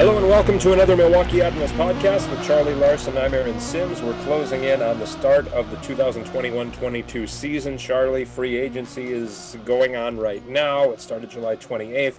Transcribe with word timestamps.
Hello 0.00 0.16
and 0.16 0.26
welcome 0.28 0.58
to 0.60 0.72
another 0.72 0.96
Milwaukee 0.96 1.42
Admirals 1.42 1.72
podcast 1.72 2.30
with 2.30 2.42
Charlie 2.46 2.74
Larson. 2.74 3.18
I'm 3.18 3.34
Aaron 3.34 3.60
Sims. 3.60 4.00
We're 4.00 4.18
closing 4.22 4.64
in 4.64 4.80
on 4.80 4.98
the 4.98 5.06
start 5.06 5.46
of 5.48 5.70
the 5.70 5.76
2021-22 5.76 7.28
season. 7.28 7.76
Charlie, 7.76 8.24
free 8.24 8.56
agency 8.56 9.12
is 9.12 9.58
going 9.66 9.96
on 9.96 10.16
right 10.16 10.48
now. 10.48 10.90
It 10.92 11.02
started 11.02 11.28
July 11.28 11.56
28th. 11.56 12.14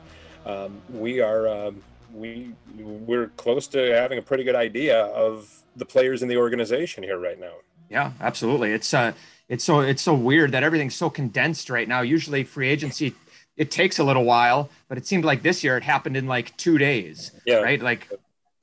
Um, 0.45 0.79
we 0.91 1.21
are 1.21 1.47
um, 1.47 1.81
we 2.13 2.51
we're 2.77 3.29
close 3.29 3.65
to 3.69 3.79
having 3.95 4.19
a 4.19 4.21
pretty 4.21 4.43
good 4.43 4.53
idea 4.53 5.05
of 5.05 5.63
the 5.75 5.85
players 5.85 6.21
in 6.21 6.29
the 6.29 6.37
organization 6.37 7.01
here 7.01 7.17
right 7.17 7.39
now. 7.39 7.53
Yeah, 7.89 8.11
absolutely. 8.21 8.73
It's 8.73 8.93
uh, 8.93 9.13
it's 9.49 9.63
so 9.63 9.79
it's 9.79 10.03
so 10.03 10.13
weird 10.13 10.51
that 10.51 10.61
everything's 10.61 10.93
so 10.93 11.09
condensed 11.09 11.67
right 11.67 11.87
now. 11.87 12.01
Usually, 12.01 12.43
free 12.43 12.69
agency 12.69 13.15
it 13.57 13.71
takes 13.71 13.99
a 13.99 14.03
little 14.03 14.23
while, 14.23 14.69
but 14.87 14.97
it 14.97 15.05
seemed 15.05 15.25
like 15.25 15.41
this 15.43 15.63
year 15.63 15.77
it 15.77 15.83
happened 15.83 16.17
in 16.17 16.27
like 16.27 16.55
two 16.57 16.77
days. 16.77 17.31
Yeah. 17.45 17.57
Right. 17.57 17.81
Like 17.81 18.09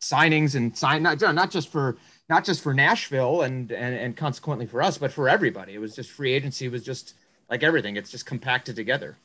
signings 0.00 0.54
and 0.54 0.76
sign 0.76 1.02
not 1.02 1.20
not 1.20 1.50
just 1.50 1.70
for 1.70 1.96
not 2.28 2.44
just 2.44 2.62
for 2.62 2.74
Nashville 2.74 3.42
and 3.42 3.70
and 3.72 3.94
and 3.94 4.16
consequently 4.16 4.66
for 4.66 4.82
us, 4.82 4.98
but 4.98 5.12
for 5.12 5.28
everybody. 5.28 5.74
It 5.74 5.78
was 5.78 5.94
just 5.94 6.10
free 6.10 6.32
agency 6.32 6.68
was 6.68 6.82
just 6.82 7.14
like 7.50 7.62
everything. 7.62 7.96
It's 7.96 8.10
just 8.10 8.26
compacted 8.26 8.76
together. 8.76 9.16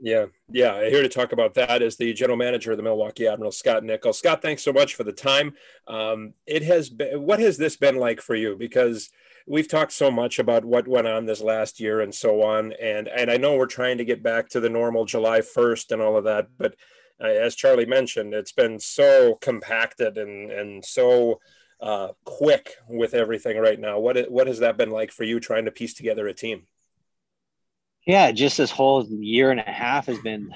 Yeah, 0.00 0.26
yeah. 0.50 0.88
Here 0.88 1.02
to 1.02 1.08
talk 1.08 1.32
about 1.32 1.54
that 1.54 1.80
is 1.80 1.96
the 1.96 2.12
general 2.12 2.36
manager 2.36 2.72
of 2.72 2.76
the 2.76 2.82
Milwaukee 2.82 3.26
Admirals, 3.26 3.56
Scott 3.56 3.84
Nichols. 3.84 4.18
Scott, 4.18 4.42
thanks 4.42 4.62
so 4.62 4.72
much 4.72 4.94
for 4.94 5.04
the 5.04 5.12
time. 5.12 5.54
Um, 5.86 6.34
it 6.46 6.62
has 6.62 6.90
been. 6.90 7.22
What 7.22 7.40
has 7.40 7.56
this 7.56 7.76
been 7.76 7.96
like 7.96 8.20
for 8.20 8.34
you? 8.34 8.56
Because 8.56 9.10
we've 9.46 9.68
talked 9.68 9.92
so 9.92 10.10
much 10.10 10.38
about 10.38 10.64
what 10.64 10.88
went 10.88 11.06
on 11.06 11.26
this 11.26 11.40
last 11.40 11.80
year 11.80 12.00
and 12.00 12.14
so 12.14 12.42
on, 12.42 12.72
and 12.72 13.08
and 13.08 13.30
I 13.30 13.36
know 13.36 13.56
we're 13.56 13.66
trying 13.66 13.98
to 13.98 14.04
get 14.04 14.22
back 14.22 14.48
to 14.50 14.60
the 14.60 14.70
normal 14.70 15.04
July 15.04 15.40
first 15.40 15.92
and 15.92 16.00
all 16.00 16.16
of 16.16 16.24
that, 16.24 16.48
but 16.58 16.74
uh, 17.22 17.26
as 17.26 17.54
Charlie 17.54 17.86
mentioned, 17.86 18.34
it's 18.34 18.52
been 18.52 18.78
so 18.78 19.36
compacted 19.40 20.18
and 20.18 20.50
and 20.50 20.84
so 20.84 21.40
uh, 21.80 22.08
quick 22.24 22.74
with 22.88 23.14
everything 23.14 23.58
right 23.58 23.78
now. 23.78 23.98
What 23.98 24.30
what 24.30 24.46
has 24.46 24.60
that 24.60 24.76
been 24.76 24.90
like 24.90 25.12
for 25.12 25.24
you 25.24 25.40
trying 25.40 25.66
to 25.66 25.70
piece 25.70 25.94
together 25.94 26.26
a 26.26 26.34
team? 26.34 26.66
Yeah, 28.06 28.32
just 28.32 28.58
this 28.58 28.70
whole 28.70 29.06
year 29.06 29.50
and 29.50 29.60
a 29.60 29.70
half 29.70 30.06
has 30.06 30.18
been 30.18 30.50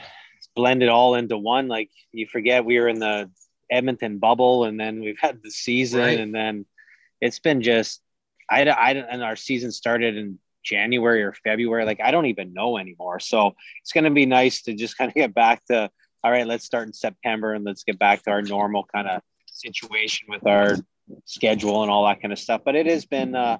blended 0.55 0.89
all 0.89 1.15
into 1.15 1.39
one. 1.39 1.69
Like 1.69 1.91
you 2.13 2.27
forget 2.27 2.65
we 2.65 2.79
were 2.79 2.89
in 2.89 2.99
the 2.99 3.31
Edmonton 3.71 4.19
bubble, 4.19 4.65
and 4.65 4.79
then 4.79 5.01
we've 5.01 5.19
had 5.19 5.43
the 5.43 5.51
season, 5.51 6.01
right. 6.01 6.21
and 6.21 6.35
then 6.35 6.67
it's 7.21 7.39
been 7.39 7.63
just 7.63 8.01
I, 8.51 8.63
I 8.63 8.91
and 8.93 9.23
our 9.23 9.37
season 9.37 9.73
started 9.73 10.17
in 10.17 10.39
January 10.65 11.23
or 11.23 11.33
February. 11.33 11.85
Like 11.85 12.01
I 12.01 12.11
don't 12.11 12.27
even 12.27 12.53
know 12.53 12.79
anymore. 12.79 13.21
So 13.21 13.55
it's 13.83 13.93
going 13.93 14.05
to 14.05 14.11
be 14.11 14.27
nice 14.27 14.63
to 14.63 14.75
just 14.75 14.97
kind 14.97 15.09
of 15.09 15.15
get 15.15 15.35
back 15.35 15.65
to 15.67 15.91
all 16.25 16.31
right. 16.31 16.47
Let's 16.47 16.65
start 16.65 16.87
in 16.87 16.93
September 16.93 17.55
and 17.55 17.65
let's 17.65 17.85
get 17.85 17.99
back 17.99 18.23
to 18.25 18.31
our 18.31 18.43
normal 18.43 18.85
kind 18.93 19.09
of 19.09 19.23
situation 19.47 20.27
with 20.29 20.47
our 20.47 20.77
schedule 21.25 21.83
and 21.83 21.91
all 21.91 22.07
that 22.07 22.21
kind 22.21 22.33
of 22.33 22.39
stuff. 22.39 22.63
But 22.65 22.75
it 22.75 22.87
has 22.87 23.07
been 23.07 23.35
uh, 23.35 23.59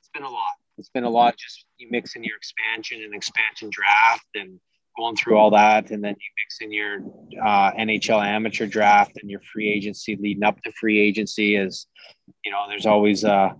it's 0.00 0.10
been 0.12 0.22
a 0.22 0.30
lot 0.30 0.52
it's 0.78 0.88
been 0.88 1.04
a 1.04 1.10
lot 1.10 1.36
just 1.36 1.66
you 1.78 1.88
mix 1.90 2.16
in 2.16 2.24
your 2.24 2.36
expansion 2.36 3.02
and 3.02 3.14
expansion 3.14 3.70
draft 3.70 4.26
and 4.34 4.58
going 4.96 5.16
through 5.16 5.36
all 5.36 5.50
that 5.50 5.90
and 5.90 6.04
then 6.04 6.14
you 6.18 6.30
mix 6.44 6.60
in 6.60 6.72
your 6.72 6.98
uh, 7.42 7.72
nhl 7.72 8.24
amateur 8.24 8.66
draft 8.66 9.12
and 9.20 9.30
your 9.30 9.40
free 9.52 9.68
agency 9.68 10.16
leading 10.16 10.44
up 10.44 10.60
to 10.62 10.70
free 10.72 11.00
agency 11.00 11.56
is 11.56 11.86
you 12.44 12.52
know 12.52 12.64
there's 12.68 12.86
always 12.86 13.24
uh 13.24 13.50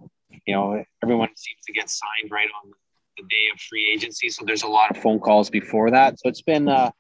you 0.46 0.54
know 0.54 0.82
everyone 1.02 1.28
seems 1.36 1.60
to 1.66 1.72
get 1.72 1.88
signed 1.88 2.30
right 2.30 2.48
on 2.62 2.70
the 3.16 3.22
day 3.24 3.48
of 3.52 3.60
free 3.60 3.90
agency 3.92 4.28
so 4.28 4.44
there's 4.44 4.62
a 4.62 4.68
lot 4.68 4.90
of 4.90 4.96
phone 5.02 5.20
calls 5.20 5.50
before 5.50 5.90
that 5.90 6.18
so 6.18 6.28
it's 6.28 6.42
been 6.42 6.68
uh 6.68 6.90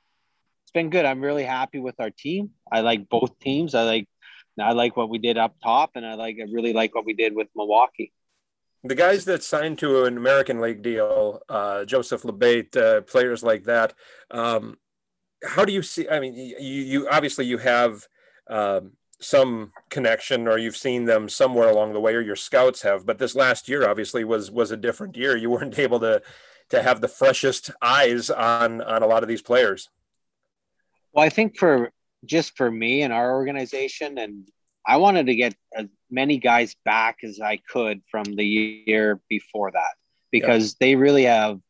it's 0.62 0.72
been 0.72 0.90
good 0.90 1.04
i'm 1.04 1.20
really 1.20 1.44
happy 1.44 1.80
with 1.80 1.94
our 1.98 2.10
team 2.10 2.50
i 2.72 2.80
like 2.80 3.08
both 3.08 3.38
teams 3.40 3.74
i 3.74 3.82
like 3.82 4.08
i 4.60 4.72
like 4.72 4.96
what 4.96 5.08
we 5.08 5.18
did 5.18 5.36
up 5.36 5.54
top 5.62 5.90
and 5.94 6.06
i 6.06 6.14
like 6.14 6.36
i 6.40 6.44
really 6.52 6.72
like 6.72 6.94
what 6.94 7.04
we 7.04 7.12
did 7.12 7.34
with 7.34 7.48
milwaukee 7.56 8.12
the 8.86 8.94
guys 8.94 9.24
that 9.24 9.42
signed 9.42 9.78
to 9.78 10.04
an 10.04 10.18
American 10.18 10.60
League 10.60 10.82
deal, 10.82 11.40
uh, 11.48 11.86
Joseph 11.86 12.22
LaBate, 12.22 12.76
uh, 12.76 13.00
players 13.00 13.42
like 13.42 13.64
that. 13.64 13.94
Um, 14.30 14.76
how 15.42 15.64
do 15.64 15.72
you 15.72 15.80
see? 15.80 16.06
I 16.06 16.20
mean, 16.20 16.34
you, 16.34 16.56
you 16.60 17.08
obviously 17.08 17.46
you 17.46 17.56
have 17.56 18.06
um, 18.48 18.92
some 19.20 19.72
connection, 19.90 20.46
or 20.48 20.58
you've 20.58 20.76
seen 20.76 21.04
them 21.04 21.28
somewhere 21.28 21.68
along 21.68 21.92
the 21.92 22.00
way, 22.00 22.14
or 22.14 22.20
your 22.20 22.36
scouts 22.36 22.82
have. 22.82 23.06
But 23.06 23.18
this 23.18 23.34
last 23.34 23.68
year, 23.68 23.88
obviously, 23.88 24.24
was 24.24 24.50
was 24.50 24.70
a 24.70 24.76
different 24.76 25.16
year. 25.16 25.36
You 25.36 25.50
weren't 25.50 25.78
able 25.78 26.00
to 26.00 26.22
to 26.70 26.82
have 26.82 27.00
the 27.00 27.08
freshest 27.08 27.70
eyes 27.82 28.30
on 28.30 28.80
on 28.80 29.02
a 29.02 29.06
lot 29.06 29.22
of 29.22 29.28
these 29.28 29.42
players. 29.42 29.90
Well, 31.12 31.24
I 31.24 31.28
think 31.28 31.56
for 31.56 31.90
just 32.24 32.56
for 32.56 32.70
me 32.70 33.02
and 33.02 33.12
our 33.12 33.34
organization, 33.34 34.18
and 34.18 34.48
I 34.86 34.96
wanted 34.96 35.26
to 35.26 35.34
get 35.34 35.54
as 35.74 35.86
many 36.10 36.38
guys 36.38 36.76
back 36.84 37.18
as 37.22 37.40
I 37.40 37.58
could 37.68 38.02
from 38.10 38.24
the 38.24 38.44
year 38.86 39.20
before 39.28 39.70
that 39.70 39.94
because 40.30 40.74
they 40.74 40.96
really 40.96 41.24
have, 41.24 41.60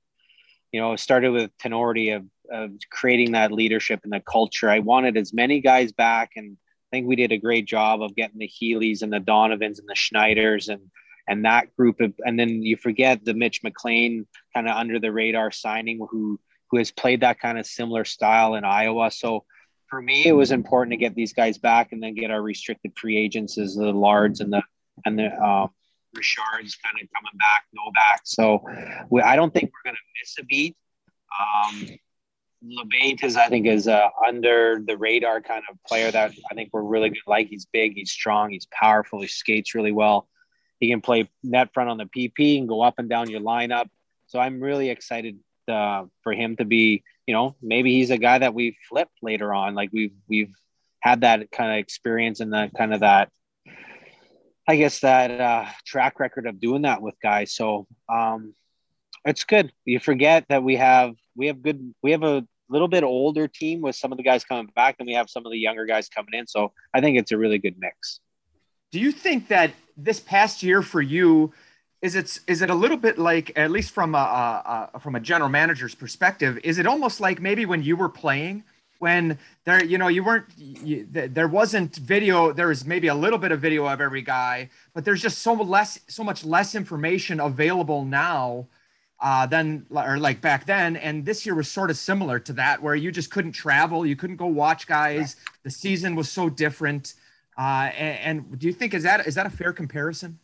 you 0.72 0.81
know, 0.81 0.97
started 0.97 1.31
with 1.31 1.50
Tinordi 1.59 2.16
of, 2.16 2.25
of 2.50 2.71
creating 2.91 3.32
that 3.32 3.53
leadership 3.53 4.00
and 4.05 4.12
the 4.12 4.21
culture. 4.21 4.71
I 4.71 4.78
wanted 4.78 5.16
as 5.16 5.32
many 5.34 5.61
guys 5.61 5.93
back, 5.93 6.32
and 6.37 6.56
I 6.94 6.99
think 6.99 7.09
we 7.09 7.16
did 7.16 7.32
a 7.32 7.38
great 7.38 7.66
job 7.66 8.03
of 8.03 8.15
getting 8.15 8.38
the 8.38 8.47
Healey's 8.47 9.03
and 9.03 9.12
the 9.12 9.19
Donovans 9.19 9.81
and 9.81 9.88
the 9.88 9.97
Schneiders 9.97 10.69
and 10.69 10.81
and 11.27 11.44
that 11.44 11.75
group 11.75 12.00
of, 12.00 12.12
and 12.25 12.38
then 12.38 12.62
you 12.62 12.77
forget 12.77 13.25
the 13.25 13.34
Mitch 13.34 13.62
McLain 13.62 14.27
kind 14.55 14.69
of 14.69 14.77
under 14.77 15.00
the 15.00 15.10
radar 15.10 15.50
signing 15.50 16.06
who 16.09 16.38
who 16.71 16.77
has 16.77 16.93
played 16.93 17.22
that 17.22 17.41
kind 17.41 17.59
of 17.59 17.66
similar 17.66 18.05
style 18.05 18.55
in 18.55 18.62
Iowa. 18.65 19.10
So 19.10 19.44
for 19.88 20.00
me, 20.00 20.25
it 20.25 20.34
was 20.34 20.53
important 20.53 20.93
to 20.93 20.97
get 20.97 21.16
these 21.16 21.32
guys 21.32 21.59
back 21.59 21.91
and 21.91 22.00
then 22.00 22.15
get 22.15 22.31
our 22.31 22.41
restricted 22.41 22.93
free 22.97 23.16
agents 23.16 23.59
as 23.59 23.75
the 23.75 23.87
Allards 23.93 24.38
and 24.38 24.53
the 24.53 24.62
and 25.05 25.19
the 25.19 25.26
uh, 25.26 25.66
Richards 26.15 26.76
kind 26.76 26.94
of 27.03 27.09
coming 27.12 27.38
back, 27.41 27.65
no 27.72 27.91
back. 27.93 28.21
So 28.22 28.62
we, 29.11 29.21
I 29.21 29.34
don't 29.34 29.53
think 29.53 29.72
we're 29.72 29.91
going 29.91 29.97
to 29.97 30.22
miss 30.22 30.37
a 30.38 30.44
beat. 30.44 30.76
Um, 31.41 31.88
LaBate 32.64 33.22
is, 33.22 33.36
I 33.36 33.48
think, 33.48 33.66
is 33.66 33.86
a 33.86 34.10
under 34.26 34.82
the 34.84 34.97
radar 34.97 35.41
kind 35.41 35.62
of 35.70 35.76
player 35.86 36.10
that 36.10 36.32
I 36.50 36.54
think 36.54 36.70
we're 36.72 36.82
really 36.82 37.10
good. 37.10 37.19
Like 37.26 37.48
he's 37.48 37.66
big, 37.66 37.94
he's 37.94 38.10
strong, 38.10 38.50
he's 38.50 38.66
powerful, 38.66 39.20
he 39.20 39.26
skates 39.26 39.75
really 39.75 39.92
well. 39.92 40.28
He 40.80 40.88
can 40.88 41.00
play 41.00 41.28
net 41.42 41.70
front 41.75 41.91
on 41.91 41.98
the 41.98 42.06
PP 42.06 42.58
and 42.58 42.69
go 42.69 42.82
up 42.82 42.94
and 42.98 43.08
down 43.08 43.30
your 43.30 43.41
lineup. 43.41 43.88
So 44.26 44.38
I'm 44.38 44.60
really 44.60 44.91
excited 44.91 45.38
uh, 45.69 46.04
for 46.22 46.32
him 46.32 46.56
to 46.56 46.64
be, 46.64 47.02
you 47.26 47.34
know, 47.34 47.54
maybe 47.62 47.92
he's 47.92 48.10
a 48.10 48.19
guy 48.19 48.38
that 48.38 48.54
we 48.54 48.76
flip 48.88 49.08
later 49.22 49.52
on. 49.52 49.75
Like 49.75 49.91
we've 49.92 50.14
we've 50.28 50.54
had 51.00 51.20
that 51.20 51.50
kind 51.50 51.70
of 51.70 51.78
experience 51.78 52.41
and 52.41 52.52
that 52.54 52.72
kind 52.75 52.94
of 52.94 53.00
that, 53.00 53.31
I 54.66 54.76
guess 54.76 55.00
that 55.00 55.41
uh, 55.41 55.66
track 55.86 56.19
record 56.19 56.46
of 56.46 56.60
doing 56.60 56.82
that 56.82 57.02
with 57.02 57.14
guys. 57.22 57.54
So 57.54 57.86
um, 58.08 58.54
it's 59.25 59.44
good. 59.44 59.72
You 59.84 60.00
forget 60.00 60.46
that 60.48 60.62
we 60.62 60.76
have 60.76 61.14
we 61.36 61.48
have 61.48 61.62
good 61.62 61.94
we 62.02 62.12
have 62.12 62.22
a 62.22 62.46
little 62.69 62.88
bit 62.88 63.04
older 63.04 63.48
team 63.48 63.80
with 63.80 63.97
some 63.97 64.12
of 64.12 64.19
the 64.19 64.25
guys 64.25 64.44
coming 64.44 64.70
back, 64.75 64.97
and 64.98 65.06
we 65.06 65.14
have 65.14 65.28
some 65.28 65.44
of 65.47 65.52
the 65.52 65.58
younger 65.58 65.86
guys 65.86 66.08
coming 66.08 66.34
in. 66.34 66.47
So 66.47 66.72
I 66.92 67.00
think 67.00 67.19
it's 67.19 67.32
a 67.32 67.38
really 67.38 67.58
good 67.58 67.78
mix. 67.78 68.20
Do 68.92 69.00
you 69.00 69.12
think 69.12 69.48
that 69.48 69.72
this 69.97 70.20
past 70.20 70.62
year 70.62 70.82
for 70.82 71.00
you? 71.00 71.52
is 72.04 72.14
it 72.14 72.38
is 72.47 72.60
it 72.60 72.69
a 72.69 72.75
little 72.75 72.98
bit 72.98 73.16
like 73.16 73.50
at 73.56 73.70
least 73.70 73.91
from 73.92 74.14
a, 74.14 74.19
a, 74.19 74.91
a, 74.92 75.00
from 75.00 75.14
a 75.14 75.20
general 75.20 75.48
manager's 75.48 75.94
perspective 75.94 76.58
is 76.62 76.78
it 76.78 76.86
almost 76.86 77.19
like 77.19 77.41
maybe 77.41 77.64
when 77.64 77.82
you 77.82 77.97
were 77.97 78.10
playing 78.10 78.62
when 78.98 79.38
there 79.64 79.82
you 79.82 79.96
know 79.96 80.08
you 80.08 80.22
weren't 80.22 80.44
you, 80.58 81.06
there 81.10 81.48
wasn't 81.48 81.96
video 81.96 82.52
there 82.52 82.69
was 82.69 82.84
maybe 82.84 83.08
a 83.08 83.14
little 83.14 83.38
bit 83.38 83.52
of 83.52 83.60
video 83.60 83.86
of 83.86 84.02
every 84.02 84.20
guy 84.20 84.69
but 84.92 85.06
there's 85.06 85.22
just 85.22 85.38
so 85.38 85.54
less 85.54 85.98
so 86.06 86.22
much 86.22 86.44
less 86.44 86.75
information 86.75 87.41
available 87.41 88.04
now 88.04 88.66
uh, 89.24 89.46
than 89.46 89.86
or 89.90 90.18
like 90.18 90.40
back 90.40 90.66
then 90.66 90.96
and 90.96 91.25
this 91.25 91.44
year 91.44 91.54
was 91.54 91.69
sort 91.69 91.90
of 91.90 91.96
similar 91.96 92.38
to 92.38 92.52
that 92.52 92.81
where 92.82 92.94
you 92.94 93.10
just 93.10 93.31
couldn't 93.31 93.52
travel 93.52 94.04
you 94.04 94.14
couldn't 94.14 94.37
go 94.37 94.46
watch 94.46 94.87
guys 94.87 95.37
the 95.62 95.70
season 95.70 96.14
was 96.14 96.31
so 96.31 96.49
different 96.49 97.14
uh, 97.56 97.90
and, 97.96 98.38
and 98.38 98.58
do 98.58 98.66
you 98.66 98.72
think 98.72 98.93
is 98.94 99.02
that 99.02 99.26
is 99.26 99.34
that 99.34 99.46
a 99.46 99.50
fair 99.50 99.72
comparison 99.72 100.38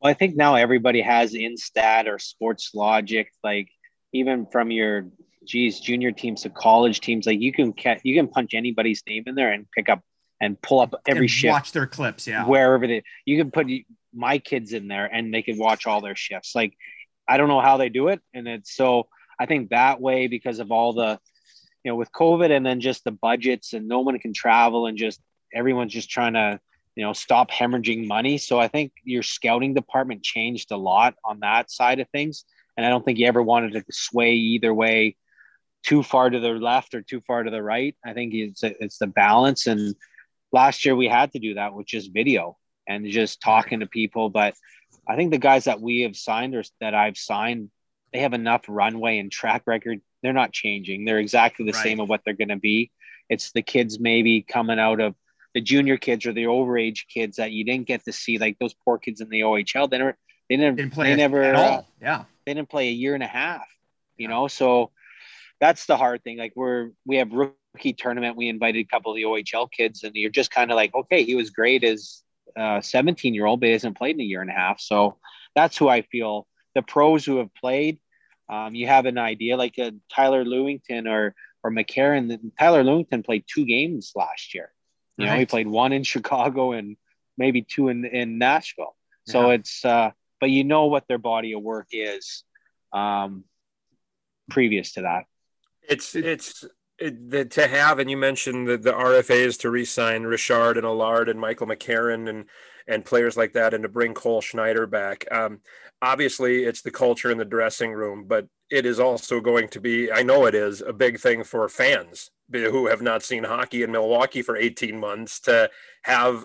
well, 0.00 0.10
I 0.10 0.14
think 0.14 0.34
now 0.34 0.54
everybody 0.54 1.02
has 1.02 1.34
Instat 1.34 2.06
or 2.06 2.16
Sportlogiq, 2.16 3.26
like 3.44 3.68
even 4.12 4.46
from 4.46 4.70
your 4.70 5.06
geez 5.44 5.80
junior 5.80 6.10
teams 6.10 6.42
to 6.42 6.50
college 6.50 7.00
teams, 7.00 7.26
like 7.26 7.40
you 7.40 7.52
can 7.52 7.74
you 8.02 8.14
can 8.14 8.28
punch 8.28 8.54
anybody's 8.54 9.02
name 9.06 9.24
in 9.26 9.34
there 9.34 9.52
and 9.52 9.70
pick 9.70 9.88
up 9.88 10.02
and 10.40 10.60
pull 10.62 10.80
up 10.80 10.94
every 11.06 11.22
and 11.22 11.30
shift. 11.30 11.52
Watch 11.52 11.72
their 11.72 11.86
clips, 11.86 12.26
yeah. 12.26 12.46
Wherever 12.46 12.86
they, 12.86 13.02
you 13.26 13.36
can 13.36 13.50
put 13.50 13.66
my 14.14 14.38
kids 14.38 14.72
in 14.72 14.88
there 14.88 15.04
and 15.04 15.34
they 15.34 15.42
can 15.42 15.58
watch 15.58 15.86
all 15.86 16.00
their 16.00 16.16
shifts. 16.16 16.54
Like 16.54 16.74
I 17.30 17.36
don't 17.36 17.48
know 17.48 17.60
how 17.60 17.76
they 17.76 17.88
do 17.88 18.08
it, 18.08 18.20
and 18.34 18.46
it's 18.46 18.74
so 18.74 19.08
I 19.38 19.46
think 19.46 19.70
that 19.70 20.00
way 20.00 20.26
because 20.26 20.58
of 20.58 20.70
all 20.70 20.92
the, 20.92 21.18
you 21.82 21.90
know, 21.90 21.96
with 21.96 22.12
COVID 22.12 22.50
and 22.54 22.66
then 22.66 22.80
just 22.80 23.04
the 23.04 23.12
budgets 23.12 23.72
and 23.72 23.88
no 23.88 24.00
one 24.00 24.18
can 24.18 24.34
travel 24.34 24.86
and 24.86 24.98
just 24.98 25.18
everyone's 25.54 25.94
just 25.94 26.10
trying 26.10 26.34
to 26.34 26.60
you 26.96 27.04
know, 27.04 27.12
stop 27.12 27.50
hemorrhaging 27.50 28.06
money. 28.06 28.36
So 28.38 28.58
I 28.58 28.68
think 28.68 28.92
your 29.04 29.22
scouting 29.22 29.74
department 29.74 30.22
changed 30.22 30.70
a 30.70 30.76
lot 30.76 31.14
on 31.24 31.40
that 31.40 31.70
side 31.70 32.00
of 32.00 32.08
things. 32.10 32.44
And 32.76 32.84
I 32.84 32.88
don't 32.88 33.04
think 33.04 33.18
you 33.18 33.26
ever 33.26 33.42
wanted 33.42 33.72
to 33.72 33.84
sway 33.90 34.32
either 34.34 34.74
way 34.74 35.16
too 35.82 36.02
far 36.02 36.28
to 36.28 36.40
the 36.40 36.50
left 36.50 36.94
or 36.94 37.00
too 37.00 37.22
far 37.22 37.42
to 37.42 37.50
the 37.50 37.62
right. 37.62 37.96
I 38.04 38.12
think 38.12 38.34
it's 38.34 38.62
it's 38.62 38.98
the 38.98 39.06
balance 39.06 39.66
and 39.66 39.94
last 40.52 40.84
year 40.84 40.94
we 40.94 41.08
had 41.08 41.32
to 41.32 41.38
do 41.38 41.54
that 41.54 41.74
with 41.74 41.86
just 41.86 42.12
video 42.12 42.58
and 42.86 43.06
just 43.06 43.40
talking 43.40 43.80
to 43.80 43.86
people. 43.86 44.28
But 44.28 44.54
I 45.10 45.16
think 45.16 45.32
the 45.32 45.38
guys 45.38 45.64
that 45.64 45.80
we 45.80 46.02
have 46.02 46.16
signed 46.16 46.54
or 46.54 46.62
that 46.80 46.94
I've 46.94 47.18
signed, 47.18 47.70
they 48.12 48.20
have 48.20 48.32
enough 48.32 48.62
runway 48.68 49.18
and 49.18 49.30
track 49.30 49.62
record. 49.66 50.00
They're 50.22 50.32
not 50.32 50.52
changing. 50.52 51.04
They're 51.04 51.18
exactly 51.18 51.66
the 51.66 51.72
right. 51.72 51.82
same 51.82 51.98
of 51.98 52.08
what 52.08 52.20
they're 52.24 52.34
going 52.34 52.48
to 52.48 52.56
be. 52.56 52.92
It's 53.28 53.50
the 53.50 53.62
kids 53.62 53.98
maybe 53.98 54.42
coming 54.42 54.78
out 54.78 55.00
of 55.00 55.16
the 55.54 55.60
junior 55.60 55.96
kids 55.96 56.26
or 56.26 56.32
the 56.32 56.44
overage 56.44 57.08
kids 57.12 57.38
that 57.38 57.50
you 57.50 57.64
didn't 57.64 57.88
get 57.88 58.04
to 58.04 58.12
see, 58.12 58.38
like 58.38 58.58
those 58.60 58.74
poor 58.84 58.98
kids 58.98 59.20
in 59.20 59.28
the 59.28 59.40
OHL. 59.40 59.90
They 59.90 59.98
never, 59.98 60.16
they 60.48 60.56
never, 60.56 60.76
didn't 60.76 60.92
play 60.92 61.10
they 61.10 61.16
never, 61.16 61.42
at 61.42 61.56
all. 61.56 61.88
yeah, 62.00 62.24
they 62.46 62.54
didn't 62.54 62.68
play 62.68 62.88
a 62.88 62.92
year 62.92 63.14
and 63.14 63.22
a 63.22 63.28
half. 63.28 63.66
You 64.16 64.28
yeah. 64.28 64.34
know, 64.34 64.48
so 64.48 64.92
that's 65.60 65.86
the 65.86 65.96
hard 65.96 66.22
thing. 66.22 66.38
Like 66.38 66.52
we're 66.54 66.90
we 67.04 67.16
have 67.16 67.32
rookie 67.32 67.94
tournament. 67.94 68.36
We 68.36 68.48
invited 68.48 68.80
a 68.80 68.88
couple 68.88 69.10
of 69.10 69.16
the 69.16 69.24
OHL 69.24 69.70
kids, 69.70 70.04
and 70.04 70.14
you're 70.14 70.30
just 70.30 70.52
kind 70.52 70.70
of 70.70 70.76
like, 70.76 70.94
okay, 70.94 71.24
he 71.24 71.34
was 71.34 71.50
great 71.50 71.82
as 71.82 72.22
a 72.56 72.80
17 72.82 73.34
year 73.34 73.46
old, 73.46 73.60
but 73.60 73.66
he 73.66 73.72
hasn't 73.72 73.96
played 73.96 74.16
in 74.16 74.20
a 74.20 74.24
year 74.24 74.42
and 74.42 74.50
a 74.50 74.54
half. 74.54 74.80
So 74.80 75.18
that's 75.54 75.76
who 75.76 75.88
I 75.88 76.02
feel. 76.02 76.46
The 76.74 76.82
pros 76.82 77.24
who 77.24 77.38
have 77.38 77.54
played, 77.54 77.98
um, 78.48 78.74
you 78.74 78.86
have 78.86 79.06
an 79.06 79.18
idea, 79.18 79.56
like 79.56 79.78
a 79.78 79.92
Tyler 80.12 80.44
Lewington 80.44 81.08
or 81.08 81.34
or 81.62 81.70
McCarron. 81.70 82.38
Tyler 82.58 82.82
Lewington 82.82 83.24
played 83.24 83.44
two 83.46 83.64
games 83.64 84.12
last 84.14 84.54
year. 84.54 84.72
You 85.16 85.26
right. 85.26 85.32
know, 85.32 85.38
he 85.40 85.46
played 85.46 85.66
one 85.66 85.92
in 85.92 86.04
Chicago 86.04 86.72
and 86.72 86.96
maybe 87.36 87.62
two 87.62 87.88
in 87.88 88.04
in 88.04 88.38
Nashville. 88.38 88.96
So 89.26 89.48
yeah. 89.48 89.54
it's, 89.54 89.84
uh, 89.84 90.10
but 90.40 90.50
you 90.50 90.64
know 90.64 90.86
what 90.86 91.06
their 91.06 91.18
body 91.18 91.52
of 91.52 91.62
work 91.62 91.88
is 91.92 92.44
um, 92.92 93.44
previous 94.48 94.92
to 94.92 95.02
that. 95.02 95.24
It's 95.82 96.14
it's 96.14 96.64
it, 97.00 97.30
the, 97.30 97.44
to 97.46 97.66
have, 97.66 97.98
and 97.98 98.10
you 98.10 98.16
mentioned 98.16 98.68
the, 98.68 98.76
the 98.76 98.92
RFAs 98.92 99.58
to 99.60 99.70
re-sign 99.70 100.24
Richard 100.24 100.76
and 100.76 100.86
Allard 100.86 101.28
and 101.28 101.40
Michael 101.40 101.66
McCarron 101.66 102.28
and 102.28 102.44
and 102.86 103.04
players 103.04 103.36
like 103.36 103.52
that, 103.52 103.72
and 103.72 103.84
to 103.84 103.88
bring 103.88 104.14
Cole 104.14 104.40
Schneider 104.40 104.86
back. 104.86 105.24
Um, 105.30 105.60
obviously, 106.02 106.64
it's 106.64 106.82
the 106.82 106.90
culture 106.90 107.30
in 107.30 107.38
the 107.38 107.44
dressing 107.44 107.92
room, 107.92 108.24
but 108.26 108.48
it 108.68 108.84
is 108.84 108.98
also 108.98 109.40
going 109.40 109.68
to 109.68 109.80
be, 109.80 110.10
I 110.10 110.22
know 110.22 110.46
it 110.46 110.54
is, 110.54 110.80
a 110.80 110.92
big 110.92 111.20
thing 111.20 111.44
for 111.44 111.68
fans 111.68 112.30
who 112.50 112.88
have 112.88 113.02
not 113.02 113.22
seen 113.22 113.44
hockey 113.44 113.82
in 113.82 113.92
Milwaukee 113.92 114.42
for 114.42 114.56
18 114.56 114.98
months 114.98 115.40
to 115.40 115.70
have 116.02 116.44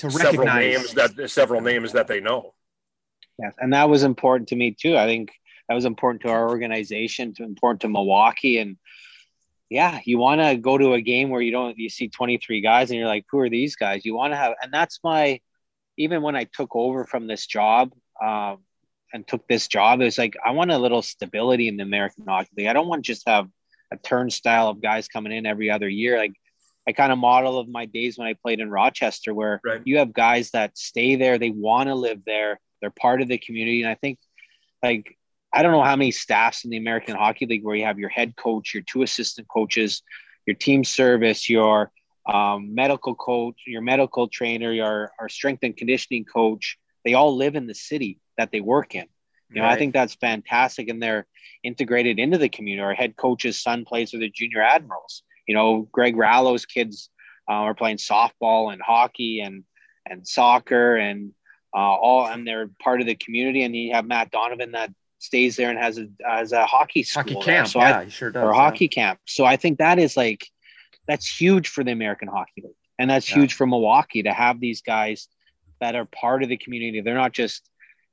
to 0.00 0.10
several 0.10 0.46
names 0.46 0.92
that 0.92 1.30
several 1.30 1.62
names 1.62 1.92
that 1.92 2.08
they 2.08 2.20
know. 2.20 2.52
Yes, 3.38 3.54
and 3.58 3.72
that 3.72 3.88
was 3.88 4.02
important 4.02 4.48
to 4.50 4.56
me 4.56 4.72
too. 4.72 4.96
I 4.96 5.06
think 5.06 5.32
that 5.68 5.74
was 5.74 5.84
important 5.84 6.22
to 6.22 6.28
our 6.28 6.48
organization, 6.48 7.34
to 7.34 7.44
important 7.44 7.80
to 7.82 7.88
Milwaukee, 7.88 8.58
and 8.58 8.76
yeah, 9.68 10.00
you 10.04 10.18
want 10.18 10.40
to 10.40 10.56
go 10.56 10.78
to 10.78 10.94
a 10.94 11.00
game 11.00 11.30
where 11.30 11.40
you 11.40 11.50
don't 11.50 11.76
you 11.78 11.88
see 11.88 12.08
23 12.08 12.60
guys 12.60 12.90
and 12.90 12.98
you're 12.98 13.08
like, 13.08 13.24
who 13.30 13.38
are 13.40 13.50
these 13.50 13.76
guys? 13.76 14.04
You 14.04 14.14
want 14.14 14.32
to 14.32 14.36
have, 14.36 14.54
and 14.62 14.72
that's 14.72 15.00
my 15.02 15.40
even 15.96 16.22
when 16.22 16.36
I 16.36 16.44
took 16.44 16.76
over 16.76 17.04
from 17.04 17.26
this 17.26 17.46
job 17.46 17.92
um, 18.22 18.58
and 19.12 19.26
took 19.26 19.46
this 19.48 19.66
job, 19.66 20.00
it 20.00 20.04
was 20.04 20.18
like 20.18 20.36
I 20.44 20.52
want 20.52 20.70
a 20.70 20.78
little 20.78 21.02
stability 21.02 21.68
in 21.68 21.76
the 21.76 21.82
American 21.82 22.24
Hockey 22.28 22.50
League. 22.56 22.66
I 22.68 22.72
don't 22.72 22.88
want 22.88 23.04
to 23.04 23.12
just 23.12 23.28
have 23.28 23.48
a 23.92 23.96
turnstile 23.96 24.68
of 24.68 24.82
guys 24.82 25.08
coming 25.08 25.32
in 25.32 25.46
every 25.46 25.70
other 25.70 25.88
year. 25.88 26.18
Like 26.18 26.34
I 26.86 26.92
kind 26.92 27.10
of 27.10 27.18
model 27.18 27.58
of 27.58 27.68
my 27.68 27.86
days 27.86 28.18
when 28.18 28.28
I 28.28 28.34
played 28.34 28.60
in 28.60 28.70
Rochester, 28.70 29.34
where 29.34 29.60
right. 29.64 29.82
you 29.84 29.98
have 29.98 30.12
guys 30.12 30.50
that 30.52 30.78
stay 30.78 31.16
there, 31.16 31.38
they 31.38 31.50
want 31.50 31.88
to 31.88 31.94
live 31.94 32.20
there, 32.24 32.60
they're 32.80 32.90
part 32.90 33.20
of 33.20 33.28
the 33.28 33.38
community, 33.38 33.82
and 33.82 33.90
I 33.90 33.94
think 33.94 34.18
like 34.82 35.16
I 35.56 35.62
don't 35.62 35.72
know 35.72 35.82
how 35.82 35.96
many 35.96 36.10
staffs 36.10 36.64
in 36.64 36.70
the 36.70 36.76
American 36.76 37.16
Hockey 37.16 37.46
League 37.46 37.64
where 37.64 37.74
you 37.74 37.84
have 37.84 37.98
your 37.98 38.10
head 38.10 38.36
coach, 38.36 38.74
your 38.74 38.82
two 38.82 39.02
assistant 39.02 39.48
coaches, 39.48 40.02
your 40.46 40.54
team 40.54 40.84
service, 40.84 41.48
your 41.48 41.90
um, 42.30 42.74
medical 42.74 43.14
coach, 43.14 43.62
your 43.66 43.80
medical 43.80 44.28
trainer, 44.28 44.70
your 44.70 45.12
our 45.18 45.30
strength 45.30 45.60
and 45.62 45.74
conditioning 45.74 46.26
coach. 46.26 46.76
They 47.06 47.14
all 47.14 47.34
live 47.34 47.56
in 47.56 47.66
the 47.66 47.74
city 47.74 48.20
that 48.36 48.52
they 48.52 48.60
work 48.60 48.94
in. 48.94 49.06
You 49.48 49.62
know, 49.62 49.62
right. 49.62 49.74
I 49.74 49.78
think 49.78 49.94
that's 49.94 50.14
fantastic, 50.16 50.88
and 50.88 51.02
they're 51.02 51.26
integrated 51.62 52.18
into 52.18 52.36
the 52.36 52.48
community. 52.48 52.84
Our 52.84 52.94
head 52.94 53.16
coach's 53.16 53.62
son 53.62 53.84
plays 53.84 54.12
with 54.12 54.20
the 54.20 54.28
Junior 54.28 54.60
Admirals. 54.60 55.22
You 55.48 55.54
know, 55.54 55.88
Greg 55.90 56.16
Rallo's 56.16 56.66
kids 56.66 57.08
uh, 57.48 57.52
are 57.52 57.74
playing 57.74 57.96
softball 57.98 58.72
and 58.72 58.82
hockey 58.82 59.40
and 59.40 59.64
and 60.04 60.26
soccer 60.26 60.96
and 60.96 61.32
uh, 61.74 61.78
all, 61.78 62.26
and 62.26 62.46
they're 62.46 62.70
part 62.82 63.00
of 63.00 63.06
the 63.06 63.14
community. 63.14 63.62
And 63.62 63.74
you 63.74 63.94
have 63.94 64.04
Matt 64.04 64.30
Donovan 64.30 64.72
that 64.72 64.90
stays 65.26 65.56
there 65.56 65.70
and 65.70 65.78
has 65.78 65.98
a 65.98 66.08
has 66.24 66.52
a 66.52 66.64
hockey 66.64 67.02
school 67.02 67.22
hockey 67.22 67.44
camp. 67.44 67.68
So 67.68 67.80
yeah, 67.80 67.98
I, 67.98 68.04
he 68.04 68.10
sure 68.10 68.30
does. 68.30 68.42
Or 68.42 68.52
yeah. 68.52 68.54
hockey 68.54 68.88
camp. 68.88 69.20
So 69.26 69.44
I 69.44 69.56
think 69.56 69.78
that 69.78 69.98
is 69.98 70.16
like 70.16 70.46
that's 71.06 71.26
huge 71.28 71.68
for 71.68 71.84
the 71.84 71.92
American 71.92 72.28
Hockey 72.28 72.62
League, 72.62 72.72
and 72.98 73.10
that's 73.10 73.28
yeah. 73.28 73.36
huge 73.36 73.54
for 73.54 73.66
Milwaukee 73.66 74.22
to 74.22 74.32
have 74.32 74.60
these 74.60 74.82
guys 74.82 75.28
that 75.80 75.94
are 75.94 76.06
part 76.06 76.42
of 76.42 76.48
the 76.48 76.56
community. 76.56 77.00
They're 77.00 77.14
not 77.14 77.32
just 77.32 77.68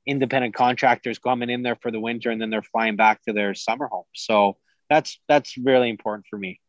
independent 0.06 0.54
contractors 0.54 1.18
coming 1.18 1.50
in 1.50 1.62
there 1.62 1.76
for 1.76 1.90
the 1.90 2.00
winter 2.00 2.30
and 2.30 2.40
then 2.40 2.50
they're 2.50 2.62
flying 2.62 2.96
back 2.96 3.22
to 3.24 3.32
their 3.32 3.54
summer 3.54 3.86
home. 3.86 4.04
So 4.14 4.56
that's 4.90 5.18
that's 5.28 5.56
really 5.56 5.88
important 5.88 6.26
for 6.28 6.38
me. 6.38 6.60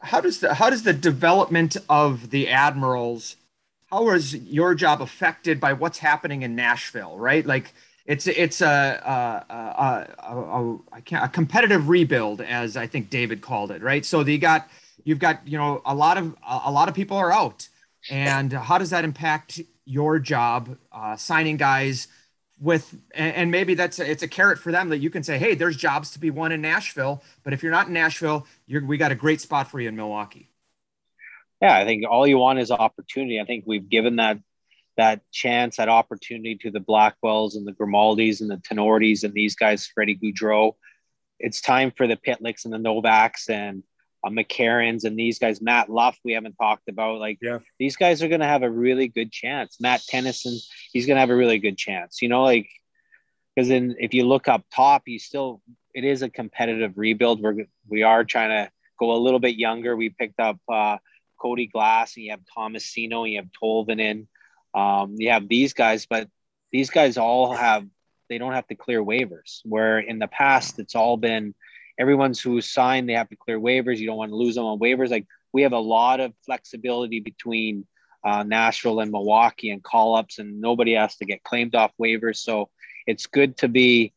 How 0.00 0.20
does 0.20 0.40
the 0.40 0.54
how 0.54 0.70
does 0.70 0.82
the 0.82 0.92
development 0.92 1.76
of 1.88 2.30
the 2.30 2.48
admirals? 2.48 3.36
How 3.90 4.10
is 4.10 4.34
your 4.34 4.74
job 4.74 5.00
affected 5.00 5.60
by 5.60 5.72
what's 5.72 5.98
happening 5.98 6.42
in 6.42 6.56
Nashville? 6.56 7.18
Right, 7.18 7.44
like 7.44 7.72
it's 8.06 8.26
it's 8.26 8.60
a, 8.60 8.66
a, 9.48 10.22
a, 10.22 10.78
a, 11.22 11.28
competitive 11.28 11.88
rebuild, 11.88 12.42
as 12.42 12.76
I 12.76 12.86
think 12.86 13.08
David 13.08 13.40
called 13.40 13.70
it. 13.70 13.82
Right, 13.82 14.04
so 14.04 14.20
you 14.20 14.38
got 14.38 14.68
you've 15.04 15.18
got 15.18 15.46
you 15.46 15.56
know 15.56 15.80
a 15.86 15.94
lot 15.94 16.18
of 16.18 16.36
a 16.46 16.70
lot 16.70 16.88
of 16.88 16.94
people 16.94 17.16
are 17.16 17.32
out, 17.32 17.68
and 18.10 18.52
how 18.52 18.78
does 18.78 18.90
that 18.90 19.04
impact 19.04 19.60
your 19.86 20.18
job 20.18 20.76
uh, 20.92 21.16
signing 21.16 21.56
guys? 21.56 22.08
with 22.60 22.96
and 23.14 23.50
maybe 23.50 23.74
that's 23.74 23.98
a, 23.98 24.08
it's 24.08 24.22
a 24.22 24.28
carrot 24.28 24.58
for 24.58 24.70
them 24.70 24.88
that 24.88 24.98
you 24.98 25.10
can 25.10 25.24
say 25.24 25.38
hey 25.38 25.54
there's 25.54 25.76
jobs 25.76 26.10
to 26.12 26.20
be 26.20 26.30
won 26.30 26.52
in 26.52 26.60
nashville 26.60 27.20
but 27.42 27.52
if 27.52 27.64
you're 27.64 27.72
not 27.72 27.88
in 27.88 27.92
nashville 27.92 28.46
you're 28.66 28.84
we 28.84 28.96
got 28.96 29.10
a 29.10 29.14
great 29.14 29.40
spot 29.40 29.68
for 29.68 29.80
you 29.80 29.88
in 29.88 29.96
milwaukee 29.96 30.48
yeah 31.60 31.76
i 31.76 31.84
think 31.84 32.04
all 32.08 32.26
you 32.26 32.38
want 32.38 32.60
is 32.60 32.70
opportunity 32.70 33.40
i 33.40 33.44
think 33.44 33.64
we've 33.66 33.88
given 33.88 34.16
that 34.16 34.38
that 34.96 35.20
chance 35.32 35.76
that 35.76 35.88
opportunity 35.88 36.56
to 36.56 36.70
the 36.70 36.80
blackwells 36.80 37.56
and 37.56 37.66
the 37.66 37.72
grimaldis 37.72 38.40
and 38.40 38.50
the 38.50 38.56
Tinordis 38.56 39.24
and 39.24 39.34
these 39.34 39.54
guys 39.54 39.86
freddie 39.86 40.16
gaudreau 40.16 40.74
it's 41.38 41.60
time 41.60 41.92
for 41.96 42.06
the 42.06 42.16
pitlicks 42.16 42.64
and 42.64 42.72
the 42.72 42.78
novaks 42.78 43.48
and 43.48 43.82
uh, 44.24 44.30
McCarron's 44.30 45.04
and 45.04 45.18
these 45.18 45.38
guys, 45.38 45.60
Matt 45.60 45.90
Luff, 45.90 46.18
we 46.24 46.32
haven't 46.32 46.54
talked 46.54 46.88
about. 46.88 47.18
Like, 47.18 47.38
yeah. 47.42 47.58
these 47.78 47.96
guys 47.96 48.22
are 48.22 48.28
going 48.28 48.40
to 48.40 48.46
have 48.46 48.62
a 48.62 48.70
really 48.70 49.08
good 49.08 49.30
chance. 49.30 49.80
Matt 49.80 50.02
Tennyson, 50.06 50.58
he's 50.92 51.06
going 51.06 51.16
to 51.16 51.20
have 51.20 51.30
a 51.30 51.36
really 51.36 51.58
good 51.58 51.76
chance. 51.76 52.22
You 52.22 52.28
know, 52.28 52.42
like, 52.42 52.68
because 53.54 53.68
then 53.68 53.96
if 53.98 54.14
you 54.14 54.24
look 54.24 54.48
up 54.48 54.64
top, 54.74 55.02
you 55.06 55.18
still, 55.18 55.60
it 55.94 56.04
is 56.04 56.22
a 56.22 56.28
competitive 56.28 56.96
rebuild. 56.96 57.42
We're, 57.42 57.66
we 57.88 58.02
are 58.02 58.24
trying 58.24 58.50
to 58.50 58.70
go 58.98 59.12
a 59.12 59.20
little 59.20 59.40
bit 59.40 59.56
younger. 59.56 59.94
We 59.94 60.08
picked 60.08 60.40
up 60.40 60.58
uh, 60.72 60.98
Cody 61.38 61.66
Glass, 61.66 62.16
and 62.16 62.24
you 62.24 62.30
have 62.30 62.40
Tomasino, 62.56 63.24
and 63.24 63.32
you 63.32 63.38
have 63.38 63.50
Tolvanen. 63.62 64.26
Um, 64.74 65.14
you 65.18 65.30
have 65.30 65.48
these 65.48 65.72
guys, 65.72 66.06
but 66.06 66.28
these 66.72 66.90
guys 66.90 67.16
all 67.16 67.54
have, 67.54 67.86
they 68.28 68.38
don't 68.38 68.52
have 68.52 68.66
to 68.68 68.74
clear 68.74 69.02
waivers. 69.02 69.60
Where 69.64 69.98
in 69.98 70.18
the 70.18 70.26
past, 70.26 70.78
it's 70.78 70.94
all 70.94 71.16
been, 71.16 71.54
everyone's 71.98 72.40
who's 72.40 72.68
signed, 72.68 73.08
they 73.08 73.14
have 73.14 73.28
to 73.28 73.36
clear 73.36 73.60
waivers. 73.60 73.98
You 73.98 74.06
don't 74.06 74.16
want 74.16 74.30
to 74.32 74.36
lose 74.36 74.56
them 74.56 74.64
on 74.64 74.78
waivers. 74.80 75.10
Like 75.10 75.26
we 75.52 75.62
have 75.62 75.72
a 75.72 75.78
lot 75.78 76.20
of 76.20 76.32
flexibility 76.44 77.20
between 77.20 77.86
uh, 78.24 78.42
Nashville 78.42 79.00
and 79.00 79.12
Milwaukee 79.12 79.70
and 79.70 79.82
call 79.82 80.16
ups, 80.16 80.38
and 80.38 80.60
nobody 80.60 80.94
has 80.94 81.16
to 81.16 81.24
get 81.24 81.44
claimed 81.44 81.74
off 81.74 81.92
waivers. 82.00 82.38
So 82.38 82.70
it's 83.06 83.26
good 83.26 83.58
to 83.58 83.68
be. 83.68 84.12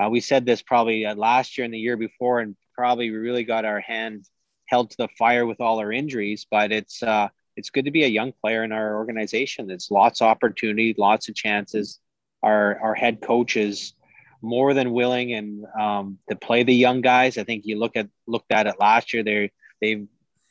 Uh, 0.00 0.08
we 0.08 0.20
said 0.20 0.46
this 0.46 0.62
probably 0.62 1.04
uh, 1.04 1.14
last 1.14 1.58
year 1.58 1.64
and 1.66 1.74
the 1.74 1.78
year 1.78 1.96
before, 1.96 2.40
and 2.40 2.56
probably 2.74 3.10
we 3.10 3.16
really 3.16 3.44
got 3.44 3.66
our 3.66 3.80
hand 3.80 4.24
held 4.66 4.90
to 4.90 4.96
the 4.96 5.08
fire 5.18 5.44
with 5.44 5.60
all 5.60 5.80
our 5.80 5.92
injuries. 5.92 6.46
But 6.50 6.72
it's 6.72 7.02
uh, 7.02 7.28
it's 7.56 7.70
good 7.70 7.84
to 7.84 7.90
be 7.90 8.04
a 8.04 8.08
young 8.08 8.32
player 8.40 8.64
in 8.64 8.72
our 8.72 8.96
organization. 8.96 9.70
It's 9.70 9.90
lots 9.90 10.20
of 10.20 10.28
opportunity, 10.28 10.94
lots 10.96 11.28
of 11.28 11.34
chances. 11.34 11.98
Our 12.42 12.78
our 12.80 12.94
head 12.94 13.20
coaches 13.20 13.94
more 14.42 14.74
than 14.74 14.92
willing 14.92 15.32
and 15.32 15.64
um, 15.78 16.18
to 16.28 16.36
play 16.36 16.64
the 16.64 16.74
young 16.74 17.00
guys. 17.00 17.38
I 17.38 17.44
think 17.44 17.64
you 17.64 17.78
look 17.78 17.96
at 17.96 18.08
looked 18.26 18.52
at 18.52 18.66
it 18.66 18.80
last 18.80 19.12
year. 19.12 19.22
They 19.22 19.52
they 19.80 20.06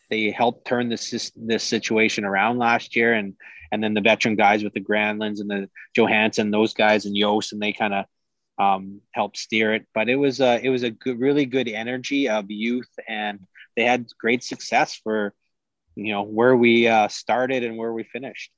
they 0.10 0.32
helped 0.32 0.66
turn 0.66 0.90
this 0.90 1.32
this 1.36 1.64
situation 1.64 2.24
around 2.24 2.58
last 2.58 2.96
year, 2.96 3.14
and 3.14 3.36
and 3.72 3.84
then 3.84 3.94
the 3.94 4.02
veteran 4.02 4.36
guys 4.36 4.64
with 4.64 4.74
the 4.74 4.82
Granlunds 4.82 5.40
and 5.40 5.50
the 5.50 5.70
Johansson, 5.96 6.52
those 6.52 6.74
guys 6.74 7.06
and 7.06 7.16
Yost, 7.16 7.54
and 7.54 7.62
they 7.62 7.74
kind 7.74 7.94
of 7.94 8.06
um, 8.58 9.02
helped 9.12 9.38
steer 9.38 9.74
it. 9.74 9.88
But 9.94 10.10
it 10.10 10.16
was 10.16 10.40
a 10.40 10.64
it 10.64 10.70
was 10.70 10.84
a 10.84 10.92
good, 10.92 11.20
really 11.20 11.46
good 11.46 11.68
energy 11.68 12.30
of 12.30 12.50
youth, 12.50 12.90
and 13.08 13.40
they 13.76 13.84
had 13.84 14.08
great 14.20 14.44
success 14.44 15.00
for 15.04 15.34
you 15.96 16.14
know 16.14 16.24
where 16.24 16.56
we 16.56 16.88
uh, 16.88 17.08
started 17.08 17.64
and 17.64 17.78
where 17.78 17.94
we 17.94 18.04
finished 18.04 18.52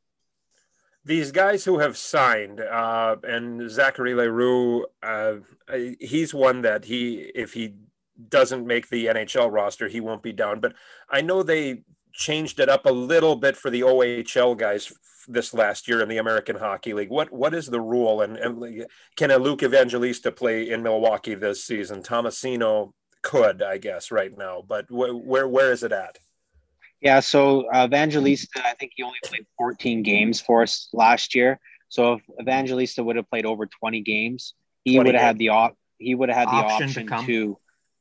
these 1.06 1.32
guys 1.32 1.66
who 1.66 1.80
have 1.80 1.98
signed, 1.98 2.62
uh, 2.62 3.18
and 3.24 3.70
Zachary 3.70 4.16
L'Heureux, 4.16 4.86
uh, 5.02 5.36
he's 6.00 6.34
one 6.34 6.62
that 6.62 6.86
he, 6.86 7.32
if 7.36 7.54
he 7.54 7.74
doesn't 8.30 8.66
make 8.66 8.90
the 8.90 9.08
NHL 9.08 9.52
roster, 9.52 9.88
he 9.88 10.00
won't 10.00 10.24
be 10.24 10.32
down. 10.32 10.60
But 10.60 10.74
I 11.10 11.22
know 11.22 11.44
they 11.44 11.84
changed 12.13 12.60
it 12.60 12.70
up 12.70 12.86
a 12.86 12.92
little 12.92 13.36
bit 13.36 13.58
for 13.58 13.70
the 13.70 13.82
OHL 13.82 14.58
guys 14.58 14.94
this 15.28 15.54
last 15.54 15.88
year 15.88 16.02
in 16.02 16.10
the 16.10 16.18
American 16.18 16.58
Hockey 16.58 16.94
League. 16.94 17.10
What 17.10 17.32
what 17.32 17.54
is 17.54 17.68
the 17.68 17.82
rule? 17.82 18.22
And, 18.22 18.38
and 18.38 18.86
can 19.16 19.32
a 19.32 19.38
Luke 19.38 19.63
Evangelista 19.63 20.32
play 20.32 20.70
in 20.70 20.84
Milwaukee 20.84 21.34
this 21.34 21.63
season? 21.63 22.04
Tomasino 22.04 22.94
could, 23.22 23.62
I 23.62 23.78
guess, 23.78 24.12
right 24.12 24.38
now. 24.38 24.63
But 24.66 24.86
wh- 24.88 25.25
where 25.25 25.48
where 25.48 25.72
is 25.72 25.84
it 25.84 25.92
at? 25.92 26.20
Yeah, 27.04 27.20
so 27.20 27.70
uh, 27.70 27.86
Evangelista, 27.86 28.66
I 28.66 28.76
think 28.76 28.94
he 28.96 29.04
only 29.04 29.20
played 29.26 29.46
14 29.58 30.04
games 30.04 30.40
for 30.40 30.64
us 30.64 30.88
last 30.94 31.36
year. 31.36 31.60
So 31.90 32.14
if 32.14 32.22
Evangelista 32.40 33.04
would 33.04 33.18
have 33.18 33.30
played 33.30 33.46
over 33.46 33.66
20 33.66 34.02
games, 34.02 34.54
he 34.86 34.98
would 34.98 35.08
have 35.08 35.22
had 35.22 35.38
the 35.38 35.50
op- 35.50 35.78
he 36.00 36.16
would 36.16 36.30
have 36.30 36.38
had 36.38 36.48
the 36.48 36.66
option, 36.66 36.90
option 36.90 37.08
to, 37.08 37.26
to, 37.26 37.58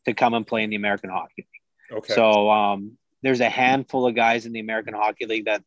to 0.06 0.14
come 0.14 0.34
and 0.34 0.46
play 0.46 0.62
in 0.62 0.70
the 0.70 0.76
American 0.76 1.10
Hockey 1.10 1.32
League. 1.38 1.98
Okay. 1.98 2.14
So 2.14 2.48
um, 2.48 2.96
there's 3.22 3.40
a 3.40 3.48
handful 3.48 4.06
of 4.06 4.14
guys 4.14 4.46
in 4.46 4.52
the 4.52 4.60
American 4.60 4.94
Hockey 4.94 5.26
League 5.26 5.46
that 5.46 5.64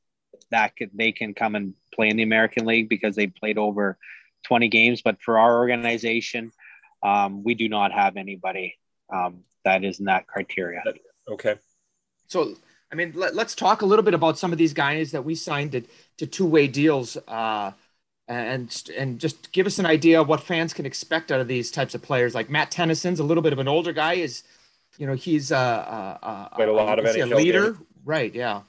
that 0.51 0.75
could, 0.77 0.92
they 0.94 1.12
can 1.12 1.34
come 1.34 1.56
and 1.56 1.74
play 1.94 2.10
in 2.10 2.15
the 2.15 2.24
American 2.24 2.65
League 2.65 2.88
because 2.88 3.15
they 3.15 3.27
played 3.27 3.58
over 3.58 3.98
20 4.46 4.70
games. 4.70 5.01
But 5.01 5.22
for 5.22 5.38
our 5.38 5.58
organization, 5.58 6.51
um, 7.04 7.44
we 7.44 7.54
do 7.54 7.68
not 7.68 7.92
have 7.92 8.15
anybody 8.15 8.75
um, 9.13 9.44
that 9.65 9.84
is 9.84 10.00
in 10.00 10.06
that 10.06 10.25
criteria. 10.25 10.82
Okay. 11.30 11.56
So, 12.27 12.56
I 12.95 12.97
mean, 12.97 13.11
let, 13.13 13.37
us 13.37 13.55
talk 13.55 13.81
a 13.81 13.85
little 13.85 14.03
bit 14.03 14.13
about 14.13 14.37
some 14.37 14.53
of 14.53 14.57
these 14.57 14.73
guys 14.73 15.11
that 15.11 15.25
we 15.25 15.35
signed 15.35 15.73
to, 15.73 15.81
to 16.17 16.25
two 16.25 16.45
way 16.45 16.67
deals. 16.67 17.17
Uh, 17.27 17.71
and 18.27 18.83
and 18.97 19.19
just 19.19 19.51
give 19.51 19.67
us 19.67 19.77
an 19.77 19.85
idea 19.85 20.19
of 20.19 20.27
what 20.27 20.41
fans 20.41 20.73
can 20.73 20.85
expect 20.85 21.31
out 21.31 21.39
of 21.39 21.47
these 21.47 21.69
types 21.69 21.93
of 21.93 22.01
players. 22.01 22.33
Like 22.33 22.49
Matt 22.49 22.71
Tennyson's 22.71 23.19
a 23.19 23.23
little 23.23 23.43
bit 23.43 23.53
of 23.53 23.59
an 23.59 23.67
older 23.67 23.93
guy. 23.93 24.13
Is 24.13 24.43
you 24.97 25.05
know 25.05 25.13
he's 25.13 25.51
uh, 25.51 25.57
uh, 25.57 26.25
uh 26.25 26.63
a 26.63 26.71
lot 26.71 26.97
of 26.97 27.05
NHL 27.05 27.33
a 27.33 27.35
leader, 27.35 27.71
games. 27.73 27.85
right? 28.03 28.33
Yeah. 28.33 28.61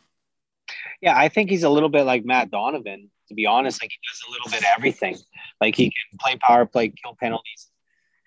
Yeah, 1.00 1.16
I 1.16 1.28
think 1.28 1.48
he's 1.48 1.62
a 1.62 1.70
little 1.70 1.88
bit 1.88 2.02
like 2.02 2.24
Matt 2.24 2.50
Donovan. 2.50 3.10
To 3.28 3.34
be 3.34 3.46
honest, 3.46 3.82
like 3.82 3.90
he 3.90 3.96
does 4.10 4.22
a 4.28 4.30
little 4.30 4.50
bit 4.50 4.60
of 4.60 4.66
everything. 4.76 5.16
Like 5.60 5.74
he 5.74 5.84
can 5.84 6.18
play 6.20 6.36
power 6.36 6.66
play, 6.66 6.88
kill 6.90 7.16
penalties, 7.18 7.70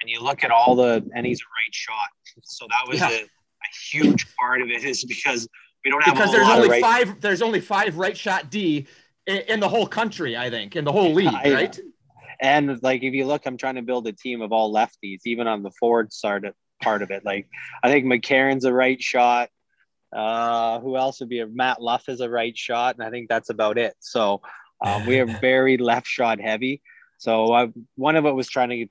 and 0.01 0.09
you 0.09 0.23
look 0.23 0.43
at 0.43 0.49
all 0.49 0.75
the 0.75 1.07
and 1.13 1.27
he's 1.27 1.41
a 1.41 1.45
right 1.45 1.73
shot. 1.73 2.07
So 2.41 2.65
that 2.69 2.89
was 2.89 2.99
yeah. 3.01 3.09
a, 3.09 3.21
a, 3.21 3.71
huge 3.91 4.25
part 4.35 4.61
of 4.61 4.69
it 4.69 4.83
is 4.83 5.05
because 5.05 5.47
we 5.83 5.91
don't 5.91 6.03
have 6.03 6.15
because 6.15 6.31
there's 6.31 6.47
only 6.47 6.69
right... 6.69 6.81
five. 6.81 7.21
There's 7.21 7.41
only 7.41 7.59
five 7.59 7.97
right 7.97 8.17
shot 8.17 8.49
D 8.49 8.87
in, 9.25 9.37
in, 9.37 9.59
the 9.59 9.69
whole 9.69 9.87
country. 9.87 10.35
I 10.35 10.49
think 10.49 10.75
in 10.75 10.83
the 10.83 10.91
whole 10.91 11.13
league, 11.13 11.33
I, 11.33 11.53
right? 11.53 11.79
And 12.41 12.81
like 12.83 13.03
if 13.03 13.13
you 13.13 13.25
look, 13.25 13.45
I'm 13.45 13.57
trying 13.57 13.75
to 13.75 13.81
build 13.81 14.07
a 14.07 14.11
team 14.11 14.41
of 14.41 14.51
all 14.51 14.73
lefties, 14.73 15.19
even 15.25 15.47
on 15.47 15.63
the 15.63 15.71
forward 15.71 16.11
side 16.11 16.51
part 16.81 17.01
of 17.01 17.11
it. 17.11 17.23
Like 17.25 17.47
I 17.83 17.89
think 17.89 18.05
McCarron's 18.05 18.65
a 18.65 18.73
right 18.73 19.01
shot. 19.01 19.49
Uh, 20.11 20.79
who 20.79 20.97
else 20.97 21.19
would 21.19 21.29
be 21.29 21.39
a 21.39 21.47
Matt 21.47 21.81
Luff 21.81 22.09
is 22.09 22.19
a 22.19 22.29
right 22.29 22.57
shot, 22.57 22.95
and 22.95 23.05
I 23.05 23.11
think 23.11 23.29
that's 23.29 23.51
about 23.51 23.77
it. 23.77 23.93
So 23.99 24.41
um, 24.83 25.05
we 25.05 25.19
are 25.19 25.25
very 25.41 25.77
left 25.77 26.07
shot 26.07 26.41
heavy. 26.41 26.81
So 27.19 27.53
I, 27.53 27.71
one 27.95 28.15
of 28.15 28.25
it 28.25 28.31
was 28.31 28.49
trying 28.49 28.69
to 28.69 28.87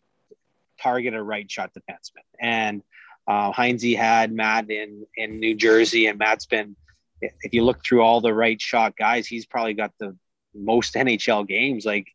target 0.80 1.14
a 1.14 1.22
right 1.22 1.50
shot 1.50 1.72
defenseman, 1.74 2.22
and 2.40 2.82
uh, 3.28 3.52
Hynes 3.52 3.96
had 3.96 4.32
Matt 4.32 4.70
in 4.70 5.06
in 5.16 5.38
New 5.38 5.54
Jersey, 5.54 6.06
and 6.06 6.18
Matt's 6.18 6.46
been. 6.46 6.74
If 7.20 7.52
you 7.52 7.64
look 7.64 7.84
through 7.84 8.02
all 8.02 8.20
the 8.20 8.32
right 8.32 8.60
shot 8.60 8.96
guys, 8.96 9.26
he's 9.26 9.44
probably 9.44 9.74
got 9.74 9.92
the 9.98 10.16
most 10.54 10.94
NHL 10.94 11.46
games. 11.46 11.84
Like 11.84 12.06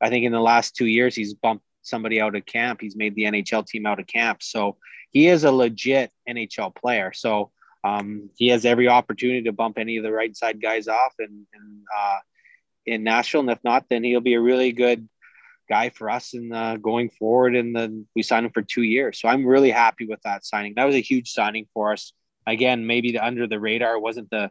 I 0.00 0.10
think 0.10 0.24
in 0.24 0.32
the 0.32 0.40
last 0.40 0.74
two 0.74 0.86
years, 0.86 1.14
he's 1.14 1.34
bumped 1.34 1.64
somebody 1.82 2.20
out 2.20 2.34
of 2.34 2.44
camp. 2.44 2.80
He's 2.80 2.96
made 2.96 3.14
the 3.14 3.24
NHL 3.24 3.66
team 3.66 3.86
out 3.86 4.00
of 4.00 4.06
camp. 4.06 4.42
So 4.42 4.76
he 5.10 5.28
is 5.28 5.44
a 5.44 5.52
legit 5.52 6.10
NHL 6.28 6.74
player. 6.74 7.12
So 7.12 7.50
um, 7.84 8.30
he 8.36 8.48
has 8.48 8.64
every 8.64 8.88
opportunity 8.88 9.42
to 9.42 9.52
bump 9.52 9.78
any 9.78 9.96
of 9.96 10.02
the 10.02 10.12
right 10.12 10.36
side 10.36 10.60
guys 10.60 10.88
off 10.88 11.14
and, 11.18 11.46
and 11.54 11.82
uh, 11.96 12.18
in 12.84 13.04
Nashville. 13.04 13.40
And 13.40 13.50
if 13.50 13.62
not, 13.64 13.86
then 13.88 14.04
he'll 14.04 14.20
be 14.20 14.34
a 14.34 14.40
really 14.40 14.72
good 14.72 15.08
guy 15.68 15.90
for 15.90 16.10
us 16.10 16.34
in 16.34 16.52
uh, 16.52 16.76
going 16.76 17.10
forward. 17.10 17.56
And 17.56 17.74
then 17.74 18.06
we 18.14 18.22
signed 18.22 18.46
him 18.46 18.52
for 18.52 18.62
two 18.62 18.82
years. 18.82 19.20
So 19.20 19.28
I'm 19.28 19.44
really 19.46 19.70
happy 19.70 20.06
with 20.06 20.20
that 20.22 20.44
signing. 20.44 20.74
That 20.76 20.84
was 20.84 20.94
a 20.94 21.00
huge 21.00 21.30
signing 21.30 21.66
for 21.74 21.92
us. 21.92 22.12
Again, 22.46 22.86
maybe 22.86 23.12
the, 23.12 23.24
under 23.24 23.46
the 23.46 23.60
radar 23.60 23.98
wasn't 23.98 24.30
the 24.30 24.50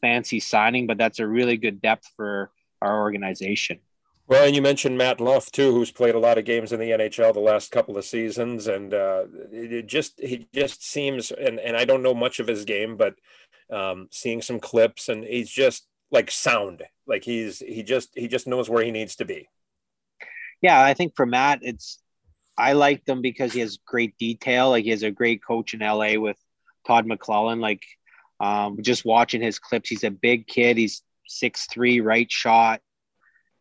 fancy 0.00 0.40
signing, 0.40 0.86
but 0.86 0.98
that's 0.98 1.20
a 1.20 1.26
really 1.26 1.56
good 1.56 1.80
depth 1.80 2.10
for 2.16 2.50
our 2.82 3.00
organization. 3.00 3.78
Well, 4.26 4.46
and 4.46 4.54
you 4.54 4.62
mentioned 4.62 4.96
Matt 4.96 5.20
Luff 5.20 5.50
too, 5.50 5.72
who's 5.72 5.90
played 5.90 6.14
a 6.14 6.20
lot 6.20 6.38
of 6.38 6.44
games 6.44 6.72
in 6.72 6.80
the 6.80 6.90
NHL 6.90 7.34
the 7.34 7.40
last 7.40 7.70
couple 7.70 7.98
of 7.98 8.04
seasons, 8.04 8.66
and 8.66 8.94
uh, 8.94 9.24
it 9.52 9.86
just 9.86 10.20
he 10.20 10.46
just 10.54 10.84
seems, 10.84 11.30
and 11.32 11.58
and 11.58 11.76
I 11.76 11.84
don't 11.84 12.02
know 12.02 12.14
much 12.14 12.38
of 12.38 12.46
his 12.46 12.64
game, 12.64 12.96
but 12.96 13.16
um, 13.70 14.08
seeing 14.10 14.40
some 14.40 14.60
clips, 14.60 15.08
and 15.08 15.24
he's 15.24 15.50
just 15.50 15.86
like 16.10 16.30
sound, 16.30 16.84
like 17.06 17.24
he's 17.24 17.58
he 17.58 17.82
just 17.82 18.10
he 18.14 18.28
just 18.28 18.46
knows 18.46 18.70
where 18.70 18.84
he 18.84 18.90
needs 18.90 19.16
to 19.16 19.24
be. 19.24 19.48
Yeah, 20.62 20.82
I 20.82 20.94
think 20.94 21.14
for 21.16 21.26
Matt, 21.26 21.60
it's 21.62 21.98
I 22.56 22.72
like 22.72 23.04
them 23.04 23.20
because 23.20 23.52
he 23.52 23.60
has 23.60 23.78
great 23.84 24.16
detail. 24.18 24.70
Like 24.70 24.84
he 24.84 24.90
has 24.90 25.02
a 25.02 25.10
great 25.10 25.44
coach 25.44 25.74
in 25.74 25.80
LA 25.80 26.18
with 26.18 26.36
Todd 26.86 27.06
McLellan. 27.06 27.60
Like 27.60 27.82
um, 28.40 28.78
just 28.80 29.04
watching 29.04 29.42
his 29.42 29.58
clips, 29.58 29.90
he's 29.90 30.04
a 30.04 30.10
big 30.10 30.46
kid. 30.46 30.76
He's 30.76 31.02
six 31.26 31.66
three, 31.66 32.00
right 32.00 32.30
shot 32.30 32.80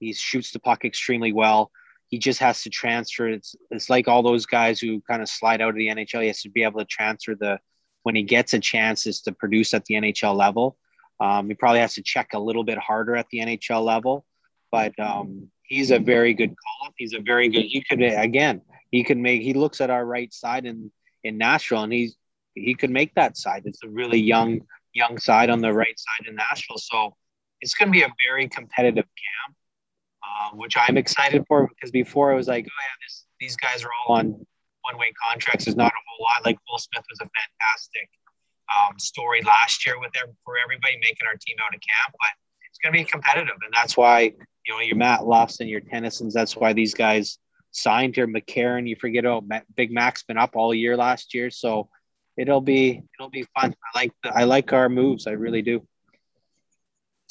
he 0.01 0.12
shoots 0.13 0.51
the 0.51 0.60
puck 0.60 0.84
extremely 0.84 1.31
well. 1.31 1.72
He 2.08 2.17
just 2.17 2.39
has 2.39 2.63
to 2.63 2.70
transfer. 2.70 3.29
It's 3.29 3.55
it's 3.70 3.89
like 3.89 4.10
all 4.10 4.22
those 4.22 4.46
guys 4.46 4.81
who 4.81 5.00
kind 5.01 5.22
of 5.22 5.29
slide 5.29 5.62
out 5.62 5.70
of 5.70 5.75
the 5.75 5.88
NHL. 5.88 6.22
He 6.22 6.27
has 6.27 6.41
to 6.41 6.50
be 6.50 6.63
able 6.63 6.79
to 6.79 6.86
transfer 6.86 7.36
the 7.36 7.60
when 8.03 8.15
he 8.15 8.24
gets 8.24 8.53
a 8.53 8.60
chance 8.60 9.05
is 9.05 9.22
to 9.22 9.31
produce 9.31 9.74
at 9.74 9.86
the 9.86 9.93
NHL 9.93 10.36
level. 10.36 10.75
Um, 11.22 11.48
he 11.48 11.53
probably 11.53 11.79
has 11.79 11.93
to 11.93 12.01
check 12.01 12.34
a 12.34 12.39
little 12.39 12.63
bit 12.63 12.79
harder 12.79 13.15
at 13.15 13.27
the 13.31 13.39
NHL 13.39 13.86
level, 13.86 14.25
but 14.72 15.00
um, 15.00 15.51
he's 15.63 15.91
a 15.91 16.00
very 16.00 16.34
good. 16.34 16.55
He's 17.01 17.13
a 17.13 17.20
very 17.20 17.50
good. 17.50 17.63
He 17.63 17.81
could 17.81 18.01
again. 18.01 18.62
He 18.91 19.03
could 19.03 19.17
make. 19.17 19.41
He 19.41 19.53
looks 19.53 19.81
at 19.81 19.89
our 19.89 20.05
right 20.05 20.31
side 20.34 20.65
in 20.65 20.91
in 21.24 21.38
Nashville, 21.38 21.84
and 21.84 21.93
he's 21.93 22.15
he 22.55 22.75
could 22.75 22.91
make 22.91 23.13
that 23.15 23.38
side. 23.38 23.63
It's 23.65 23.84
a 23.84 23.89
really 23.89 24.20
young 24.20 24.62
young 24.93 25.17
side 25.17 25.50
on 25.50 25.62
the 25.62 25.74
right 25.74 25.98
side 25.98 26.29
in 26.29 26.36
Nashville. 26.36 26.77
So 26.77 27.15
it's 27.62 27.74
going 27.74 27.89
to 27.89 27.91
be 27.91 28.03
a 28.03 28.13
very 28.27 28.48
competitive 28.48 29.05
camp 29.05 29.55
um, 30.31 30.58
which 30.58 30.75
I'm 30.77 30.98
excited 30.98 31.46
for 31.48 31.67
because 31.67 31.91
before 31.91 32.31
it 32.31 32.36
was 32.36 32.48
like, 32.48 32.65
oh 32.65 32.81
yeah, 32.81 32.96
this, 33.05 33.25
these 33.39 33.55
guys 33.55 33.84
are 33.84 33.89
all 34.05 34.15
on 34.15 34.46
one-way 34.81 35.13
contracts. 35.29 35.65
There's 35.65 35.77
not 35.77 35.91
a 35.91 36.01
whole 36.08 36.25
lot. 36.25 36.46
Like 36.46 36.58
Will 36.70 36.79
Smith 36.79 37.05
was 37.10 37.20
a 37.22 37.29
fantastic 37.29 38.10
um, 38.70 38.98
story 38.98 39.41
last 39.41 39.86
year 39.86 40.00
with 40.00 40.12
for 40.46 40.55
everybody 40.63 40.98
making 41.01 41.27
our 41.27 41.38
team 41.38 41.58
out 41.63 41.75
of 41.75 41.81
camp, 41.81 42.15
but 42.20 42.34
it's 42.71 42.79
going 42.79 42.93
to 42.93 42.99
be 42.99 43.05
competitive, 43.05 43.55
and 43.63 43.73
that's 43.73 43.95
why 43.95 44.21
you 44.21 44.73
know 44.73 44.79
your 44.79 44.95
Matt 44.95 45.25
Luffs 45.25 45.59
and 45.59 45.69
your 45.69 45.81
Tennysons. 45.81 46.33
That's 46.33 46.55
why 46.55 46.73
these 46.73 46.93
guys 46.93 47.37
signed 47.71 48.15
here. 48.15 48.27
McCarron, 48.27 48.87
you 48.87 48.95
forget 48.95 49.25
oh 49.25 49.43
Big 49.75 49.91
Mac's 49.91 50.23
been 50.23 50.37
up 50.37 50.55
all 50.55 50.73
year 50.73 50.97
last 50.97 51.33
year, 51.33 51.51
so 51.51 51.89
it'll 52.37 52.61
be 52.61 53.03
it'll 53.19 53.29
be 53.29 53.45
fun. 53.59 53.75
I 53.93 53.99
like 53.99 54.11
the, 54.23 54.33
I 54.35 54.45
like 54.45 54.73
our 54.73 54.89
moves. 54.89 55.27
I 55.27 55.31
really 55.31 55.61
do 55.61 55.85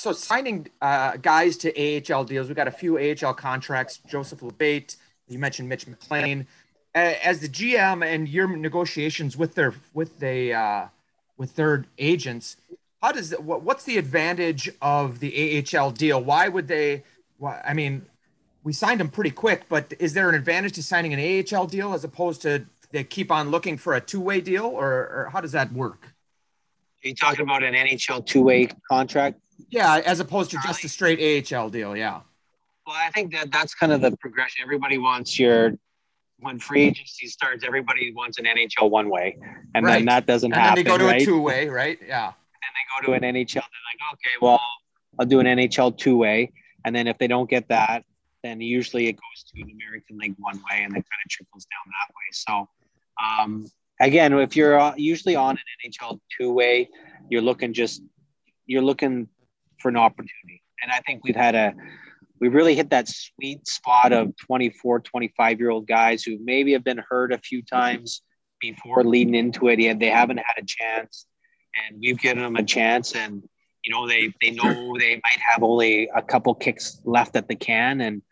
so 0.01 0.13
signing 0.13 0.67
uh, 0.81 1.19
guys 1.19 1.59
to 1.59 1.69
AHL 1.77 2.25
deals, 2.25 2.49
we 2.49 2.55
got 2.55 2.67
a 2.67 2.71
few 2.71 2.99
AHL 2.99 3.35
contracts. 3.35 4.01
Joseph 4.09 4.41
LaBate, 4.41 4.97
you 5.29 5.39
mentioned 5.39 5.69
Mitch 5.69 5.87
McLain. 5.87 6.47
As 6.95 7.41
the 7.41 7.49
GM 7.49 8.05
and 8.05 8.27
your 8.27 8.49
negotiations 8.49 9.37
with 9.37 9.55
their 9.55 9.75
with 9.93 10.19
the 10.19 10.55
uh, 10.55 10.87
with 11.37 11.55
their 11.55 11.85
agents, 11.99 12.57
how 13.03 13.13
does 13.13 13.33
what, 13.33 13.63
what's 13.63 13.85
the 13.85 13.99
advantage 13.99 14.71
of 14.83 15.21
the 15.21 15.65
AHL 15.75 15.91
deal? 15.91 16.23
Why 16.23 16.49
would 16.49 16.69
they? 16.69 17.05
Why, 17.39 17.61
I 17.67 17.75
mean, 17.75 18.07
we 18.63 18.73
signed 18.73 19.01
them 19.01 19.09
pretty 19.09 19.31
quick, 19.31 19.63
but 19.69 19.95
is 19.99 20.13
there 20.13 20.29
an 20.29 20.35
advantage 20.35 20.75
to 20.75 20.83
signing 20.83 21.15
an 21.15 21.45
AHL 21.55 21.67
deal 21.67 21.95
as 21.95 22.05
opposed 22.05 22.43
to 22.43 22.67
they 22.91 23.05
keep 23.05 23.31
on 23.31 23.51
looking 23.51 23.77
for 23.77 23.95
a 23.95 24.01
two 24.01 24.21
way 24.21 24.41
deal, 24.41 24.67
or, 24.67 24.91
or 24.91 25.31
how 25.33 25.41
does 25.41 25.53
that 25.53 25.73
work? 25.73 26.13
Are 27.05 27.09
you 27.09 27.15
talking 27.15 27.43
about 27.43 27.63
an 27.63 27.75
NHL 27.75 28.27
two 28.27 28.43
way 28.43 28.69
contract? 28.89 29.41
Yeah, 29.71 30.03
as 30.05 30.21
opposed 30.21 30.51
to 30.51 30.59
just 30.63 30.85
a 30.85 30.89
straight 30.89 31.53
AHL 31.53 31.71
deal. 31.71 31.97
Yeah. 31.97 32.21
Well, 32.87 32.97
I 32.97 33.11
think 33.11 33.33
that 33.33 33.53
that's 33.53 33.75
kind 33.75 33.93
of 33.93 34.01
the 34.01 34.17
progression. 34.17 34.63
Everybody 34.63 34.99
wants 34.99 35.39
your 35.39 35.73
when 36.41 36.59
free 36.59 36.83
agency 36.83 37.27
starts, 37.27 37.65
everybody 37.65 38.13
wants 38.15 38.39
an 38.39 38.47
NHL 38.47 38.91
one 38.91 39.11
way, 39.11 39.39
and 39.75 39.85
right. 39.85 39.97
then 39.97 40.07
that 40.07 40.27
doesn't 40.27 40.53
and 40.53 40.61
happen. 40.61 40.79
And 40.79 40.87
they 40.87 40.91
go 40.91 40.99
to 40.99 41.05
right? 41.05 41.23
a 41.23 41.25
two 41.25 41.41
way, 41.41 41.69
right? 41.69 41.99
Yeah. 42.07 42.33
And 42.63 42.73
they 42.75 43.07
go 43.07 43.13
to 43.13 43.27
an 43.27 43.35
NHL. 43.35 43.55
They're 43.55 43.63
like, 43.63 44.15
okay, 44.15 44.37
well, 44.41 44.61
I'll 45.19 45.27
do 45.27 45.41
an 45.41 45.47
NHL 45.47 45.97
two 45.97 46.17
way, 46.17 46.53
and 46.85 46.95
then 46.95 47.07
if 47.07 47.19
they 47.19 47.27
don't 47.27 47.49
get 47.49 47.69
that, 47.69 48.05
then 48.43 48.61
usually 48.61 49.09
it 49.09 49.13
goes 49.15 49.45
to 49.53 49.63
an 49.63 49.71
American 49.71 50.19
League 50.19 50.35
one 50.39 50.57
way, 50.57 50.83
and 50.83 50.93
it 50.93 50.95
kind 50.95 51.21
of 51.25 51.31
trickles 51.31 51.67
down 51.67 51.93
that 51.93 52.15
way. 52.15 52.29
So, 52.33 52.69
um, 53.23 53.67
again, 54.01 54.33
if 54.39 54.57
you're 54.57 54.95
usually 54.97 55.37
on 55.37 55.57
an 55.57 55.91
NHL 55.91 56.21
two 56.39 56.53
way, 56.53 56.89
you're 57.29 57.43
looking 57.43 57.73
just 57.73 58.03
you're 58.67 58.83
looking 58.83 59.29
for 59.81 59.89
an 59.89 59.97
opportunity. 59.97 60.63
And 60.83 60.93
I 60.93 61.01
think 61.01 61.25
we've 61.25 61.37
had 61.37 61.55
a, 61.55 61.75
we 62.41 62.49
really 62.49 62.75
hit 62.75 62.91
that 62.91 63.09
sweet 63.09 63.67
spot 63.67 64.13
of 64.13 64.37
24, 64.37 65.01
25 65.01 65.59
year 65.59 65.71
old 65.71 65.87
guys 65.87 66.23
who 66.23 66.39
maybe 66.43 66.73
have 66.73 66.85
been 66.85 67.03
hurt 67.09 67.33
a 67.33 67.39
few 67.39 67.63
times 67.63 68.23
before 68.61 69.05
leading 69.05 69.35
into 69.35 69.69
it. 69.69 69.79
Yet 69.79 69.99
they 69.99 70.09
haven't 70.09 70.39
had 70.39 70.63
a 70.63 70.65
chance. 70.65 71.27
And 71.77 72.01
we've 72.01 72.19
given 72.19 72.43
them 72.43 72.57
a 72.57 72.63
chance. 72.63 73.15
And 73.15 73.43
you 73.85 73.93
know 73.93 74.07
they 74.07 74.33
they 74.41 74.51
know 74.51 74.97
they 74.99 75.15
might 75.15 75.41
have 75.51 75.63
only 75.63 76.09
a 76.15 76.23
couple 76.23 76.55
kicks 76.55 77.01
left 77.05 77.37
at 77.37 77.49
the 77.49 77.57
can, 77.57 78.01
and 78.01 78.23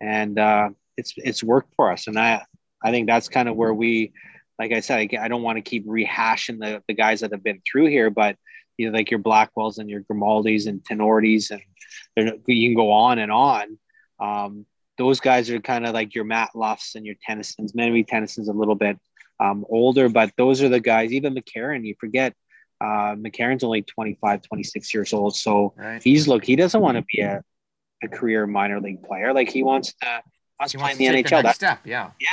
and 0.00 0.38
uh, 0.38 0.70
it's 0.96 1.14
it's 1.16 1.42
worked 1.42 1.74
for 1.74 1.90
us. 1.90 2.06
And 2.06 2.18
I 2.18 2.44
I 2.82 2.90
think 2.90 3.06
that's 3.06 3.28
kind 3.28 3.48
of 3.48 3.56
where 3.56 3.74
we, 3.74 4.12
like 4.58 4.72
I 4.72 4.80
said, 4.80 4.98
I, 4.98 5.24
I 5.24 5.28
don't 5.28 5.42
want 5.42 5.56
to 5.56 5.62
keep 5.62 5.86
rehashing 5.86 6.58
the 6.58 6.82
the 6.86 6.94
guys 6.94 7.20
that 7.20 7.32
have 7.32 7.42
been 7.42 7.62
through 7.70 7.86
here, 7.86 8.10
but 8.10 8.36
you 8.76 8.90
know, 8.90 8.96
like 8.96 9.10
your 9.10 9.20
Blackwells 9.20 9.78
and 9.78 9.90
your 9.90 10.02
Grimaldis 10.02 10.66
and 10.66 10.84
Tinordis, 10.84 11.50
and 11.50 11.62
you 12.46 12.68
can 12.68 12.76
go 12.76 12.92
on 12.92 13.18
and 13.18 13.32
on. 13.32 13.78
Um, 14.20 14.66
those 14.98 15.20
guys 15.20 15.48
are 15.50 15.60
kind 15.60 15.86
of 15.86 15.94
like 15.94 16.14
your 16.14 16.24
Matt 16.24 16.50
Luffs 16.54 16.96
and 16.96 17.06
your 17.06 17.14
Tennysons. 17.28 17.74
Maybe 17.74 18.04
Tennyson's 18.04 18.48
a 18.48 18.52
little 18.52 18.74
bit 18.74 18.98
um, 19.40 19.64
older, 19.68 20.08
but 20.08 20.32
those 20.36 20.60
are 20.60 20.68
the 20.68 20.80
guys. 20.80 21.12
Even 21.12 21.34
McCarron 21.34 21.86
you 21.86 21.94
forget 21.98 22.34
uh, 22.80 23.14
McCarron's 23.16 23.64
only 23.64 23.82
25, 23.82 24.42
26 24.42 24.94
years 24.94 25.12
old. 25.12 25.36
So 25.36 25.74
right. 25.76 26.02
he's 26.02 26.28
look, 26.28 26.44
he 26.44 26.56
doesn't 26.56 26.80
want 26.80 26.96
to 26.96 27.04
be 27.12 27.22
a, 27.22 27.42
a 28.02 28.08
career 28.08 28.46
minor 28.46 28.80
league 28.80 29.02
player. 29.02 29.32
Like 29.32 29.50
he 29.50 29.62
wants 29.62 29.94
to 29.94 30.22
wants 30.60 30.72
to 30.72 30.78
play 30.78 30.92
in 30.92 30.98
the 30.98 31.06
NHL. 31.06 31.42
The 31.42 31.52
step, 31.52 31.80
yeah, 31.84 32.10
yeah, 32.20 32.28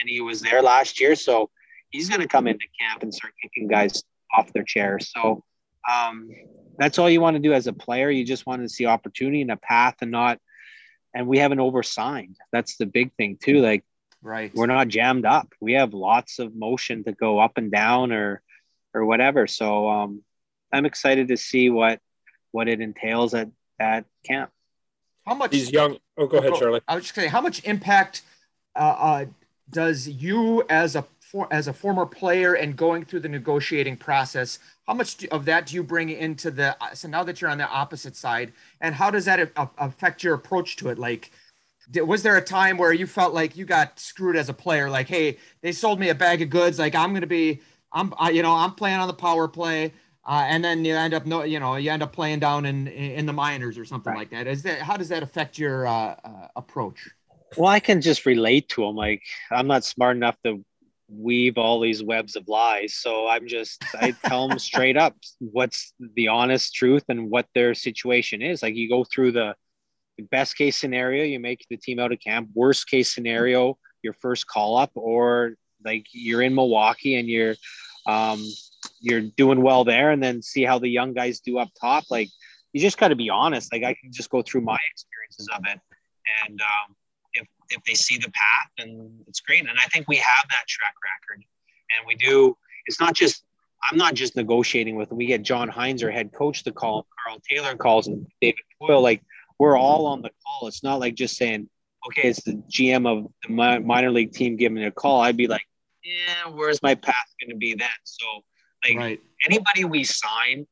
and 0.00 0.08
he 0.08 0.20
was 0.20 0.40
there 0.40 0.62
last 0.62 1.00
year, 1.00 1.14
so 1.14 1.50
he's 1.90 2.08
going 2.08 2.20
to 2.20 2.28
come 2.28 2.46
into 2.46 2.64
camp 2.80 3.02
and 3.02 3.12
start 3.12 3.32
kicking 3.42 3.68
guys 3.68 4.02
off 4.36 4.52
their 4.52 4.62
chairs. 4.62 5.10
So 5.12 5.42
um, 5.90 6.30
that's 6.78 6.98
all 6.98 7.10
you 7.10 7.20
want 7.20 7.34
to 7.34 7.42
do 7.42 7.52
as 7.52 7.66
a 7.66 7.72
player. 7.72 8.10
You 8.10 8.24
just 8.24 8.46
want 8.46 8.62
to 8.62 8.68
see 8.68 8.86
opportunity 8.86 9.42
and 9.42 9.50
a 9.50 9.56
path, 9.56 9.96
and 10.02 10.10
not. 10.10 10.38
And 11.12 11.26
we 11.26 11.38
haven't 11.38 11.58
oversigned. 11.58 12.36
That's 12.52 12.76
the 12.76 12.86
big 12.86 13.12
thing 13.14 13.36
too. 13.42 13.60
Like, 13.60 13.84
right, 14.22 14.54
we're 14.54 14.66
not 14.66 14.86
jammed 14.86 15.26
up. 15.26 15.52
We 15.60 15.72
have 15.72 15.92
lots 15.92 16.38
of 16.38 16.54
motion 16.54 17.02
to 17.04 17.12
go 17.12 17.40
up 17.40 17.58
and 17.58 17.72
down, 17.72 18.12
or 18.12 18.42
or 18.94 19.04
whatever. 19.04 19.46
So 19.46 19.88
um, 19.88 20.22
I'm 20.72 20.86
excited 20.86 21.28
to 21.28 21.36
see 21.36 21.70
what 21.70 22.00
what 22.52 22.68
it 22.68 22.80
entails 22.80 23.34
at 23.34 23.48
at 23.78 24.04
camp. 24.26 24.50
How 25.26 25.34
much? 25.34 25.54
He's 25.54 25.72
young. 25.72 25.98
Oh, 26.16 26.26
go 26.26 26.38
ahead, 26.38 26.54
Charlie. 26.58 26.80
I 26.88 26.94
was 26.94 27.04
just 27.04 27.14
saying, 27.14 27.30
how 27.30 27.40
much 27.40 27.64
impact 27.64 28.22
uh, 28.74 28.78
uh, 28.78 29.24
does 29.70 30.08
you 30.08 30.64
as 30.68 30.96
a 30.96 31.04
for, 31.20 31.46
as 31.52 31.68
a 31.68 31.72
former 31.72 32.06
player 32.06 32.54
and 32.54 32.76
going 32.76 33.04
through 33.04 33.20
the 33.20 33.28
negotiating 33.28 33.96
process? 33.96 34.58
How 34.86 34.94
much 34.94 35.18
do, 35.18 35.28
of 35.30 35.44
that 35.44 35.66
do 35.66 35.76
you 35.76 35.82
bring 35.82 36.10
into 36.10 36.50
the? 36.50 36.76
So 36.94 37.08
now 37.08 37.22
that 37.24 37.40
you're 37.40 37.50
on 37.50 37.58
the 37.58 37.68
opposite 37.68 38.16
side, 38.16 38.52
and 38.80 38.94
how 38.94 39.10
does 39.10 39.24
that 39.26 39.52
affect 39.78 40.24
your 40.24 40.34
approach 40.34 40.76
to 40.76 40.88
it? 40.88 40.98
Like, 40.98 41.30
was 41.94 42.22
there 42.22 42.36
a 42.36 42.42
time 42.42 42.76
where 42.78 42.92
you 42.92 43.06
felt 43.06 43.34
like 43.34 43.56
you 43.56 43.64
got 43.64 43.98
screwed 44.00 44.36
as 44.36 44.48
a 44.48 44.54
player? 44.54 44.90
Like, 44.90 45.08
hey, 45.08 45.38
they 45.60 45.72
sold 45.72 46.00
me 46.00 46.08
a 46.08 46.14
bag 46.14 46.42
of 46.42 46.50
goods. 46.50 46.78
Like, 46.78 46.94
I'm 46.94 47.10
going 47.10 47.20
to 47.20 47.26
be 47.26 47.60
I'm, 47.92 48.14
I, 48.18 48.30
you 48.30 48.42
know, 48.42 48.54
I'm 48.54 48.74
playing 48.74 48.98
on 48.98 49.08
the 49.08 49.14
power 49.14 49.48
play, 49.48 49.92
uh, 50.24 50.44
and 50.46 50.64
then 50.64 50.84
you 50.84 50.94
end 50.94 51.14
up, 51.14 51.26
no, 51.26 51.42
you 51.42 51.58
know, 51.58 51.76
you 51.76 51.90
end 51.90 52.02
up 52.02 52.12
playing 52.12 52.40
down 52.40 52.66
in 52.66 52.86
in 52.88 53.26
the 53.26 53.32
minors 53.32 53.78
or 53.78 53.84
something 53.84 54.12
right. 54.12 54.20
like 54.20 54.30
that. 54.30 54.46
Is 54.46 54.62
that 54.62 54.80
how 54.80 54.96
does 54.96 55.08
that 55.08 55.22
affect 55.22 55.58
your 55.58 55.86
uh, 55.86 56.16
uh, 56.24 56.48
approach? 56.56 57.08
Well, 57.56 57.68
I 57.68 57.80
can 57.80 58.00
just 58.00 58.26
relate 58.26 58.68
to 58.70 58.82
them. 58.82 58.96
Like 58.96 59.22
I'm 59.50 59.66
not 59.66 59.84
smart 59.84 60.16
enough 60.16 60.36
to 60.44 60.64
weave 61.08 61.58
all 61.58 61.80
these 61.80 62.04
webs 62.04 62.36
of 62.36 62.46
lies, 62.46 62.94
so 62.94 63.26
I'm 63.28 63.48
just 63.48 63.82
I 63.94 64.12
tell 64.24 64.46
them 64.46 64.58
straight 64.58 64.96
up 64.96 65.16
what's 65.38 65.92
the 66.14 66.28
honest 66.28 66.74
truth 66.74 67.04
and 67.08 67.28
what 67.28 67.46
their 67.54 67.74
situation 67.74 68.40
is. 68.42 68.62
Like 68.62 68.76
you 68.76 68.88
go 68.88 69.04
through 69.04 69.32
the 69.32 69.54
best 70.30 70.56
case 70.56 70.76
scenario, 70.76 71.24
you 71.24 71.40
make 71.40 71.64
the 71.70 71.76
team 71.76 71.98
out 71.98 72.12
of 72.12 72.20
camp. 72.20 72.50
Worst 72.54 72.88
case 72.88 73.12
scenario, 73.12 73.78
your 74.02 74.12
first 74.12 74.46
call 74.46 74.76
up, 74.76 74.90
or 74.94 75.54
like 75.84 76.06
you're 76.12 76.42
in 76.42 76.54
Milwaukee 76.54 77.16
and 77.16 77.28
you're 77.28 77.54
um, 78.06 78.44
you're 79.00 79.20
doing 79.20 79.62
well 79.62 79.84
there, 79.84 80.10
and 80.10 80.22
then 80.22 80.42
see 80.42 80.64
how 80.64 80.78
the 80.78 80.88
young 80.88 81.12
guys 81.12 81.40
do 81.40 81.58
up 81.58 81.68
top. 81.80 82.04
Like 82.10 82.28
you 82.72 82.80
just 82.80 82.98
got 82.98 83.08
to 83.08 83.16
be 83.16 83.30
honest. 83.30 83.72
Like 83.72 83.84
I 83.84 83.94
can 83.94 84.12
just 84.12 84.30
go 84.30 84.42
through 84.42 84.62
my 84.62 84.78
experiences 84.90 85.48
of 85.54 85.64
it, 85.66 85.80
and 86.46 86.60
um, 86.60 86.96
if 87.34 87.46
if 87.70 87.82
they 87.84 87.94
see 87.94 88.16
the 88.18 88.30
path, 88.30 88.70
then 88.78 89.20
it's 89.26 89.40
great. 89.40 89.60
And 89.60 89.78
I 89.78 89.86
think 89.86 90.08
we 90.08 90.16
have 90.16 90.44
that 90.48 90.66
track 90.66 90.94
record, 91.02 91.44
and 91.98 92.06
we 92.06 92.14
do. 92.14 92.56
It's 92.86 93.00
not 93.00 93.14
just 93.14 93.44
I'm 93.88 93.96
not 93.96 94.14
just 94.14 94.36
negotiating 94.36 94.96
with. 94.96 95.10
We 95.12 95.26
get 95.26 95.42
John 95.42 95.68
Hynes, 95.70 96.02
our 96.04 96.10
head 96.10 96.32
coach, 96.32 96.64
to 96.64 96.72
call. 96.72 97.06
Carl 97.24 97.40
Taylor 97.48 97.76
calls, 97.76 98.06
and 98.08 98.26
David 98.40 98.60
Poile. 98.80 99.02
Like 99.02 99.22
we're 99.58 99.76
all 99.76 100.06
on 100.06 100.22
the 100.22 100.30
call. 100.44 100.68
It's 100.68 100.82
not 100.82 101.00
like 101.00 101.14
just 101.14 101.36
saying, 101.36 101.68
okay, 102.06 102.28
it's 102.28 102.42
the 102.42 102.62
GM 102.70 103.06
of 103.06 103.30
the 103.46 103.80
minor 103.80 104.10
league 104.10 104.32
team 104.32 104.56
giving 104.56 104.84
a 104.84 104.90
call. 104.90 105.20
I'd 105.20 105.36
be 105.36 105.46
like, 105.46 105.62
yeah, 106.04 106.50
where's 106.52 106.82
my 106.82 106.94
path 106.94 107.34
going 107.40 107.50
to 107.50 107.56
be 107.56 107.74
then? 107.74 107.88
So, 108.04 108.26
like 108.86 108.96
right. 108.96 109.20
anybody 109.46 109.84
we 109.84 110.04
sign, 110.04 110.66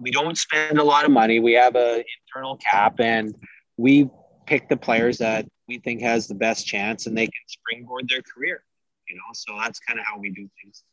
we 0.00 0.10
don't 0.10 0.36
spend 0.38 0.78
a 0.78 0.84
lot 0.84 1.04
of 1.04 1.10
money. 1.10 1.40
We 1.40 1.54
have 1.54 1.76
a 1.76 2.04
internal 2.26 2.56
cap, 2.58 3.00
and 3.00 3.34
we 3.76 4.08
pick 4.46 4.68
the 4.68 4.76
players 4.76 5.18
that 5.18 5.46
we 5.66 5.78
think 5.78 6.00
has 6.02 6.26
the 6.26 6.34
best 6.34 6.66
chance, 6.66 7.06
and 7.06 7.16
they 7.16 7.26
can 7.26 7.32
springboard 7.46 8.08
their 8.08 8.22
career. 8.22 8.62
You 9.08 9.16
know, 9.16 9.22
so 9.32 9.56
that's 9.58 9.80
kind 9.80 9.98
of 9.98 10.06
how 10.06 10.18
we 10.18 10.30
do 10.30 10.48
things. 10.62 10.84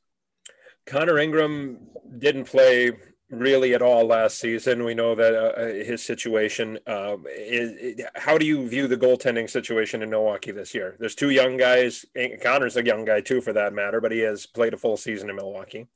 Connor 0.85 1.17
Ingram 1.17 1.79
didn't 2.19 2.45
play 2.45 2.91
really 3.29 3.73
at 3.73 3.81
all 3.81 4.05
last 4.05 4.39
season. 4.39 4.83
We 4.83 4.93
know 4.93 5.15
that 5.15 5.33
uh, 5.33 5.61
uh 5.61 5.73
his 5.83 6.03
situation. 6.03 6.79
Um, 6.87 7.25
is, 7.29 8.01
how 8.15 8.37
do 8.37 8.45
you 8.45 8.67
view 8.67 8.87
the 8.87 8.97
goaltending 8.97 9.49
situation 9.49 10.01
in 10.01 10.09
Milwaukee 10.09 10.51
this 10.51 10.73
year? 10.73 10.95
There's 10.99 11.15
two 11.15 11.31
young 11.31 11.57
guys. 11.57 12.05
Connor's 12.41 12.77
a 12.77 12.85
young 12.85 13.05
guy 13.05 13.21
too, 13.21 13.41
for 13.41 13.53
that 13.53 13.73
matter, 13.73 13.99
but 13.99 14.11
he 14.11 14.19
has 14.19 14.45
played 14.45 14.73
a 14.73 14.77
full 14.77 14.97
season 14.97 15.29
in 15.29 15.35
Milwaukee. 15.35 15.87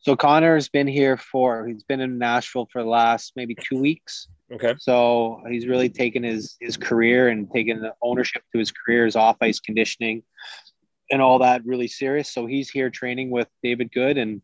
So 0.00 0.14
Connor's 0.14 0.68
been 0.68 0.86
here 0.86 1.16
for. 1.16 1.66
He's 1.66 1.82
been 1.82 2.00
in 2.00 2.18
Nashville 2.18 2.68
for 2.72 2.82
the 2.82 2.88
last 2.88 3.32
maybe 3.34 3.56
two 3.56 3.80
weeks. 3.80 4.28
Okay. 4.52 4.74
So 4.78 5.42
he's 5.48 5.66
really 5.66 5.88
taken 5.88 6.22
his 6.22 6.56
his 6.60 6.76
career 6.76 7.28
and 7.28 7.50
taken 7.50 7.80
the 7.80 7.94
ownership 8.00 8.42
to 8.52 8.58
his 8.58 8.70
career, 8.70 9.04
his 9.04 9.16
off 9.16 9.36
ice 9.40 9.60
conditioning, 9.60 10.22
and 11.10 11.20
all 11.20 11.40
that 11.40 11.64
really 11.64 11.88
serious. 11.88 12.32
So 12.32 12.46
he's 12.46 12.70
here 12.70 12.90
training 12.90 13.30
with 13.30 13.48
David 13.62 13.92
Good 13.92 14.18
and 14.18 14.40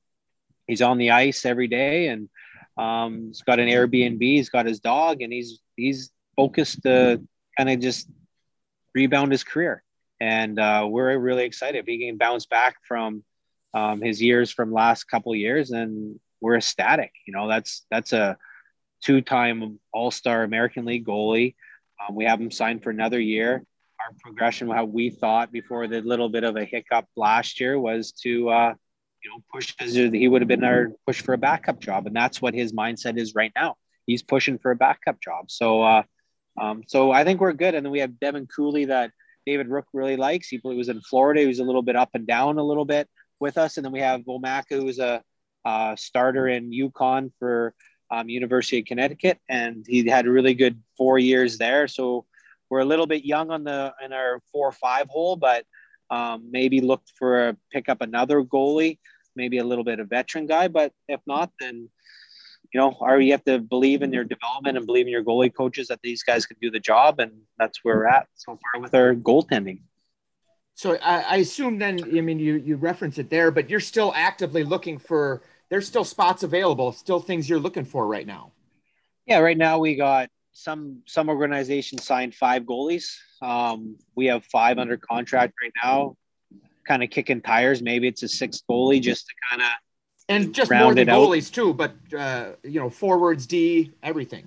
he's 0.67 0.83
on 0.83 0.99
the 0.99 1.11
ice 1.11 1.45
every 1.45 1.69
day 1.69 2.09
and 2.09 2.29
um, 2.77 3.29
he's 3.29 3.43
got 3.43 3.61
an 3.61 3.69
Airbnb, 3.69 4.21
he's 4.21 4.51
got 4.51 4.67
his 4.67 4.81
dog, 4.81 5.23
and 5.23 5.33
he's 5.33 5.61
he's 5.77 6.11
focused 6.37 6.83
to 6.83 7.23
kind 7.57 7.71
of 7.71 7.81
just 7.81 8.09
rebound 8.95 9.33
his 9.33 9.45
career. 9.45 9.83
And 10.21 10.59
uh, 10.59 10.87
we're 10.89 11.17
really 11.19 11.45
excited. 11.45 11.79
If 11.79 11.87
he 11.87 12.07
can 12.07 12.17
bounce 12.17 12.47
back 12.47 12.77
from 12.87 13.23
um, 13.75 14.01
his 14.01 14.21
years 14.21 14.51
from 14.51 14.73
last 14.73 15.05
couple 15.05 15.35
years, 15.35 15.71
and 15.71 16.19
we're 16.41 16.57
ecstatic. 16.57 17.13
You 17.27 17.35
know, 17.35 17.49
that's 17.49 17.87
that's 17.91 18.13
a 18.13 18.37
two-time 19.03 19.79
All-Star 19.93 20.43
American 20.43 20.85
League 20.85 21.07
goalie. 21.07 21.55
Um, 22.01 22.15
we 22.15 22.25
have 22.25 22.41
him 22.41 22.51
signed 22.51 22.83
for 22.83 22.91
another 22.91 23.21
year. 23.21 23.65
Our 24.01 24.15
progression, 24.21 24.69
how 24.69 24.85
we 24.85 25.11
thought 25.11 25.53
before 25.53 25.87
the 25.87 26.01
little 26.01 26.29
bit 26.29 26.43
of 26.43 26.57
a 26.57 26.65
hiccup 26.65 27.07
last 27.17 27.61
year, 27.61 27.79
was 27.79 28.13
to 28.23 28.49
uh, 28.49 28.75
you 29.25 29.31
know, 29.31 29.43
push 29.53 29.75
he 29.81 30.29
would 30.29 30.43
have 30.43 30.49
been 30.49 30.65
our 30.65 30.89
push 31.07 31.23
for 31.23 31.33
a 31.33 31.39
backup 31.39 31.81
job, 31.81 32.07
and 32.07 32.15
that's 32.15 32.43
what 32.43 32.55
his 32.55 32.73
mindset 32.73 33.19
is 33.19 33.35
right 33.35 33.53
now. 33.57 33.77
He's 34.07 34.23
pushing 34.23 34.59
for 34.59 34.71
a 34.71 34.77
backup 34.77 35.21
job. 35.21 35.51
So, 35.51 35.83
uh, 35.83 36.03
um, 36.61 36.83
so 36.87 37.11
I 37.11 37.25
think 37.25 37.41
we're 37.41 37.55
good. 37.55 37.75
And 37.75 37.85
then 37.85 37.91
we 37.91 38.01
have 38.01 38.21
Devin 38.21 38.47
Cooley 38.47 38.85
that 38.87 39.11
David 39.47 39.69
Rook 39.69 39.87
really 39.95 40.17
likes. 40.17 40.49
He 40.49 40.61
was 40.63 40.91
in 40.91 41.01
Florida. 41.01 41.41
He 41.41 41.47
was 41.47 41.59
a 41.59 41.65
little 41.65 41.83
bit 41.83 41.97
up 41.97 42.11
and 42.15 42.27
down 42.27 42.59
a 42.59 42.63
little 42.63 42.85
bit 42.85 43.09
with 43.41 43.57
us. 43.57 43.79
And 43.79 43.85
then 43.85 43.93
we 43.93 44.01
have 44.01 44.21
Vomacka, 44.21 44.81
who's 44.81 44.99
a, 44.99 45.23
a 45.65 45.95
starter 45.99 46.47
in 46.49 46.71
UConn 46.71 47.33
for 47.39 47.75
um, 48.11 48.29
University 48.29 48.81
of 48.81 48.85
Connecticut, 48.85 49.39
and 49.49 49.85
he 49.89 50.07
had 50.07 50.27
a 50.27 50.31
really 50.31 50.55
good 50.55 50.81
four 50.97 51.19
years 51.19 51.57
there. 51.57 51.89
So 51.89 52.27
we're 52.69 52.81
a 52.81 52.85
little 52.85 53.07
bit 53.07 53.25
young 53.25 53.51
on 53.51 53.65
the 53.65 53.95
in 54.05 54.13
our 54.13 54.41
four 54.53 54.69
or 54.69 54.73
five 54.73 55.09
hole, 55.09 55.37
but 55.37 55.65
um, 56.11 56.51
maybe 56.51 56.81
look 56.81 57.03
for 57.19 57.49
a, 57.49 57.57
pick 57.73 57.89
up 57.89 58.03
another 58.03 58.43
goalie 58.43 58.99
maybe 59.37 59.59
a 59.59 59.65
little 59.65 59.85
bit 59.85 60.01
of 60.01 60.09
veteran 60.09 60.47
guy. 60.47 60.69
But 60.69 60.93
if 61.09 61.21
not, 61.27 61.51
then 61.61 61.89
you 62.73 62.81
know, 62.81 62.97
are 63.01 63.21
you 63.21 63.31
have 63.33 63.45
to 63.45 63.61
believe 63.61 64.03
in 64.03 64.13
your 64.13 64.25
development 64.25 64.77
and 64.77 64.85
believe 64.85 65.07
in 65.07 65.13
your 65.13 65.23
goalie 65.23 65.55
coaches 65.55 65.89
that 65.89 66.01
these 66.03 66.25
guys 66.25 66.45
can 66.45 66.57
do 66.61 66.73
the 66.73 66.81
job, 66.81 67.21
and 67.21 67.31
that's 67.57 67.85
where 67.85 67.99
we're 67.99 68.07
at 68.07 68.27
so 68.35 68.59
far 68.59 68.83
with 68.83 68.95
our 68.95 69.15
goaltending. 69.15 69.81
So 70.75 70.97
I, 70.97 71.21
I 71.21 71.37
assume 71.37 71.79
then, 71.79 72.01
I 72.03 72.21
mean, 72.21 72.41
you 72.41 72.55
you 72.57 72.77
reference 72.77 73.19
it 73.19 73.31
there, 73.31 73.53
but 73.53 73.71
you're 73.71 73.79
still 73.79 74.13
actively 74.15 74.65
looking 74.65 74.99
for. 74.99 75.43
There's 75.71 75.87
still 75.87 76.05
spots 76.05 76.43
available, 76.43 76.93
still 76.93 77.21
things 77.21 77.49
you're 77.49 77.61
looking 77.61 77.85
for 77.85 78.07
right 78.07 78.27
now. 78.27 78.53
Yeah, 79.25 79.39
right 79.39 79.57
now 79.57 79.79
we 79.79 79.95
got 79.95 80.29
some 80.53 81.03
some 81.07 81.29
organizations 81.29 82.05
signed 82.05 82.35
five 82.35 82.65
goalies. 82.65 83.17
Um, 83.41 83.99
we 84.17 84.27
have 84.27 84.45
five 84.47 84.79
under 84.79 84.97
contract 84.97 85.55
right 85.63 85.73
now 85.83 86.17
kind 86.85 87.03
of 87.03 87.11
kicking 87.11 87.41
tires. 87.41 87.83
Maybe 87.83 88.09
it's 88.09 88.23
a 88.23 88.29
sixth 88.29 88.63
goalie 88.71 89.01
just 89.01 89.27
to 89.27 89.35
kind 89.51 89.63
of 89.63 89.69
and 90.29 90.55
just 90.55 90.71
more 90.71 90.95
than 90.95 91.09
goalies 91.09 91.49
out. 91.49 91.55
too, 91.55 91.75
but 91.75 91.95
uh, 92.17 92.53
you 92.63 92.81
know, 92.81 92.91
forwards, 92.91 93.47
D, 93.47 93.93
everything. 94.03 94.47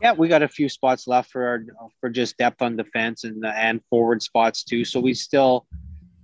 Yeah, 0.00 0.12
we 0.12 0.28
got 0.28 0.42
a 0.42 0.48
few 0.48 0.68
spots 0.68 1.06
left 1.06 1.30
for 1.30 1.46
our 1.46 1.64
for 2.00 2.10
just 2.10 2.36
depth 2.36 2.62
on 2.62 2.76
defense 2.76 3.24
and 3.24 3.44
and 3.44 3.80
forward 3.90 4.22
spots 4.22 4.62
too. 4.62 4.84
So 4.84 5.00
we 5.00 5.14
still, 5.14 5.66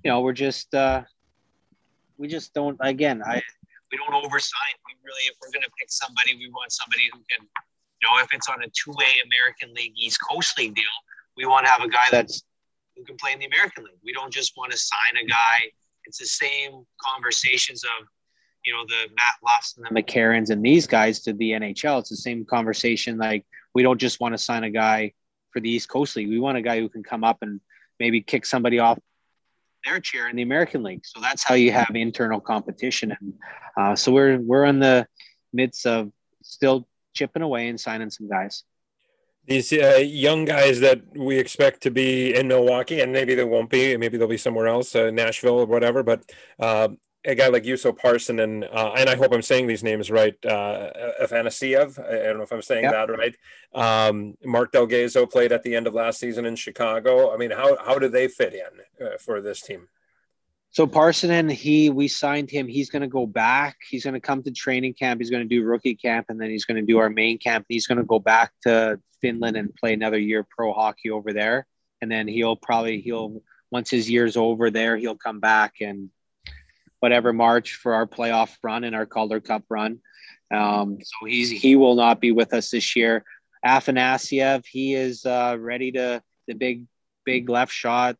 you 0.04 0.10
know, 0.10 0.20
we're 0.20 0.32
just 0.32 0.74
uh, 0.74 1.02
we 2.18 2.28
just 2.28 2.54
don't. 2.54 2.76
Again, 2.80 3.22
I 3.24 3.42
we 3.90 3.98
don't 3.98 4.12
oversign. 4.12 4.74
We 4.86 4.96
really, 5.04 5.24
if 5.28 5.36
we're 5.40 5.52
going 5.52 5.62
to 5.62 5.70
pick 5.78 5.90
somebody, 5.90 6.34
we 6.34 6.48
want 6.48 6.72
somebody 6.72 7.04
who 7.12 7.20
can, 7.28 7.46
you 7.46 8.08
know, 8.08 8.22
if 8.22 8.28
it's 8.32 8.48
on 8.48 8.62
a 8.62 8.68
two-way 8.68 9.20
American 9.26 9.74
League 9.74 9.92
East 9.96 10.18
Coast 10.28 10.58
League 10.58 10.74
deal, 10.74 10.84
we 11.36 11.44
want 11.44 11.66
to 11.66 11.72
have 11.72 11.82
a 11.82 11.88
guy 11.88 12.06
that's 12.10 12.42
who 12.96 13.04
can 13.04 13.16
play 13.16 13.32
in 13.32 13.38
the 13.38 13.46
American 13.46 13.84
League. 13.84 13.98
We 14.04 14.12
don't 14.12 14.32
just 14.32 14.56
want 14.56 14.72
to 14.72 14.78
sign 14.78 15.16
a 15.22 15.26
guy. 15.26 15.70
It's 16.04 16.18
the 16.18 16.26
same 16.26 16.84
conversations 17.00 17.84
of, 17.84 18.06
you 18.64 18.72
know, 18.72 18.84
the 18.86 19.12
Matt 19.16 19.34
Luffs 19.44 19.76
and 19.76 19.86
the 19.86 20.02
McCarrons 20.02 20.50
and 20.50 20.64
these 20.64 20.86
guys 20.86 21.20
to 21.20 21.32
the 21.32 21.52
NHL. 21.52 22.00
It's 22.00 22.10
the 22.10 22.16
same 22.16 22.44
conversation. 22.44 23.18
Like 23.18 23.44
we 23.74 23.82
don't 23.82 23.98
just 23.98 24.20
want 24.20 24.34
to 24.34 24.38
sign 24.38 24.64
a 24.64 24.70
guy 24.70 25.12
for 25.52 25.60
the 25.60 25.70
East 25.70 25.88
Coast 25.88 26.16
League. 26.16 26.28
We 26.28 26.40
want 26.40 26.58
a 26.58 26.62
guy 26.62 26.80
who 26.80 26.88
can 26.88 27.02
come 27.02 27.24
up 27.24 27.38
and 27.42 27.60
maybe 27.98 28.20
kick 28.20 28.46
somebody 28.46 28.78
off 28.78 28.98
their 29.84 30.00
chair 30.00 30.28
in 30.28 30.36
the 30.36 30.42
American 30.42 30.82
League. 30.82 31.04
So 31.04 31.20
that's 31.20 31.44
how 31.44 31.54
you 31.54 31.72
have 31.72 31.90
internal 31.94 32.40
competition. 32.40 33.16
And 33.20 33.34
uh, 33.76 33.96
so 33.96 34.12
we're 34.12 34.38
we're 34.38 34.64
in 34.64 34.78
the 34.78 35.06
midst 35.52 35.86
of 35.86 36.10
still 36.42 36.88
chipping 37.14 37.42
away 37.42 37.68
and 37.68 37.78
signing 37.78 38.10
some 38.10 38.28
guys. 38.28 38.64
These 39.46 39.72
uh, 39.72 39.96
young 40.04 40.44
guys 40.44 40.80
that 40.80 41.00
we 41.16 41.38
expect 41.38 41.82
to 41.82 41.90
be 41.90 42.34
in 42.34 42.46
Milwaukee, 42.46 43.00
and 43.00 43.12
maybe 43.12 43.34
they 43.34 43.44
won't 43.44 43.70
be, 43.70 43.96
maybe 43.96 44.16
they'll 44.16 44.28
be 44.28 44.36
somewhere 44.36 44.68
else, 44.68 44.94
uh, 44.94 45.10
Nashville 45.10 45.60
or 45.60 45.66
whatever. 45.66 46.04
But 46.04 46.30
uh, 46.60 46.88
a 47.24 47.34
guy 47.34 47.48
like 47.48 47.64
Juuso 47.64 47.96
Parssinen, 47.96 48.42
and 48.42 48.64
uh, 48.64 48.92
and 48.96 49.08
I 49.08 49.16
hope 49.16 49.32
I'm 49.32 49.42
saying 49.42 49.66
these 49.66 49.82
names 49.82 50.10
right. 50.10 50.34
Uh, 50.44 50.90
Afanasiev, 51.22 51.98
I 51.98 52.24
don't 52.24 52.38
know 52.38 52.42
if 52.44 52.52
I'm 52.52 52.62
saying 52.62 52.84
yep. 52.84 52.92
that 52.92 53.10
right. 53.10 53.36
Um, 53.74 54.36
Marc 54.44 54.72
Del 54.72 54.86
Gaizo 54.86 55.30
played 55.30 55.52
at 55.52 55.62
the 55.62 55.74
end 55.74 55.86
of 55.86 55.94
last 55.94 56.18
season 56.18 56.44
in 56.44 56.56
Chicago. 56.56 57.32
I 57.32 57.36
mean, 57.36 57.50
how 57.50 57.76
how 57.84 57.98
do 57.98 58.08
they 58.08 58.28
fit 58.28 58.54
in 58.54 59.06
uh, 59.06 59.18
for 59.18 59.40
this 59.40 59.62
team? 59.62 59.88
So 60.72 60.86
Parssinen, 60.86 61.50
he 61.50 61.90
we 61.90 62.08
signed 62.08 62.50
him. 62.50 62.66
He's 62.66 62.88
going 62.88 63.02
to 63.02 63.08
go 63.08 63.26
back. 63.26 63.76
He's 63.88 64.04
going 64.04 64.14
to 64.14 64.20
come 64.20 64.42
to 64.42 64.50
training 64.50 64.94
camp. 64.94 65.20
He's 65.20 65.30
going 65.30 65.46
to 65.46 65.48
do 65.48 65.62
rookie 65.62 65.94
camp, 65.94 66.26
and 66.30 66.40
then 66.40 66.48
he's 66.48 66.64
going 66.64 66.80
to 66.80 66.86
do 66.86 66.98
our 66.98 67.10
main 67.10 67.38
camp. 67.38 67.66
He's 67.68 67.86
going 67.86 67.98
to 67.98 68.04
go 68.04 68.18
back 68.18 68.52
to 68.62 68.98
Finland 69.20 69.58
and 69.58 69.74
play 69.74 69.92
another 69.92 70.18
year 70.18 70.46
pro 70.48 70.72
hockey 70.72 71.10
over 71.10 71.34
there. 71.34 71.66
And 72.00 72.10
then 72.10 72.26
he'll 72.26 72.56
probably 72.56 73.02
he'll 73.02 73.42
once 73.70 73.90
his 73.90 74.08
year's 74.08 74.36
over 74.36 74.70
there, 74.70 74.96
he'll 74.96 75.16
come 75.16 75.40
back 75.40 75.74
and 75.82 76.08
whatever 77.00 77.34
March 77.34 77.74
for 77.74 77.94
our 77.94 78.06
playoff 78.06 78.56
run 78.62 78.84
and 78.84 78.96
our 78.96 79.06
Calder 79.06 79.40
Cup 79.40 79.64
run. 79.68 79.98
Um, 80.50 80.98
so 81.02 81.26
he's 81.26 81.50
he 81.50 81.76
will 81.76 81.96
not 81.96 82.18
be 82.18 82.32
with 82.32 82.54
us 82.54 82.70
this 82.70 82.96
year. 82.96 83.24
Afanasiev, 83.64 84.64
he 84.64 84.94
is 84.94 85.26
uh, 85.26 85.56
ready 85.60 85.92
to 85.92 86.22
the 86.48 86.54
big 86.54 86.86
big 87.26 87.50
left 87.50 87.72
shot, 87.72 88.16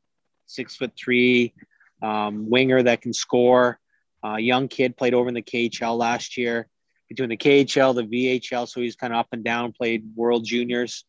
six 0.47 0.77
foot 0.77 0.93
three, 0.97 1.55
um, 2.03 2.49
winger 2.49 2.83
that 2.83 3.01
can 3.01 3.13
score. 3.13 3.79
Uh, 4.25 4.37
young 4.37 4.69
kid 4.69 4.97
played 4.97 5.15
over 5.15 5.29
in 5.29 5.35
the 5.35 5.43
KHL 5.43 5.97
last 5.97 6.37
year 6.37 6.69
between 7.09 7.29
the 7.29 7.37
KHL, 7.37 7.95
the 7.95 8.05
VHL, 8.05 8.69
so 8.69 8.81
he's 8.81 8.97
kind 8.97 9.13
of 9.13 9.19
up 9.19 9.29
and 9.33 9.45
down. 9.45 9.73
Played 9.73 10.05
World 10.15 10.45
Juniors, 10.45 11.05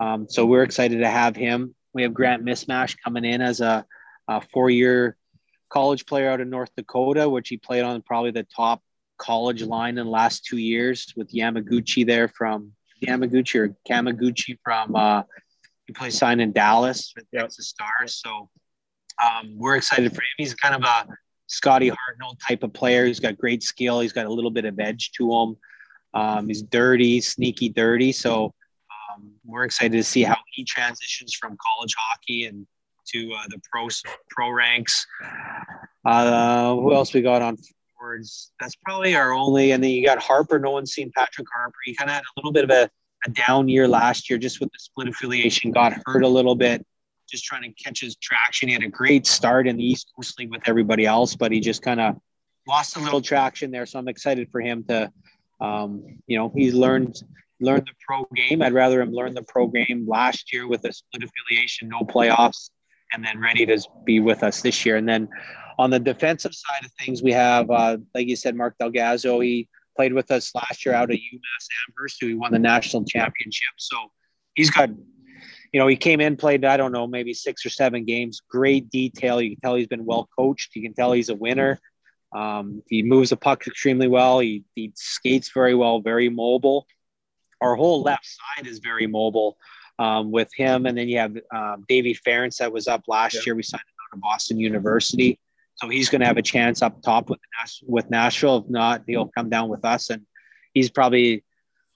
um, 0.00 0.26
so 0.28 0.46
we're 0.46 0.62
excited 0.62 0.98
to 0.98 1.08
have 1.08 1.34
him. 1.34 1.74
We 1.94 2.02
have 2.02 2.14
Grant 2.14 2.44
Mismash 2.44 2.96
coming 3.02 3.24
in 3.24 3.40
as 3.40 3.60
a, 3.60 3.84
a 4.28 4.40
four-year 4.52 5.16
college 5.70 6.06
player 6.06 6.30
out 6.30 6.40
of 6.40 6.48
North 6.48 6.70
Dakota, 6.76 7.28
which 7.28 7.48
he 7.48 7.56
played 7.56 7.82
on 7.82 8.00
probably 8.02 8.30
the 8.30 8.46
top 8.54 8.82
college 9.18 9.62
line 9.62 9.98
in 9.98 10.06
the 10.06 10.10
last 10.10 10.44
two 10.44 10.58
years 10.58 11.12
with 11.16 11.32
Yamaguchi 11.32 12.06
there 12.06 12.28
from 12.28 12.72
Yamaguchi 13.04 13.56
or 13.56 13.76
Kamaguchi 13.88 14.58
from 14.62 14.94
uh, 14.94 15.22
he 15.86 15.92
plays 15.92 16.16
sign 16.16 16.40
in 16.40 16.52
Dallas 16.52 17.12
with 17.16 17.26
yep. 17.32 17.44
Texas 17.44 17.68
Stars. 17.68 18.20
So 18.22 18.50
um, 19.22 19.54
we're 19.56 19.76
excited 19.76 20.14
for 20.14 20.22
him. 20.22 20.28
He's 20.36 20.54
kind 20.54 20.74
of 20.74 20.82
a 20.82 21.06
Scotty 21.46 21.90
Hartnell 21.90 22.36
type 22.46 22.62
of 22.62 22.72
player. 22.72 23.06
He's 23.06 23.20
got 23.20 23.38
great 23.38 23.62
skill. 23.62 24.00
He's 24.00 24.12
got 24.12 24.26
a 24.26 24.32
little 24.32 24.50
bit 24.50 24.64
of 24.64 24.78
edge 24.78 25.12
to 25.12 25.32
him. 25.32 25.56
Um, 26.14 26.48
he's 26.48 26.62
dirty, 26.62 27.20
sneaky, 27.20 27.68
dirty. 27.68 28.12
So 28.12 28.54
um, 28.90 29.32
we're 29.44 29.64
excited 29.64 29.96
to 29.96 30.04
see 30.04 30.22
how 30.22 30.36
he 30.52 30.64
transitions 30.64 31.34
from 31.34 31.56
college 31.64 31.94
hockey 31.98 32.46
and 32.46 32.66
to 33.08 33.32
uh, 33.32 33.44
the 33.48 33.60
pro 33.70 33.88
pro 34.30 34.50
ranks. 34.50 35.06
Uh, 36.04 36.74
who 36.74 36.94
else 36.94 37.12
we 37.12 37.22
got 37.22 37.42
on 37.42 37.56
forwards? 37.98 38.52
That's 38.60 38.76
probably 38.76 39.14
our 39.16 39.32
only. 39.32 39.72
And 39.72 39.82
then 39.82 39.90
you 39.90 40.04
got 40.04 40.18
Harper. 40.18 40.58
No 40.58 40.70
one's 40.70 40.92
seen 40.92 41.10
Patrick 41.16 41.46
Harper. 41.54 41.78
He 41.84 41.94
kind 41.94 42.10
of 42.10 42.14
had 42.14 42.22
a 42.22 42.32
little 42.36 42.52
bit 42.52 42.64
of 42.64 42.70
a, 42.70 42.90
a 43.26 43.30
down 43.30 43.68
year 43.68 43.88
last 43.88 44.28
year, 44.28 44.38
just 44.38 44.60
with 44.60 44.70
the 44.70 44.78
split 44.78 45.08
affiliation. 45.08 45.72
Got 45.72 45.94
hurt 46.06 46.22
a 46.22 46.28
little 46.28 46.54
bit, 46.54 46.84
just 47.28 47.44
trying 47.44 47.62
to 47.62 47.70
catch 47.82 48.00
his 48.00 48.16
traction. 48.16 48.68
He 48.68 48.74
had 48.74 48.82
a 48.82 48.88
great 48.88 49.26
start 49.26 49.68
in 49.68 49.76
the 49.76 49.84
East 49.84 50.12
Coast 50.16 50.38
League 50.38 50.50
with 50.50 50.62
everybody 50.66 51.06
else, 51.06 51.36
but 51.36 51.52
he 51.52 51.60
just 51.60 51.82
kind 51.82 52.00
of 52.00 52.16
lost 52.66 52.96
a 52.96 53.00
little 53.00 53.20
traction 53.20 53.70
there. 53.70 53.86
So 53.86 53.98
I'm 53.98 54.08
excited 54.08 54.48
for 54.50 54.60
him 54.60 54.84
to, 54.88 55.12
um, 55.60 56.04
you 56.26 56.38
know, 56.38 56.52
he's 56.54 56.74
learned 56.74 57.22
learned 57.60 57.86
the 57.86 57.94
pro 58.06 58.26
game. 58.36 58.62
I'd 58.62 58.72
rather 58.72 59.00
him 59.00 59.10
learn 59.10 59.34
the 59.34 59.42
pro 59.42 59.66
game 59.66 60.06
last 60.06 60.52
year 60.52 60.68
with 60.68 60.84
a 60.84 60.92
split 60.92 61.24
affiliation, 61.24 61.88
no 61.88 62.00
playoffs, 62.00 62.70
and 63.12 63.24
then 63.24 63.40
ready 63.40 63.66
to 63.66 63.80
be 64.04 64.20
with 64.20 64.42
us 64.42 64.62
this 64.62 64.86
year. 64.86 64.96
And 64.96 65.08
then 65.08 65.28
on 65.78 65.90
the 65.90 65.98
defensive 65.98 66.54
side 66.54 66.84
of 66.84 66.92
things, 66.92 67.22
we 67.22 67.32
have, 67.32 67.70
uh, 67.70 67.98
like 68.14 68.28
you 68.28 68.36
said, 68.36 68.54
Marc 68.54 68.76
Del 68.78 68.92
Gaizo. 68.92 69.42
He 69.44 69.68
played 69.96 70.12
with 70.12 70.30
us 70.30 70.54
last 70.54 70.84
year 70.84 70.94
out 70.94 71.10
of 71.10 71.16
UMass 71.16 71.68
Amherst, 71.88 72.18
who 72.20 72.28
he 72.28 72.34
won 72.34 72.52
the 72.52 72.58
national 72.58 73.04
championship. 73.04 73.74
So 73.76 73.96
he's 74.54 74.70
got, 74.70 74.90
you 75.72 75.80
know, 75.80 75.86
he 75.86 75.96
came 75.96 76.20
in, 76.20 76.36
played, 76.36 76.64
I 76.64 76.76
don't 76.76 76.92
know, 76.92 77.06
maybe 77.06 77.34
six 77.34 77.64
or 77.64 77.70
seven 77.70 78.04
games. 78.04 78.40
Great 78.48 78.90
detail. 78.90 79.40
You 79.40 79.50
can 79.50 79.60
tell 79.60 79.74
he's 79.74 79.86
been 79.86 80.04
well 80.04 80.28
coached. 80.36 80.74
You 80.74 80.82
can 80.82 80.94
tell 80.94 81.12
he's 81.12 81.28
a 81.28 81.34
winner. 81.34 81.78
Um, 82.32 82.82
he 82.88 83.02
moves 83.02 83.30
the 83.30 83.36
puck 83.36 83.66
extremely 83.66 84.08
well. 84.08 84.38
He, 84.38 84.64
he 84.74 84.92
skates 84.94 85.50
very 85.52 85.74
well, 85.74 86.00
very 86.00 86.28
mobile. 86.28 86.86
Our 87.60 87.74
whole 87.74 88.02
left 88.02 88.26
side 88.26 88.66
is 88.66 88.78
very 88.78 89.06
mobile 89.06 89.58
um, 89.98 90.30
with 90.30 90.50
him. 90.54 90.86
And 90.86 90.96
then 90.96 91.08
you 91.08 91.18
have 91.18 91.36
um, 91.54 91.84
Davy 91.88 92.14
Farrance 92.14 92.58
that 92.58 92.72
was 92.72 92.86
up 92.88 93.04
last 93.08 93.34
yeah. 93.34 93.40
year. 93.46 93.54
We 93.54 93.62
signed 93.62 93.80
him 93.80 93.94
out 94.12 94.16
of 94.16 94.20
Boston 94.20 94.58
University. 94.58 95.38
So 95.76 95.88
he's 95.88 96.08
going 96.08 96.20
to 96.20 96.26
have 96.26 96.38
a 96.38 96.42
chance 96.42 96.82
up 96.82 97.02
top 97.02 97.30
with 97.30 97.38
with 97.86 98.10
Nashville. 98.10 98.58
If 98.58 98.68
not, 98.68 99.02
he'll 99.06 99.28
come 99.28 99.48
down 99.48 99.68
with 99.68 99.84
us, 99.84 100.10
and 100.10 100.26
he's 100.74 100.90
probably 100.90 101.44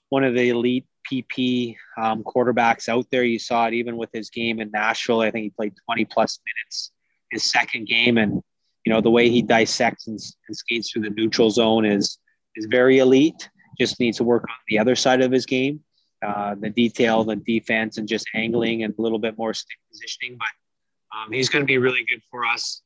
one 0.08 0.22
of 0.22 0.34
the 0.34 0.50
elite 0.50 0.86
PP 1.10 1.76
um, 2.00 2.22
quarterbacks 2.22 2.88
out 2.88 3.06
there. 3.10 3.24
You 3.24 3.38
saw 3.38 3.66
it 3.66 3.74
even 3.74 3.96
with 3.96 4.10
his 4.12 4.30
game 4.30 4.60
in 4.60 4.70
Nashville. 4.70 5.20
I 5.20 5.30
think 5.30 5.44
he 5.44 5.50
played 5.50 5.74
20 5.86 6.04
plus 6.06 6.40
minutes 6.46 6.92
his 7.30 7.44
second 7.44 7.86
game, 7.86 8.18
and 8.18 8.42
you 8.84 8.92
know 8.92 9.00
the 9.00 9.10
way 9.10 9.30
he 9.30 9.42
dissects 9.42 10.06
and, 10.06 10.18
and 10.48 10.56
skates 10.56 10.90
through 10.90 11.02
the 11.02 11.10
neutral 11.10 11.50
zone 11.50 11.84
is 11.84 12.18
is 12.56 12.66
very 12.66 12.98
elite. 12.98 13.48
Just 13.78 14.00
needs 14.00 14.18
to 14.18 14.24
work 14.24 14.44
on 14.44 14.56
the 14.68 14.78
other 14.78 14.94
side 14.94 15.22
of 15.22 15.32
his 15.32 15.46
game 15.46 15.80
uh, 16.22 16.54
the 16.58 16.70
detail, 16.70 17.24
the 17.24 17.36
defense, 17.36 17.98
and 17.98 18.08
just 18.08 18.28
angling 18.34 18.84
and 18.84 18.94
a 18.98 19.02
little 19.02 19.18
bit 19.18 19.36
more 19.36 19.52
stick 19.52 19.76
positioning. 19.90 20.38
But 20.38 21.18
um, 21.18 21.32
he's 21.32 21.48
going 21.48 21.62
to 21.62 21.66
be 21.66 21.78
really 21.78 22.04
good 22.08 22.22
for 22.30 22.44
us. 22.46 22.82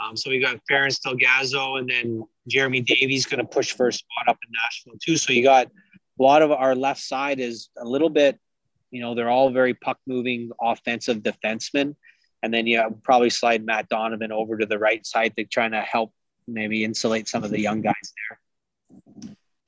Um, 0.00 0.16
so 0.16 0.30
we 0.30 0.38
got 0.38 0.60
Farrance 0.68 1.00
DelGheazo, 1.00 1.80
and 1.80 1.88
then 1.88 2.24
Jeremy 2.46 2.80
Davies 2.80 3.26
going 3.26 3.40
to 3.40 3.46
push 3.46 3.72
for 3.72 3.88
a 3.88 3.92
spot 3.92 4.28
up 4.28 4.38
in 4.46 4.52
Nashville 4.52 4.98
too. 5.04 5.16
So 5.16 5.32
you 5.32 5.42
got 5.42 5.66
a 6.18 6.22
lot 6.22 6.42
of 6.42 6.50
our 6.50 6.74
left 6.74 7.00
side 7.00 7.40
is 7.40 7.68
a 7.78 7.84
little 7.84 8.10
bit, 8.10 8.38
you 8.90 9.00
know, 9.00 9.14
they're 9.14 9.28
all 9.28 9.50
very 9.50 9.74
puck 9.74 9.98
moving 10.06 10.50
offensive 10.60 11.18
defensemen. 11.18 11.94
And 12.42 12.54
then 12.54 12.66
you 12.66 13.00
probably 13.02 13.30
slide 13.30 13.64
Matt 13.64 13.88
Donovan 13.88 14.32
over 14.32 14.56
to 14.56 14.66
the 14.66 14.78
right 14.78 15.04
side 15.04 15.34
to 15.36 15.44
try 15.44 15.68
to 15.68 15.80
help 15.80 16.12
maybe 16.46 16.84
insulate 16.84 17.28
some 17.28 17.44
of 17.44 17.50
the 17.50 17.60
young 17.60 17.80
guys 17.82 18.14
there 18.28 18.38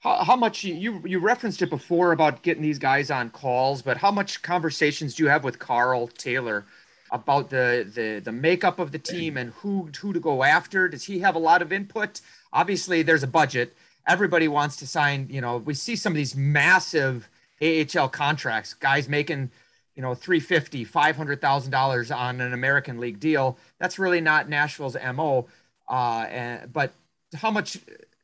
how, 0.01 0.25
how 0.25 0.37
much 0.37 0.65
you 0.65 1.03
you 1.05 1.19
referenced 1.21 1.63
it 1.63 1.71
before 1.71 2.13
about 2.13 2.43
getting 2.43 2.63
these 2.63 2.79
guys 2.79 3.11
on 3.11 3.31
calls, 3.31 3.83
but 3.83 3.99
how 3.99 4.11
much 4.11 4.43
conversations 4.43 5.15
do 5.15 5.23
you 5.23 5.29
have 5.29 5.45
with 5.45 5.59
Carl 5.59 6.09
Taylor 6.09 6.67
about 7.13 7.51
the 7.51 7.89
the 7.95 8.21
the 8.25 8.33
makeup 8.33 8.79
of 8.79 8.93
the 8.93 8.99
team 8.99 9.37
and 9.37 9.53
who 9.55 9.91
who 10.01 10.13
to 10.13 10.21
go 10.21 10.43
after? 10.43 10.89
Does 10.89 11.05
he 11.05 11.21
have 11.21 11.35
a 11.35 11.39
lot 11.39 11.63
of 11.63 11.73
input? 11.73 12.21
Obviously, 12.53 13.03
there's 13.03 13.23
a 13.23 13.29
budget. 13.29 13.77
Everybody 14.07 14.49
wants 14.49 14.77
to 14.77 14.87
sign. 14.87 15.29
You 15.31 15.41
know, 15.41 15.59
we 15.59 15.75
see 15.75 15.97
some 15.97 16.13
of 16.13 16.17
these 16.17 16.37
massive 16.37 17.29
AHL 17.63 18.09
contracts, 18.09 18.75
guys 18.75 19.09
making 19.09 19.51
you 19.97 20.03
know 20.03 20.15
350 20.15 20.85
500000 20.85 21.71
dollars 21.71 22.11
on 22.13 22.41
an 22.41 22.55
american 22.55 23.01
league 23.01 23.19
deal 23.19 23.59
that's 23.81 23.99
really 23.99 24.21
not 24.21 24.49
nashville's 24.49 24.97
mo 25.13 25.47
uh, 25.91 26.27
and, 26.31 26.73
but 26.73 26.93
how 27.35 27.51
much 27.51 27.79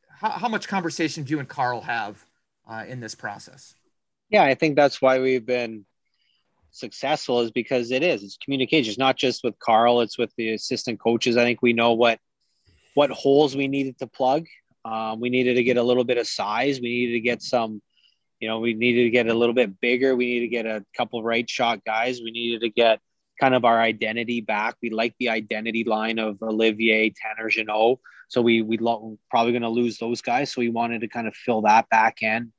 how, 0.09 0.29
how 0.31 0.47
much 0.47 0.67
conversation 0.67 1.23
do 1.23 1.31
you 1.31 1.39
and 1.39 1.47
Carl 1.47 1.81
have 1.81 2.23
uh, 2.67 2.85
in 2.87 2.99
this 2.99 3.13
process? 3.13 3.75
Yeah, 4.29 4.43
I 4.43 4.55
think 4.55 4.75
that's 4.75 5.01
why 5.01 5.19
we've 5.19 5.45
been 5.45 5.85
successful 6.71 7.41
is 7.41 7.51
because 7.51 7.91
it 7.91 8.03
is 8.03 8.23
it's 8.23 8.37
communication. 8.37 8.89
It's 8.89 8.97
not 8.97 9.17
just 9.17 9.43
with 9.43 9.59
Carl; 9.59 10.01
it's 10.01 10.17
with 10.17 10.33
the 10.37 10.53
assistant 10.53 10.99
coaches. 10.99 11.37
I 11.37 11.43
think 11.43 11.61
we 11.61 11.73
know 11.73 11.93
what 11.93 12.19
what 12.93 13.09
holes 13.11 13.55
we 13.55 13.67
needed 13.67 13.99
to 13.99 14.07
plug. 14.07 14.47
Um, 14.87 15.19
we 15.19 15.29
needed 15.29 15.55
to 15.55 15.63
get 15.63 15.77
a 15.77 15.83
little 15.83 16.05
bit 16.05 16.17
of 16.17 16.27
size. 16.27 16.79
We 16.79 16.87
needed 16.87 17.13
to 17.13 17.19
get 17.19 17.41
some, 17.41 17.81
you 18.39 18.47
know, 18.47 18.59
we 18.59 18.73
needed 18.73 19.03
to 19.03 19.09
get 19.09 19.27
a 19.27 19.33
little 19.33 19.53
bit 19.53 19.81
bigger. 19.81 20.15
We 20.15 20.25
needed 20.25 20.45
to 20.45 20.47
get 20.47 20.65
a 20.65 20.85
couple 20.95 21.21
right 21.23 21.49
shot 21.49 21.83
guys. 21.83 22.21
We 22.21 22.31
needed 22.31 22.61
to 22.61 22.69
get 22.69 23.01
kind 23.39 23.53
of 23.53 23.65
our 23.65 23.79
identity 23.81 24.39
back. 24.41 24.75
We 24.81 24.89
like 24.89 25.13
the 25.19 25.29
identity 25.29 25.83
line 25.83 26.19
of 26.19 26.41
Olivier, 26.41 27.09
Tanner 27.09 27.49
Jeannot. 27.49 27.99
So 28.29 28.41
we 28.41 28.61
we 28.61 28.77
lo- 28.77 29.17
probably 29.29 29.51
going 29.51 29.61
to 29.63 29.69
lose 29.69 29.97
those 29.97 30.21
guys. 30.21 30.53
So 30.53 30.61
we 30.61 30.69
wanted 30.69 31.01
to 31.01 31.07
kind 31.07 31.27
of 31.27 31.35
fill 31.35 31.61
that 31.63 31.89
back 31.89 32.23
end. 32.23 32.51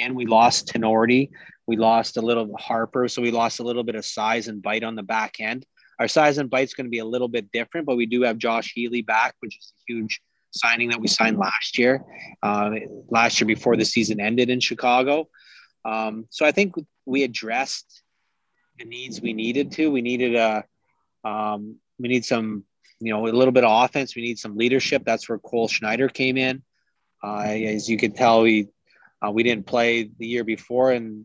And 0.00 0.16
we 0.16 0.26
lost 0.26 0.68
Tinordi. 0.68 1.30
We 1.66 1.76
lost 1.76 2.16
a 2.16 2.22
little 2.22 2.56
Harper. 2.56 3.08
So 3.08 3.20
we 3.20 3.30
lost 3.30 3.60
a 3.60 3.62
little 3.62 3.84
bit 3.84 3.94
of 3.94 4.04
size 4.04 4.48
and 4.48 4.62
bite 4.62 4.84
on 4.84 4.94
the 4.94 5.02
back 5.02 5.36
end. 5.38 5.66
Our 6.00 6.08
size 6.08 6.38
and 6.38 6.50
bite 6.50 6.68
is 6.68 6.74
going 6.74 6.86
to 6.86 6.90
be 6.90 6.98
a 6.98 7.04
little 7.04 7.28
bit 7.28 7.52
different, 7.52 7.86
but 7.86 7.96
we 7.96 8.06
do 8.06 8.22
have 8.22 8.36
Josh 8.38 8.72
Healey 8.74 9.02
back, 9.02 9.34
which 9.40 9.56
is 9.56 9.72
a 9.76 9.92
huge 9.92 10.20
signing 10.54 10.90
that 10.90 11.00
we 11.00 11.08
signed 11.08 11.38
last 11.38 11.78
year, 11.78 12.04
uh, 12.42 12.70
last 13.08 13.40
year 13.40 13.46
before 13.46 13.76
the 13.76 13.84
season 13.84 14.20
ended 14.20 14.50
in 14.50 14.60
Chicago. 14.60 15.28
Um, 15.84 16.26
so 16.30 16.46
I 16.46 16.52
think 16.52 16.74
we 17.04 17.24
addressed 17.24 18.02
the 18.78 18.84
needs 18.84 19.20
we 19.20 19.32
needed 19.32 19.72
to. 19.72 19.90
We 19.90 20.00
needed 20.00 20.34
a, 20.34 20.64
um, 21.24 21.76
we 21.98 22.08
need 22.08 22.24
some, 22.24 22.64
you 23.00 23.12
know, 23.12 23.26
a 23.26 23.28
little 23.28 23.52
bit 23.52 23.64
of 23.64 23.84
offense. 23.84 24.16
We 24.16 24.22
need 24.22 24.38
some 24.38 24.56
leadership. 24.56 25.02
That's 25.04 25.28
where 25.28 25.38
Cole 25.38 25.68
Schneider 25.68 26.08
came 26.08 26.36
in. 26.36 26.62
Uh, 27.22 27.40
as 27.40 27.88
you 27.88 27.96
can 27.96 28.12
tell, 28.12 28.42
we 28.42 28.68
uh, 29.24 29.30
we 29.30 29.42
didn't 29.42 29.66
play 29.66 30.10
the 30.18 30.26
year 30.26 30.44
before, 30.44 30.92
and 30.92 31.24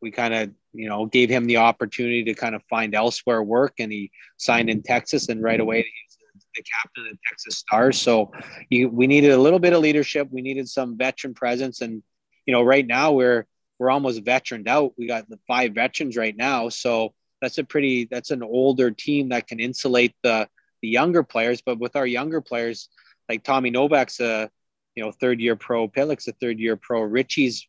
we 0.00 0.10
kind 0.10 0.32
of, 0.32 0.50
you 0.72 0.88
know, 0.88 1.06
gave 1.06 1.28
him 1.28 1.44
the 1.46 1.58
opportunity 1.58 2.24
to 2.24 2.34
kind 2.34 2.54
of 2.54 2.62
find 2.70 2.94
elsewhere 2.94 3.42
work, 3.42 3.74
and 3.78 3.92
he 3.92 4.10
signed 4.38 4.70
in 4.70 4.82
Texas, 4.82 5.28
and 5.28 5.42
right 5.42 5.60
away 5.60 5.78
he's 5.82 6.13
the 6.54 6.62
captain 6.62 7.06
of 7.06 7.12
the 7.12 7.18
Texas 7.28 7.58
Stars. 7.58 8.00
So 8.00 8.32
you, 8.70 8.88
we 8.88 9.06
needed 9.06 9.32
a 9.32 9.38
little 9.38 9.58
bit 9.58 9.72
of 9.72 9.80
leadership. 9.80 10.28
We 10.30 10.42
needed 10.42 10.68
some 10.68 10.96
veteran 10.96 11.34
presence, 11.34 11.80
and 11.80 12.02
you 12.46 12.52
know, 12.52 12.62
right 12.62 12.86
now 12.86 13.12
we're 13.12 13.46
we're 13.78 13.90
almost 13.90 14.24
veteraned 14.24 14.68
out. 14.68 14.92
We 14.96 15.06
got 15.06 15.28
the 15.28 15.38
five 15.46 15.72
veterans 15.74 16.16
right 16.16 16.36
now, 16.36 16.68
so 16.68 17.14
that's 17.40 17.58
a 17.58 17.64
pretty 17.64 18.06
that's 18.10 18.30
an 18.30 18.42
older 18.42 18.90
team 18.90 19.30
that 19.30 19.46
can 19.46 19.60
insulate 19.60 20.14
the 20.22 20.48
the 20.82 20.88
younger 20.88 21.22
players. 21.22 21.62
But 21.64 21.78
with 21.78 21.96
our 21.96 22.06
younger 22.06 22.40
players, 22.40 22.88
like 23.28 23.42
Tommy 23.42 23.70
Novak's 23.70 24.20
a 24.20 24.50
you 24.94 25.04
know 25.04 25.12
third 25.12 25.40
year 25.40 25.56
pro, 25.56 25.88
Pitlick's 25.88 26.28
a 26.28 26.32
third 26.32 26.58
year 26.58 26.76
pro, 26.76 27.02
Richie's 27.02 27.66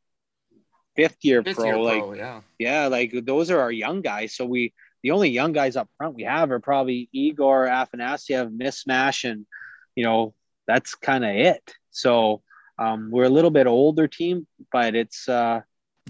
fifth 0.95 1.17
year 1.23 1.43
fifth 1.43 1.57
pro. 1.57 1.65
Year 1.65 1.77
like 1.77 2.03
pro, 2.03 2.13
yeah, 2.13 2.41
yeah, 2.59 2.87
like 2.87 3.13
those 3.25 3.51
are 3.51 3.59
our 3.59 3.71
young 3.71 4.01
guys. 4.01 4.35
So 4.35 4.45
we 4.45 4.73
the 5.05 5.11
only 5.11 5.29
young 5.29 5.51
guys 5.51 5.75
up 5.75 5.87
front 5.99 6.15
we 6.15 6.23
have 6.23 6.49
are 6.49 6.59
probably 6.59 7.09
Igor 7.13 7.67
Afanasyev, 7.67 8.57
Mismash, 8.57 9.29
and 9.29 9.45
you 9.95 10.03
know 10.03 10.33
that's 10.65 10.95
kind 10.95 11.23
of 11.23 11.29
it. 11.29 11.75
So 11.91 12.41
um, 12.79 13.11
we're 13.11 13.25
a 13.25 13.29
little 13.29 13.51
bit 13.51 13.67
older 13.67 14.07
team, 14.07 14.47
but 14.71 14.95
it's 14.95 15.29
uh, 15.29 15.61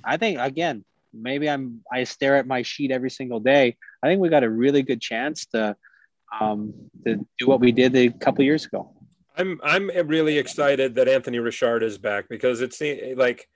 I 0.02 0.16
think 0.16 0.40
again, 0.40 0.86
maybe 1.14 1.50
I'm 1.50 1.82
I 1.92 2.06
stare 2.06 2.38
at 2.38 2.48
my 2.48 2.62
sheet 2.62 2.90
every 2.90 3.10
single 3.10 3.42
day. 3.42 3.76
I 4.02 4.08
think 4.08 4.22
we 4.22 4.30
got 4.30 4.46
a 4.46 4.50
really 4.50 4.82
good 4.82 5.02
chance 5.02 5.46
to 5.48 5.76
um, 6.40 6.74
to 7.06 7.28
do 7.38 7.48
what 7.48 7.60
we 7.60 7.74
did 7.74 7.94
a 7.98 8.12
couple 8.12 8.46
years 8.46 8.64
ago. 8.64 8.94
I'm 9.36 9.60
I'm 9.62 9.90
really 10.08 10.38
excited 10.38 10.96
that 10.96 11.10
Anthony 11.10 11.40
Richard 11.40 11.84
is 11.84 11.98
back 11.98 12.30
because 12.30 12.62
it's 12.62 12.80
like 13.18 13.50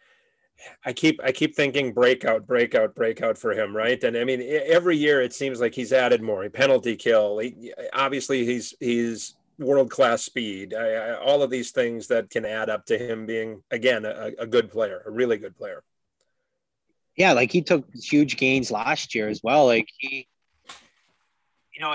I 0.86 0.94
keep 0.94 1.20
I 1.24 1.32
keep 1.32 1.56
thinking 1.56 1.94
breakout, 1.94 2.46
breakout, 2.46 2.96
breakout 2.96 3.38
for 3.38 3.54
him, 3.54 3.76
right? 3.76 4.04
And 4.04 4.18
I 4.18 4.24
mean, 4.24 4.42
every 4.42 4.98
year 4.98 5.22
it 5.22 5.34
seems 5.34 5.60
like 5.60 5.76
he's 5.76 5.94
added 5.94 6.22
more. 6.22 6.48
Penalty 6.50 6.96
kill. 6.96 7.40
He, 7.40 7.74
obviously, 7.94 8.46
he's 8.46 8.74
he's 8.80 9.36
world 9.58 9.92
class 9.92 10.24
speed. 10.24 10.74
I, 10.74 10.94
I, 10.94 11.18
all 11.18 11.44
of 11.44 11.50
these 11.50 11.72
things 11.72 12.08
that 12.08 12.30
can 12.30 12.46
add 12.46 12.70
up 12.70 12.86
to 12.88 12.98
him 12.98 13.26
being 13.26 13.64
again 13.72 14.06
a, 14.06 14.32
a 14.40 14.48
good 14.48 14.70
player, 14.72 15.02
a 15.06 15.12
really 15.12 15.38
good 15.38 15.58
player 15.58 15.84
yeah, 17.20 17.34
like 17.34 17.52
he 17.52 17.62
took 17.62 17.86
huge 17.94 18.38
gains 18.38 18.72
last 18.72 19.14
year 19.14 19.28
as 19.28 19.42
well. 19.44 19.66
Like 19.66 19.90
he, 19.98 20.26
you 21.74 21.82
know, 21.82 21.94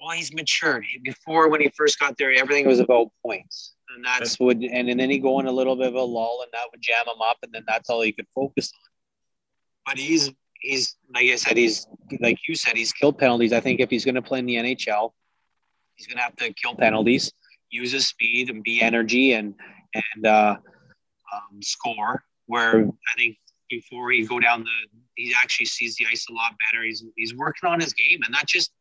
well, 0.00 0.16
he's 0.16 0.32
matured. 0.32 0.86
Before 1.02 1.50
when 1.50 1.60
he 1.60 1.70
first 1.76 2.00
got 2.00 2.16
there, 2.16 2.32
everything 2.32 2.66
was 2.66 2.80
about 2.80 3.08
points, 3.22 3.73
and 3.94 4.04
that's 4.04 4.38
what. 4.38 4.56
And, 4.56 4.88
and 4.88 4.98
then 4.98 5.10
he 5.10 5.18
go 5.18 5.40
in 5.40 5.46
a 5.46 5.52
little 5.52 5.76
bit 5.76 5.88
of 5.88 5.94
a 5.94 6.02
lull, 6.02 6.40
and 6.42 6.50
that 6.52 6.66
would 6.70 6.80
jam 6.80 7.06
him 7.06 7.20
up, 7.22 7.38
and 7.42 7.52
then 7.52 7.64
that's 7.66 7.90
all 7.90 8.02
he 8.02 8.12
could 8.12 8.26
focus 8.34 8.72
on. 8.74 8.90
But 9.86 9.98
he's 9.98 10.30
he's 10.60 10.96
like 11.14 11.26
I 11.26 11.36
said, 11.36 11.56
he's 11.56 11.86
like 12.20 12.38
you 12.48 12.54
said, 12.54 12.76
he's 12.76 12.92
killed 12.92 13.18
penalties. 13.18 13.52
I 13.52 13.60
think 13.60 13.80
if 13.80 13.90
he's 13.90 14.04
going 14.04 14.14
to 14.14 14.22
play 14.22 14.38
in 14.38 14.46
the 14.46 14.56
NHL, 14.56 15.12
he's 15.96 16.06
going 16.06 16.16
to 16.16 16.22
have 16.22 16.36
to 16.36 16.52
kill 16.54 16.74
penalties, 16.74 17.32
use 17.70 17.92
his 17.92 18.08
speed, 18.08 18.50
and 18.50 18.62
be 18.62 18.80
energy, 18.82 19.32
and 19.32 19.54
and 19.94 20.26
uh, 20.26 20.56
um, 21.32 21.62
score. 21.62 22.24
Where 22.46 22.86
I 22.86 23.16
think 23.16 23.36
before 23.70 24.10
he 24.10 24.26
go 24.26 24.38
down 24.38 24.64
the 24.64 25.00
he 25.16 25.34
actually 25.42 25.66
sees 25.66 25.96
the 25.96 26.06
ice 26.10 26.26
a 26.28 26.32
lot 26.32 26.52
better. 26.70 26.84
He's 26.84 27.04
he's 27.16 27.34
working 27.34 27.68
on 27.68 27.80
his 27.80 27.92
game, 27.92 28.20
and 28.24 28.32
not 28.32 28.46
just 28.46 28.72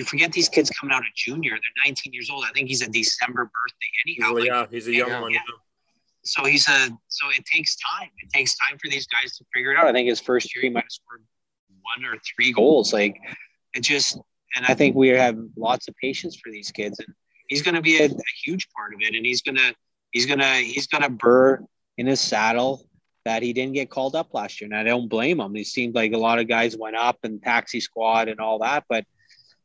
you 0.00 0.06
forget 0.06 0.32
these 0.32 0.48
kids 0.48 0.70
coming 0.70 0.94
out 0.96 1.02
of 1.02 1.14
junior. 1.14 1.50
They're 1.50 1.84
19 1.84 2.14
years 2.14 2.30
old. 2.30 2.44
I 2.48 2.52
think 2.52 2.68
he's 2.68 2.80
a 2.80 2.88
December 2.88 3.44
birthday 3.44 3.90
anyhow. 4.06 4.34
Well, 4.34 4.44
yeah, 4.46 4.66
he's 4.70 4.88
a 4.88 4.94
young 4.94 5.10
yeah, 5.10 5.20
one. 5.20 5.32
Yeah. 5.32 5.40
So 6.24 6.46
he's 6.46 6.66
a 6.68 6.88
so 7.08 7.28
it 7.36 7.44
takes 7.44 7.76
time. 7.76 8.08
It 8.22 8.30
takes 8.32 8.56
time 8.56 8.78
for 8.78 8.90
these 8.90 9.06
guys 9.06 9.36
to 9.36 9.44
figure 9.52 9.72
it 9.72 9.76
out. 9.76 9.86
I 9.86 9.92
think 9.92 10.08
his 10.08 10.18
first 10.18 10.56
year 10.56 10.62
he 10.62 10.70
might 10.70 10.84
have 10.84 10.90
scored 10.90 11.22
one 11.82 12.10
or 12.10 12.16
three 12.34 12.50
goals. 12.50 12.94
Like 12.94 13.18
it 13.74 13.82
just 13.82 14.18
and 14.56 14.64
I 14.66 14.72
think 14.72 14.96
we 14.96 15.08
have 15.08 15.38
lots 15.54 15.86
of 15.86 15.94
patience 15.96 16.36
for 16.42 16.50
these 16.50 16.70
kids 16.70 16.98
and 16.98 17.14
he's 17.48 17.60
going 17.60 17.74
to 17.74 17.82
be 17.82 17.98
a, 17.98 18.06
a 18.06 18.32
huge 18.42 18.68
part 18.74 18.94
of 18.94 19.00
it 19.02 19.14
and 19.14 19.26
he's 19.26 19.42
going 19.42 19.56
to 19.56 19.74
he's 20.12 20.24
going 20.24 20.40
to 20.40 20.54
he's 20.54 20.86
to 20.86 21.10
burr 21.10 21.62
in 21.98 22.06
his 22.06 22.20
saddle 22.20 22.86
that 23.26 23.42
he 23.42 23.52
didn't 23.52 23.74
get 23.74 23.90
called 23.90 24.16
up 24.16 24.32
last 24.32 24.62
year. 24.62 24.70
And 24.70 24.76
I 24.76 24.82
don't 24.82 25.08
blame 25.08 25.40
him. 25.40 25.54
It 25.56 25.66
seemed 25.66 25.94
like 25.94 26.12
a 26.12 26.18
lot 26.18 26.38
of 26.38 26.48
guys 26.48 26.74
went 26.74 26.96
up 26.96 27.18
and 27.22 27.42
taxi 27.42 27.80
squad 27.80 28.28
and 28.28 28.40
all 28.40 28.60
that, 28.60 28.84
but 28.88 29.04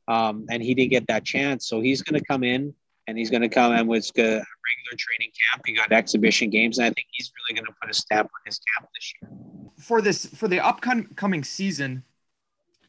um, 0.08 0.46
and 0.50 0.62
he 0.62 0.74
didn't 0.74 0.92
get 0.92 1.08
that 1.08 1.24
chance. 1.24 1.68
So 1.68 1.82
he's 1.82 2.02
going 2.02 2.20
to 2.20 2.26
come 2.26 2.44
in 2.44 2.74
and 3.08 3.18
he's 3.18 3.30
going 3.30 3.42
to 3.42 3.50
come 3.50 3.74
in 3.74 3.88
with 3.88 4.10
a 4.18 4.22
regular 4.22 4.98
training 4.98 5.32
camp. 5.52 5.64
He 5.66 5.74
got 5.74 5.92
exhibition 5.92 6.50
games, 6.50 6.78
and 6.78 6.86
I 6.86 6.90
think 6.90 7.08
he's 7.12 7.32
really 7.48 7.60
going 7.60 7.66
to 7.66 7.76
put 7.82 7.90
a 7.90 7.94
stamp 7.94 8.32
on 8.34 8.42
his 8.46 8.60
camp 8.60 8.90
this 8.96 9.14
year. 9.22 9.32
For 9.80 10.02
this, 10.02 10.26
for 10.26 10.48
the 10.48 10.60
upcoming 10.60 11.44
season, 11.44 12.04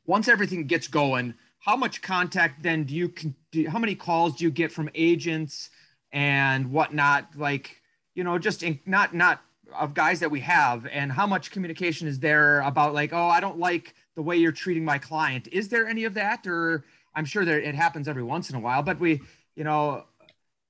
once 0.07 0.29
everything 0.29 0.67
gets 0.67 0.89
going, 0.89 1.35
how 1.59 1.77
much 1.77 2.01
contact 2.01 2.63
then 2.63 2.85
do 2.85 2.95
you, 2.95 3.13
do, 3.51 3.69
how 3.69 3.79
many 3.79 3.95
calls 3.95 4.37
do 4.37 4.45
you 4.45 4.51
get 4.51 4.73
from 4.73 4.89
agents 4.95 5.71
and 6.13 6.71
whatnot? 6.71 7.29
Like, 7.37 7.83
you 8.15 8.25
know, 8.25 8.39
just 8.39 8.63
in, 8.63 8.79
not 8.87 9.15
not 9.15 9.43
of 9.75 9.95
guys 9.95 10.21
that 10.21 10.31
we 10.31 10.41
have 10.41 10.87
and 10.87 11.11
how 11.11 11.27
much 11.27 11.51
communication 11.51 12.07
is 12.07 12.21
there 12.21 12.61
about 12.61 12.95
like 12.95 13.13
oh 13.13 13.27
i 13.27 13.41
don't 13.41 13.59
like 13.59 13.95
the 14.15 14.23
way 14.23 14.37
you're 14.37 14.53
treating 14.53 14.85
my 14.85 14.97
client 14.97 15.49
is 15.51 15.69
there 15.69 15.89
any 15.89 16.05
of 16.05 16.15
that 16.15 16.47
or 16.47 16.85
i'm 17.17 17.25
sure 17.25 17.45
that 17.45 17.67
it 17.67 17.75
happens 17.75 18.07
every 18.07 18.23
once 18.23 18.51
in 18.51 18.57
a 18.57 18.61
while 18.61 18.83
but 18.83 19.01
we 19.01 19.21
you 19.57 19.65
know 19.65 20.05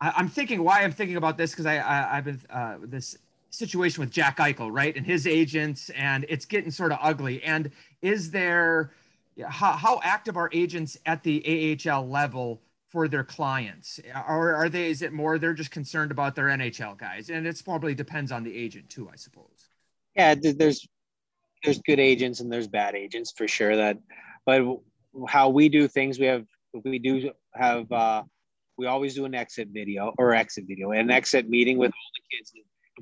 I, 0.01 0.19
am 0.19 0.29
thinking 0.29 0.65
why 0.65 0.83
i'm 0.83 0.93
thinking 0.93 1.17
about 1.17 1.37
this 1.37 1.51
because 1.51 1.67
I, 1.67 1.75
I 1.77 2.15
have 2.17 2.25
been 2.25 2.41
uh, 2.49 2.79
this 2.83 3.19
situation 3.57 4.01
with 4.01 4.11
jack 4.11 4.37
eichel 4.39 4.71
right 4.71 4.97
and 4.97 5.07
his 5.07 5.27
agents 5.27 5.91
and 5.91 6.27
it's 6.29 6.45
getting 6.45 6.71
sort 6.71 6.93
of 6.93 6.99
ugly. 7.01 7.43
And 7.43 7.71
is 8.03 8.31
there 8.31 8.93
how, 9.49 9.73
how 9.73 10.01
active 10.03 10.37
are 10.37 10.51
agents 10.53 10.99
at 11.07 11.23
the 11.23 11.79
ahl 11.89 12.09
level 12.09 12.63
for 12.89 13.09
their 13.09 13.25
clients? 13.25 14.01
Or 14.29 14.55
are 14.55 14.69
they 14.69 14.91
is 14.91 15.03
it 15.03 15.13
more 15.13 15.39
they're 15.39 15.55
just 15.55 15.71
concerned 15.71 16.11
about 16.11 16.35
their 16.35 16.47
nhl 16.47 16.97
guys? 16.99 17.31
And 17.31 17.47
it's 17.47 17.63
probably 17.63 17.95
depends 17.95 18.33
on 18.33 18.45
the 18.45 18.55
agent 18.57 18.89
too 18.89 19.09
i 19.13 19.17
suppose. 19.17 19.69
Yeah 20.15 20.35
there's 20.35 20.87
there's 21.65 21.81
good 21.81 22.01
agents 22.01 22.41
and 22.41 22.53
there's 22.53 22.69
bad 22.69 22.95
agents 22.95 23.33
for 23.37 23.49
sure 23.49 23.77
that 23.77 23.99
but 24.45 24.63
how 25.29 25.49
we 25.49 25.69
do 25.69 25.89
things 25.89 26.19
we 26.19 26.27
have 26.27 26.45
we 26.85 26.99
do 26.99 27.31
have 27.55 27.91
uh 27.93 28.23
we 28.79 28.87
always 28.87 29.15
do 29.15 29.25
an 29.25 29.35
exit 29.35 29.69
video 29.73 30.13
or 30.19 30.35
exit 30.35 30.65
video 30.67 30.91
an 30.93 31.11
exit 31.11 31.49
meeting 31.49 31.79
with 31.79 31.93
all 31.93 32.11
the 32.15 32.37
kids 32.37 32.53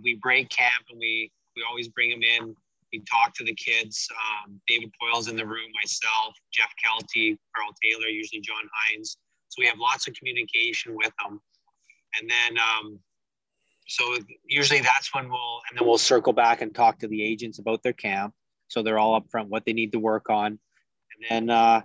we 0.02 0.18
break 0.22 0.48
camp 0.48 0.84
and 0.90 0.98
we 0.98 1.30
we 1.56 1.62
always 1.68 1.88
bring 1.88 2.10
them 2.10 2.22
in 2.22 2.54
we 2.92 3.02
talk 3.10 3.34
to 3.34 3.44
the 3.44 3.54
kids 3.54 4.08
um, 4.12 4.60
david 4.68 4.90
poile's 5.00 5.28
in 5.28 5.36
the 5.36 5.46
room 5.46 5.70
myself 5.82 6.34
jeff 6.52 6.72
kealty 6.82 7.38
carl 7.56 7.72
taylor 7.82 8.06
usually 8.06 8.40
john 8.40 8.64
hynes 8.72 9.16
so 9.54 9.60
we 9.60 9.66
have 9.66 9.78
lots 9.78 10.08
of 10.08 10.14
communication 10.14 10.96
with 10.96 11.12
them. 11.22 11.40
And 12.20 12.28
then, 12.28 12.58
um, 12.58 12.98
so 13.86 14.16
usually 14.48 14.80
that's 14.80 15.14
when 15.14 15.28
we'll, 15.28 15.60
and 15.70 15.78
then 15.78 15.86
we'll 15.86 15.98
circle 15.98 16.32
back 16.32 16.60
and 16.60 16.74
talk 16.74 16.98
to 17.00 17.08
the 17.08 17.22
agents 17.22 17.60
about 17.60 17.82
their 17.84 17.92
camp. 17.92 18.34
So 18.66 18.82
they're 18.82 18.98
all 18.98 19.20
upfront 19.20 19.48
what 19.48 19.64
they 19.64 19.72
need 19.72 19.92
to 19.92 20.00
work 20.00 20.28
on. 20.28 20.58
And 21.28 21.48
then, 21.48 21.50
uh, 21.50 21.82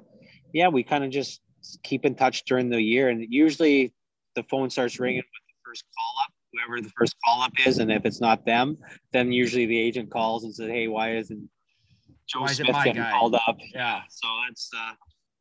yeah, 0.53 0.67
we 0.67 0.83
kind 0.83 1.03
of 1.03 1.11
just 1.11 1.41
keep 1.83 2.05
in 2.05 2.15
touch 2.15 2.45
during 2.45 2.69
the 2.69 2.81
year. 2.81 3.09
And 3.09 3.25
usually 3.29 3.93
the 4.35 4.43
phone 4.43 4.69
starts 4.69 4.99
ringing 4.99 5.17
with 5.17 5.25
the 5.25 5.69
first 5.69 5.83
call 5.97 6.23
up, 6.23 6.33
whoever 6.53 6.81
the 6.81 6.91
first 6.97 7.15
call 7.23 7.41
up 7.41 7.53
is. 7.65 7.79
And 7.79 7.91
if 7.91 8.05
it's 8.05 8.21
not 8.21 8.45
them, 8.45 8.77
then 9.11 9.31
usually 9.31 9.65
the 9.65 9.77
agent 9.77 10.11
calls 10.11 10.43
and 10.43 10.53
says, 10.53 10.69
Hey, 10.69 10.87
why 10.87 11.15
isn't 11.15 11.49
Joe 12.27 12.41
why 12.41 12.47
Smith 12.47 12.75
getting 12.83 13.01
guy? 13.01 13.11
called 13.11 13.35
up? 13.35 13.57
Yeah. 13.73 14.01
So 14.09 14.27
that's, 14.47 14.69
uh, 14.75 14.93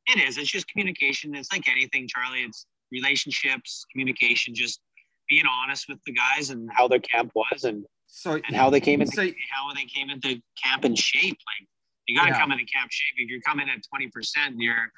it 0.09 0.21
is. 0.21 0.39
It's 0.39 0.51
just 0.51 0.67
communication. 0.69 1.35
It's 1.35 1.53
like 1.53 1.69
anything, 1.69 2.09
Charlie. 2.09 2.43
It's 2.43 2.67
relationships, 2.91 3.85
communication, 3.93 4.55
just 4.55 4.81
being 5.29 5.45
honest 5.47 5.87
with 5.89 5.99
the 6.07 6.13
guys 6.13 6.51
and 6.51 6.71
how 6.73 6.89
their 6.89 7.01
camp 7.01 7.31
was 7.35 7.65
and 7.65 7.85
so 8.07 8.41
and 8.47 8.57
how 8.57 8.71
they 8.71 8.81
came 8.81 9.03
into 9.03 9.15
so, 9.15 9.23
how 9.23 9.73
they 9.75 9.85
came 9.85 10.09
into 10.09 10.41
camp 10.63 10.85
in 10.85 10.95
shape. 10.95 11.37
Like 11.37 11.69
you 12.09 12.17
got 12.17 12.25
to 12.25 12.31
yeah. 12.31 12.41
come 12.41 12.51
into 12.51 12.65
camp 12.65 12.91
shape. 12.91 13.15
If 13.19 13.31
you're 13.31 13.41
coming 13.43 13.69
at 13.69 13.79
twenty 13.89 14.09
percent, 14.09 14.57
you're 14.59 14.91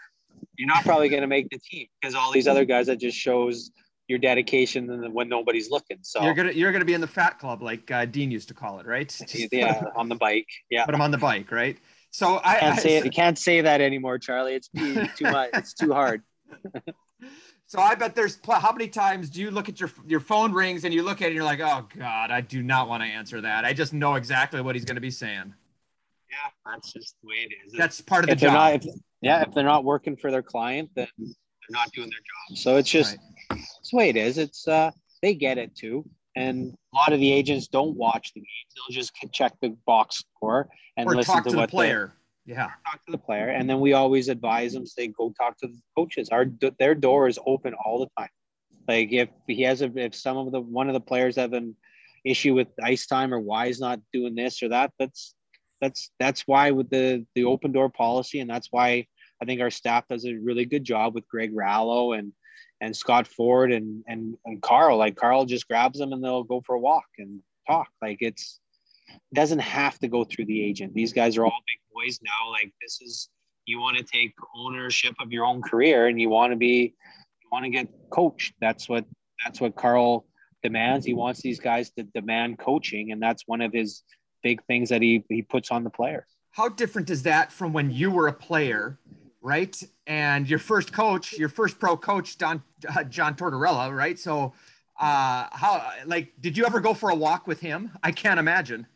you're 0.56 0.68
not 0.68 0.84
probably 0.84 1.08
going 1.08 1.22
to 1.22 1.28
make 1.28 1.48
the 1.50 1.58
team 1.58 1.86
because 2.00 2.14
all 2.14 2.32
these 2.32 2.48
other 2.48 2.64
guys 2.64 2.86
that 2.86 2.96
just 2.96 3.16
shows 3.16 3.70
your 4.10 4.18
dedication 4.18 4.90
and 4.90 5.14
when 5.14 5.28
nobody's 5.28 5.70
looking. 5.70 5.98
So 6.02 6.22
you're 6.22 6.34
gonna 6.34 6.52
you're 6.52 6.72
gonna 6.72 6.84
be 6.84 6.94
in 6.94 7.00
the 7.00 7.06
fat 7.06 7.38
club 7.38 7.62
like 7.62 7.90
uh, 7.90 8.04
Dean 8.06 8.30
used 8.30 8.48
to 8.48 8.54
call 8.54 8.80
it, 8.80 8.86
right? 8.86 9.16
yeah, 9.52 9.84
on 9.96 10.08
the 10.08 10.16
bike. 10.16 10.48
Yeah, 10.68 10.84
but 10.84 10.94
I'm 10.94 11.00
on 11.00 11.12
the 11.12 11.18
bike, 11.18 11.52
right? 11.52 11.78
So 12.10 12.40
I 12.44 12.56
can't 12.56 12.78
I, 12.78 12.82
say 12.82 13.02
you 13.02 13.10
can't 13.10 13.38
say 13.38 13.60
that 13.60 13.80
anymore, 13.80 14.18
Charlie. 14.18 14.54
It's 14.54 14.68
too, 14.68 15.06
too 15.16 15.30
much. 15.30 15.50
It's 15.54 15.74
too 15.74 15.92
hard. 15.92 16.22
so 17.66 17.78
I 17.78 17.94
bet 17.94 18.16
there's 18.16 18.40
how 18.44 18.72
many 18.72 18.88
times 18.88 19.30
do 19.30 19.40
you 19.40 19.52
look 19.52 19.68
at 19.68 19.78
your 19.78 19.90
your 20.06 20.20
phone 20.20 20.52
rings 20.52 20.84
and 20.84 20.92
you 20.92 21.04
look 21.04 21.22
at 21.22 21.26
it 21.26 21.28
and 21.28 21.36
you're 21.36 21.44
like, 21.44 21.60
oh 21.60 21.86
God, 21.96 22.32
I 22.32 22.40
do 22.40 22.64
not 22.64 22.88
want 22.88 23.04
to 23.04 23.08
answer 23.08 23.40
that. 23.42 23.64
I 23.64 23.72
just 23.72 23.92
know 23.92 24.16
exactly 24.16 24.60
what 24.60 24.74
he's 24.74 24.84
going 24.84 24.96
to 24.96 25.00
be 25.00 25.12
saying. 25.12 25.54
Yeah, 26.30 26.72
that's 26.72 26.92
just 26.92 27.16
the 27.22 27.28
way 27.28 27.48
it 27.48 27.52
is. 27.66 27.72
That's 27.76 28.00
part 28.00 28.24
of 28.24 28.30
the 28.30 28.36
job. 28.36 28.54
Not, 28.54 28.74
if, 28.74 28.84
yeah, 29.20 29.42
if 29.42 29.52
they're 29.52 29.64
not 29.64 29.84
working 29.84 30.16
for 30.16 30.30
their 30.30 30.42
client, 30.42 30.90
then 30.94 31.08
they're 31.18 31.28
not 31.70 31.90
doing 31.92 32.08
their 32.08 32.18
job. 32.18 32.58
So 32.58 32.76
it's 32.76 32.90
just 32.90 33.16
right. 33.50 33.60
it's 33.80 33.90
the 33.90 33.96
way 33.96 34.08
it 34.08 34.16
is. 34.16 34.38
It's 34.38 34.66
uh 34.68 34.90
they 35.22 35.34
get 35.34 35.58
it 35.58 35.74
too. 35.74 36.08
And 36.36 36.72
a 36.94 36.96
lot 36.96 37.12
of 37.12 37.18
the 37.18 37.32
agents 37.32 37.66
don't 37.66 37.96
watch 37.96 38.32
the 38.34 38.40
games. 38.40 38.48
They'll 38.76 38.94
just 38.94 39.12
check 39.32 39.52
the 39.60 39.76
box 39.86 40.22
score 40.36 40.68
and 40.96 41.08
or 41.08 41.16
listen 41.16 41.42
to, 41.42 41.50
to 41.50 41.56
what 41.56 41.70
the 41.70 41.76
player. 41.76 42.14
Yeah. 42.46 42.68
Talk 42.90 43.04
to 43.06 43.12
the 43.12 43.18
player. 43.18 43.48
And 43.48 43.68
then 43.68 43.80
we 43.80 43.92
always 43.92 44.28
advise 44.28 44.72
them, 44.72 44.86
say, 44.86 45.08
go 45.08 45.32
talk 45.38 45.58
to 45.58 45.66
the 45.66 45.78
coaches. 45.96 46.28
Our 46.30 46.46
their 46.78 46.94
door 46.94 47.28
is 47.28 47.38
open 47.46 47.74
all 47.74 47.98
the 47.98 48.08
time. 48.18 48.30
Like 48.88 49.12
if 49.12 49.28
he 49.46 49.62
has 49.62 49.82
a 49.82 49.92
if 49.96 50.14
some 50.14 50.36
of 50.36 50.52
the 50.52 50.60
one 50.60 50.88
of 50.88 50.94
the 50.94 51.00
players 51.00 51.36
have 51.36 51.52
an 51.52 51.76
issue 52.24 52.54
with 52.54 52.68
ice 52.82 53.06
time 53.06 53.34
or 53.34 53.40
why 53.40 53.66
he's 53.66 53.80
not 53.80 54.00
doing 54.12 54.34
this 54.34 54.62
or 54.62 54.68
that, 54.68 54.92
that's 54.98 55.34
that's 55.80 56.10
that's 56.18 56.42
why 56.46 56.70
with 56.70 56.90
the 56.90 57.26
the 57.34 57.44
open 57.44 57.72
door 57.72 57.88
policy, 57.88 58.40
and 58.40 58.50
that's 58.50 58.68
why 58.70 59.06
I 59.42 59.44
think 59.44 59.60
our 59.60 59.70
staff 59.70 60.06
does 60.08 60.26
a 60.26 60.34
really 60.34 60.64
good 60.64 60.84
job 60.84 61.14
with 61.14 61.28
Greg 61.28 61.54
Rallo 61.54 62.18
and 62.18 62.32
and 62.80 62.96
Scott 62.96 63.26
Ford 63.26 63.72
and 63.72 64.04
and 64.06 64.36
and 64.44 64.60
Karl. 64.62 64.98
Like 64.98 65.16
Karl 65.16 65.44
just 65.44 65.68
grabs 65.68 65.98
them 65.98 66.12
and 66.12 66.22
they'll 66.22 66.44
go 66.44 66.62
for 66.64 66.74
a 66.74 66.80
walk 66.80 67.06
and 67.18 67.40
talk. 67.66 67.88
Like 68.02 68.18
it's 68.20 68.60
it 69.08 69.34
doesn't 69.34 69.60
have 69.60 69.98
to 70.00 70.08
go 70.08 70.24
through 70.24 70.46
the 70.46 70.62
agent. 70.62 70.94
These 70.94 71.12
guys 71.12 71.36
are 71.36 71.44
all 71.44 71.50
big 71.66 71.80
boys 71.94 72.20
now. 72.22 72.50
Like 72.50 72.72
this 72.82 73.00
is 73.00 73.28
you 73.66 73.80
want 73.80 73.96
to 73.98 74.04
take 74.04 74.32
ownership 74.56 75.14
of 75.20 75.32
your 75.32 75.44
own 75.44 75.62
career 75.62 76.06
and 76.06 76.20
you 76.20 76.28
want 76.28 76.52
to 76.52 76.56
be 76.56 76.94
you 77.42 77.48
want 77.50 77.64
to 77.64 77.70
get 77.70 77.88
coached. 78.10 78.54
That's 78.60 78.88
what 78.88 79.04
that's 79.44 79.60
what 79.60 79.76
Karl 79.76 80.26
demands. 80.62 81.06
He 81.06 81.14
wants 81.14 81.40
these 81.40 81.60
guys 81.60 81.90
to 81.92 82.02
demand 82.02 82.58
coaching, 82.58 83.12
and 83.12 83.22
that's 83.22 83.44
one 83.46 83.60
of 83.60 83.72
his 83.72 84.02
big 84.42 84.64
things 84.64 84.88
that 84.88 85.02
he 85.02 85.24
he 85.28 85.42
puts 85.42 85.70
on 85.70 85.84
the 85.84 85.90
players. 85.90 86.26
How 86.52 86.68
different 86.68 87.10
is 87.10 87.22
that 87.24 87.52
from 87.52 87.72
when 87.72 87.90
you 87.90 88.10
were 88.10 88.28
a 88.28 88.32
player, 88.32 88.98
right? 89.40 89.80
And 90.06 90.48
your 90.48 90.58
first 90.58 90.92
coach, 90.92 91.38
your 91.38 91.48
first 91.48 91.78
pro 91.78 91.96
coach, 91.96 92.38
Don 92.38 92.62
uh, 92.88 93.04
John 93.04 93.34
Tortorella, 93.34 93.94
right? 93.96 94.18
So, 94.18 94.52
uh, 94.98 95.46
how 95.52 95.92
like 96.06 96.32
did 96.40 96.56
you 96.56 96.64
ever 96.66 96.80
go 96.80 96.94
for 96.94 97.10
a 97.10 97.14
walk 97.14 97.46
with 97.46 97.60
him? 97.60 97.92
I 98.02 98.12
can't 98.12 98.40
imagine. 98.40 98.86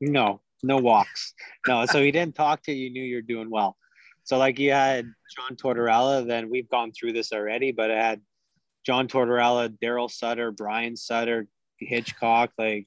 No, 0.00 0.40
no 0.62 0.76
walks. 0.76 1.34
No, 1.66 1.86
so 1.86 2.02
he 2.02 2.10
didn't 2.12 2.34
talk 2.34 2.62
to 2.64 2.72
you. 2.72 2.84
You 2.84 2.90
knew 2.90 3.02
you're 3.02 3.22
doing 3.22 3.50
well. 3.50 3.76
So 4.24 4.36
like 4.36 4.58
you 4.58 4.72
had 4.72 5.10
John 5.34 5.56
Tortorella, 5.56 6.26
then 6.26 6.50
we've 6.50 6.68
gone 6.68 6.92
through 6.92 7.14
this 7.14 7.32
already, 7.32 7.72
but 7.72 7.90
I 7.90 7.96
had 7.96 8.20
John 8.84 9.08
Tortorella, 9.08 9.68
Darryl 9.82 10.10
Sutter, 10.10 10.50
Brian 10.50 10.96
Sutter, 10.96 11.46
Hitchcock, 11.78 12.52
like 12.58 12.86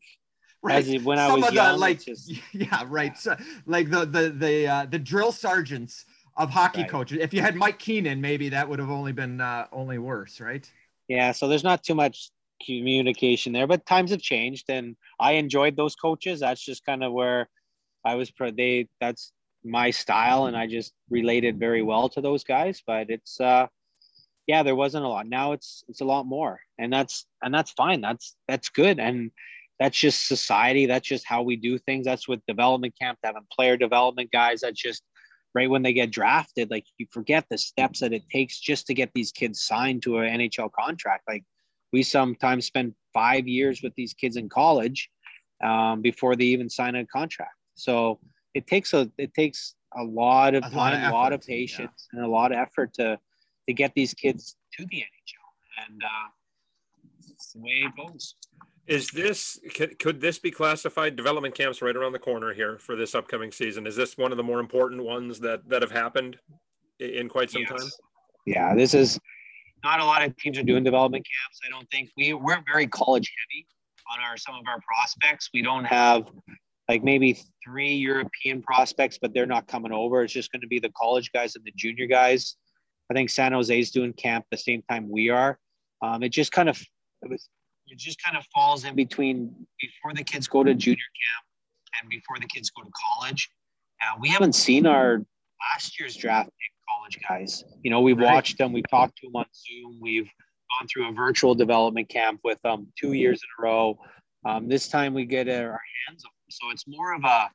right. 0.63 0.88
As 0.88 1.04
when 1.04 1.17
Some 1.17 1.41
was 1.41 1.50
of 1.50 1.54
young, 1.56 1.74
the, 1.74 1.80
like 1.80 2.04
just, 2.04 2.32
yeah, 2.54 2.84
right. 2.88 3.17
So, 3.17 3.36
like 3.65 3.89
the 3.89 4.06
the 4.06 4.30
the 4.30 4.67
uh, 4.67 4.86
the 4.86 5.00
drill 5.00 5.32
sergeants 5.32 6.06
of 6.38 6.50
hockey 6.50 6.82
right. 6.82 6.89
coaches. 6.89 7.17
If 7.19 7.34
you 7.34 7.41
had 7.41 7.56
Mike 7.56 7.80
Keenan, 7.80 8.21
maybe 8.21 8.50
that 8.50 8.69
would 8.69 8.80
have 8.80 8.91
only 8.91 9.12
been 9.12 9.41
uh, 9.41 9.65
only 9.71 9.97
worse, 9.97 10.39
right? 10.39 10.69
Yeah. 11.08 11.32
So 11.32 11.47
there's 11.47 11.63
not 11.63 11.84
too 11.84 11.95
much 11.95 12.30
communication 12.63 13.54
there, 13.54 13.65
but 13.65 13.86
times 13.88 14.12
have 14.12 14.21
changed, 14.21 14.69
and 14.69 14.95
I 15.19 15.34
enjoyed 15.34 15.76
those 15.76 15.95
coaches. 15.95 16.41
That's 16.41 16.63
just 16.63 16.86
kind 16.86 17.04
of 17.04 17.12
where 17.12 17.50
I 18.06 18.15
was. 18.15 18.30
Pro- 18.30 18.52
They 18.52 18.88
that's 19.00 19.34
my 19.63 19.89
style, 19.89 20.45
and 20.45 20.56
I 20.56 20.67
just 20.67 20.93
related 21.10 21.60
very 21.60 21.82
well 21.82 22.08
to 22.10 22.21
those 22.21 22.43
guys. 22.43 22.84
But 22.86 23.10
it's 23.10 23.39
uh 23.41 23.67
yeah, 24.47 24.63
there 24.63 24.76
wasn't 24.76 25.06
a 25.06 25.08
lot. 25.08 25.28
Now 25.28 25.54
it's 25.54 25.84
it's 25.88 26.02
a 26.02 26.06
lot 26.06 26.26
more, 26.26 26.60
and 26.78 26.91
that's 26.91 27.26
and 27.41 27.54
that's 27.54 27.71
fine. 27.71 28.02
That's 28.02 28.36
that's 28.47 28.69
good, 28.69 29.00
and 29.00 29.32
that's 29.81 29.97
just 29.97 30.27
society. 30.27 30.85
That's 30.85 31.07
just 31.07 31.25
how 31.27 31.41
we 31.41 31.55
do 31.55 31.79
things. 31.79 32.05
That's 32.05 32.27
with 32.27 32.45
development 32.47 32.93
camp, 33.01 33.17
having 33.23 33.47
player 33.51 33.77
development 33.77 34.29
guys. 34.31 34.61
That's 34.61 34.79
just 34.79 35.01
right 35.55 35.67
when 35.67 35.81
they 35.81 35.91
get 35.91 36.11
drafted. 36.11 36.69
Like 36.69 36.85
you 36.99 37.07
forget 37.09 37.45
the 37.49 37.57
steps 37.57 38.01
that 38.01 38.13
it 38.13 38.21
takes 38.31 38.59
just 38.59 38.85
to 38.87 38.93
get 38.93 39.09
these 39.15 39.31
kids 39.31 39.63
signed 39.63 40.03
to 40.03 40.19
an 40.19 40.39
NHL 40.39 40.71
contract. 40.71 41.23
Like 41.27 41.43
we 41.91 42.03
sometimes 42.03 42.67
spend 42.67 42.93
five 43.11 43.47
years 43.47 43.81
with 43.81 43.95
these 43.95 44.13
kids 44.13 44.37
in 44.37 44.49
college 44.49 45.09
um, 45.63 46.03
before 46.03 46.35
they 46.35 46.45
even 46.45 46.69
sign 46.69 46.93
a 46.93 47.03
contract. 47.07 47.55
So 47.73 48.19
it 48.53 48.67
takes 48.67 48.93
a 48.93 49.09
it 49.17 49.33
takes 49.33 49.73
a 49.97 50.03
lot 50.03 50.53
of 50.53 50.63
a 50.63 50.69
time, 50.69 50.75
lot 50.75 50.93
of 50.93 51.01
a 51.01 51.11
lot 51.11 51.33
of 51.33 51.41
patience, 51.41 52.07
yeah. 52.13 52.19
and 52.19 52.27
a 52.27 52.29
lot 52.29 52.51
of 52.51 52.59
effort 52.59 52.93
to 52.99 53.17
to 53.67 53.73
get 53.73 53.93
these 53.95 54.13
kids 54.13 54.55
to 54.77 54.85
the 54.85 54.97
NHL. 54.97 55.87
And 55.87 56.03
uh, 56.03 56.29
it's 57.31 57.53
the 57.53 57.61
way 57.61 57.83
it 57.83 57.93
goes. 57.97 58.35
Is 58.91 59.10
this 59.12 59.58
could, 59.73 59.97
could 59.99 60.19
this 60.19 60.38
be 60.38 60.51
classified 60.51 61.15
development 61.15 61.56
camps 61.56 61.82
right 61.82 61.95
around 61.95 62.12
the 62.12 62.19
corner 62.19 62.54
here 62.54 62.77
for 62.77 62.97
this 62.97 63.15
upcoming 63.15 63.49
season? 63.49 63.88
Is 63.88 63.95
this 63.95 64.17
one 64.17 64.32
of 64.32 64.38
the 64.38 64.43
more 64.43 64.60
important 64.60 65.01
ones 65.01 65.39
that 65.39 65.69
that 65.69 65.82
have 65.82 65.91
happened 65.91 66.38
in 66.99 67.30
quite 67.30 67.49
some 67.49 67.62
yes. 67.62 67.69
time? 67.69 67.89
Yeah, 68.45 68.75
this 68.75 68.93
is 68.93 69.17
not 69.82 70.01
a 70.01 70.04
lot 70.04 70.23
of 70.23 70.36
teams 70.36 70.58
are 70.58 70.63
doing 70.63 70.84
development 70.84 71.25
camps. 71.25 71.62
I 71.65 71.69
don't 71.69 71.89
think 71.89 72.10
we 72.17 72.34
we're 72.34 72.62
very 72.69 72.86
college 72.86 73.32
heavy 73.39 73.65
on 74.12 74.30
our 74.30 74.36
some 74.36 74.56
of 74.56 74.63
our 74.67 74.82
prospects. 74.82 75.49
We 75.54 75.62
don't 75.62 75.86
have 75.86 76.30
like 76.89 77.01
maybe 77.01 77.39
three 77.63 77.93
European 77.93 78.62
prospects, 78.62 79.17
but 79.21 79.34
they're 79.34 79.45
not 79.45 79.67
coming 79.67 79.93
over. 79.93 80.21
It's 80.21 80.34
just 80.34 80.51
going 80.51 80.63
to 80.63 80.67
be 80.67 80.80
the 80.80 80.91
college 80.97 81.32
guys 81.32 81.56
and 81.56 81.63
the 81.63 81.71
junior 81.77 82.08
guys. 82.08 82.58
I 83.10 83.13
think 83.13 83.30
San 83.30 83.54
Jose 83.54 83.80
is 83.80 83.89
doing 83.89 84.12
camp 84.12 84.47
the 84.51 84.58
same 84.58 84.84
time 84.89 85.10
we 85.10 85.30
are. 85.30 85.58
Um, 86.01 86.23
it 86.23 86.30
just 86.34 86.51
kind 86.51 86.67
of 86.67 86.77
it 87.91 87.97
just 87.97 88.23
kind 88.23 88.38
of 88.38 88.45
falls 88.56 88.86
in 88.86 88.95
between 88.95 89.54
before 89.80 90.13
the 90.15 90.23
kids 90.23 90.47
go 90.47 90.63
to 90.63 90.73
junior 90.73 90.95
camp 90.97 92.01
and 92.01 92.10
before 92.10 92.38
the 92.39 92.47
kids 92.47 92.69
go 92.69 92.84
to 92.84 92.89
college. 93.19 93.49
Uh, 94.01 94.17
we 94.19 94.30
haven't 94.30 94.54
seen 94.54 94.86
our 94.86 95.21
last 95.73 95.99
year's 95.99 96.15
draft 96.15 96.47
pick 96.47 96.71
college 96.89 97.19
guys. 97.27 97.63
You 97.84 97.91
know, 97.91 98.01
we've 98.01 98.17
right. 98.17 98.34
watched 98.34 98.58
them, 98.58 98.71
we've 98.71 98.89
talked 98.89 99.17
to 99.17 99.27
them 99.27 99.36
on 99.36 99.45
Zoom, 99.54 99.99
we've 100.01 100.30
gone 100.80 100.88
through 100.88 101.10
a 101.10 101.12
virtual 101.12 101.54
development 101.54 102.08
camp 102.08 102.39
with 102.43 102.60
them 102.63 102.88
two 102.99 103.12
years 103.12 103.41
in 103.43 103.63
a 103.63 103.67
row. 103.67 103.99
Um, 104.45 104.69
this 104.69 104.88
time 104.88 105.13
we 105.13 105.25
get 105.25 105.49
our 105.49 105.80
hands 106.08 106.23
on 106.23 106.32
them. 106.32 106.49
So 106.49 106.71
it's 106.71 106.88
more 106.88 107.13
of 107.13 107.23
a, 107.25 107.49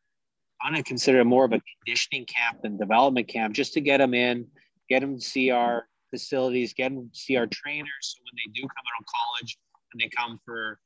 I'm 0.62 0.72
going 0.72 0.83
to 0.83 0.87
consider 0.87 1.20
it 1.20 1.25
more 1.25 1.46
of 1.46 1.53
a 1.53 1.61
conditioning 1.85 2.27
camp 2.27 2.62
than 2.62 2.77
development 2.77 3.29
camp 3.29 3.55
just 3.55 3.72
to 3.72 3.81
get 3.81 3.99
them 3.99 4.12
in, 4.12 4.46
get 4.88 5.01
them 5.01 5.18
to 5.18 5.25
see 5.25 5.51
our 5.51 5.88
facilities, 6.11 6.75
get 6.75 6.90
them 6.90 7.11
to 7.12 7.18
see 7.18 7.37
our 7.37 7.46
trainers. 7.46 7.88
So 8.01 8.22
when 8.22 8.37
they 8.37 8.53
do 8.53 8.62
come 8.62 8.70
out 8.70 9.01
of 9.01 9.07
college, 9.07 9.57
and 9.92 10.01
they 10.01 10.11
come 10.16 10.38
for 10.44 10.79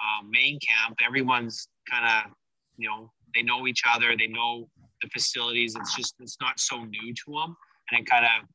uh, 0.00 0.26
main 0.28 0.58
camp, 0.60 0.96
everyone's 1.04 1.68
kind 1.90 2.06
of, 2.06 2.32
you 2.76 2.88
know, 2.88 3.10
they 3.34 3.42
know 3.42 3.66
each 3.66 3.82
other, 3.88 4.14
they 4.16 4.26
know 4.26 4.68
the 5.02 5.08
facilities. 5.10 5.74
It's 5.76 5.94
just, 5.94 6.14
it's 6.20 6.36
not 6.40 6.58
so 6.58 6.84
new 6.84 7.14
to 7.14 7.24
them. 7.32 7.56
And 7.90 8.00
it 8.00 8.06
kind 8.06 8.24
of, 8.24 8.48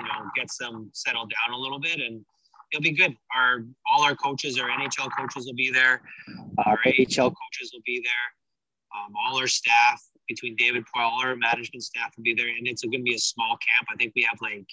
you 0.00 0.04
know, 0.06 0.30
gets 0.34 0.58
them 0.58 0.90
settled 0.92 1.30
down 1.30 1.54
a 1.54 1.58
little 1.58 1.78
bit 1.78 2.00
and 2.00 2.24
it'll 2.72 2.82
be 2.82 2.92
good. 2.92 3.14
Our, 3.34 3.64
all 3.90 4.02
our 4.04 4.16
coaches, 4.16 4.58
our 4.58 4.68
NHL 4.68 5.10
coaches 5.16 5.46
will 5.46 5.54
be 5.54 5.70
there. 5.70 6.02
Our 6.64 6.78
AHL 6.86 7.30
coaches 7.30 7.70
will 7.72 7.82
be 7.84 8.02
there. 8.04 8.26
Um, 8.96 9.12
all 9.26 9.38
our 9.38 9.46
staff 9.46 10.02
between 10.28 10.56
David 10.56 10.84
Poile, 10.84 11.04
all 11.04 11.22
our 11.22 11.36
management 11.36 11.82
staff 11.82 12.12
will 12.16 12.24
be 12.24 12.34
there. 12.34 12.48
And 12.48 12.66
it's 12.66 12.82
going 12.82 12.92
to 12.92 13.02
be 13.02 13.14
a 13.14 13.18
small 13.18 13.56
camp. 13.58 13.88
I 13.92 13.96
think 13.96 14.12
we 14.16 14.22
have 14.22 14.38
like 14.40 14.66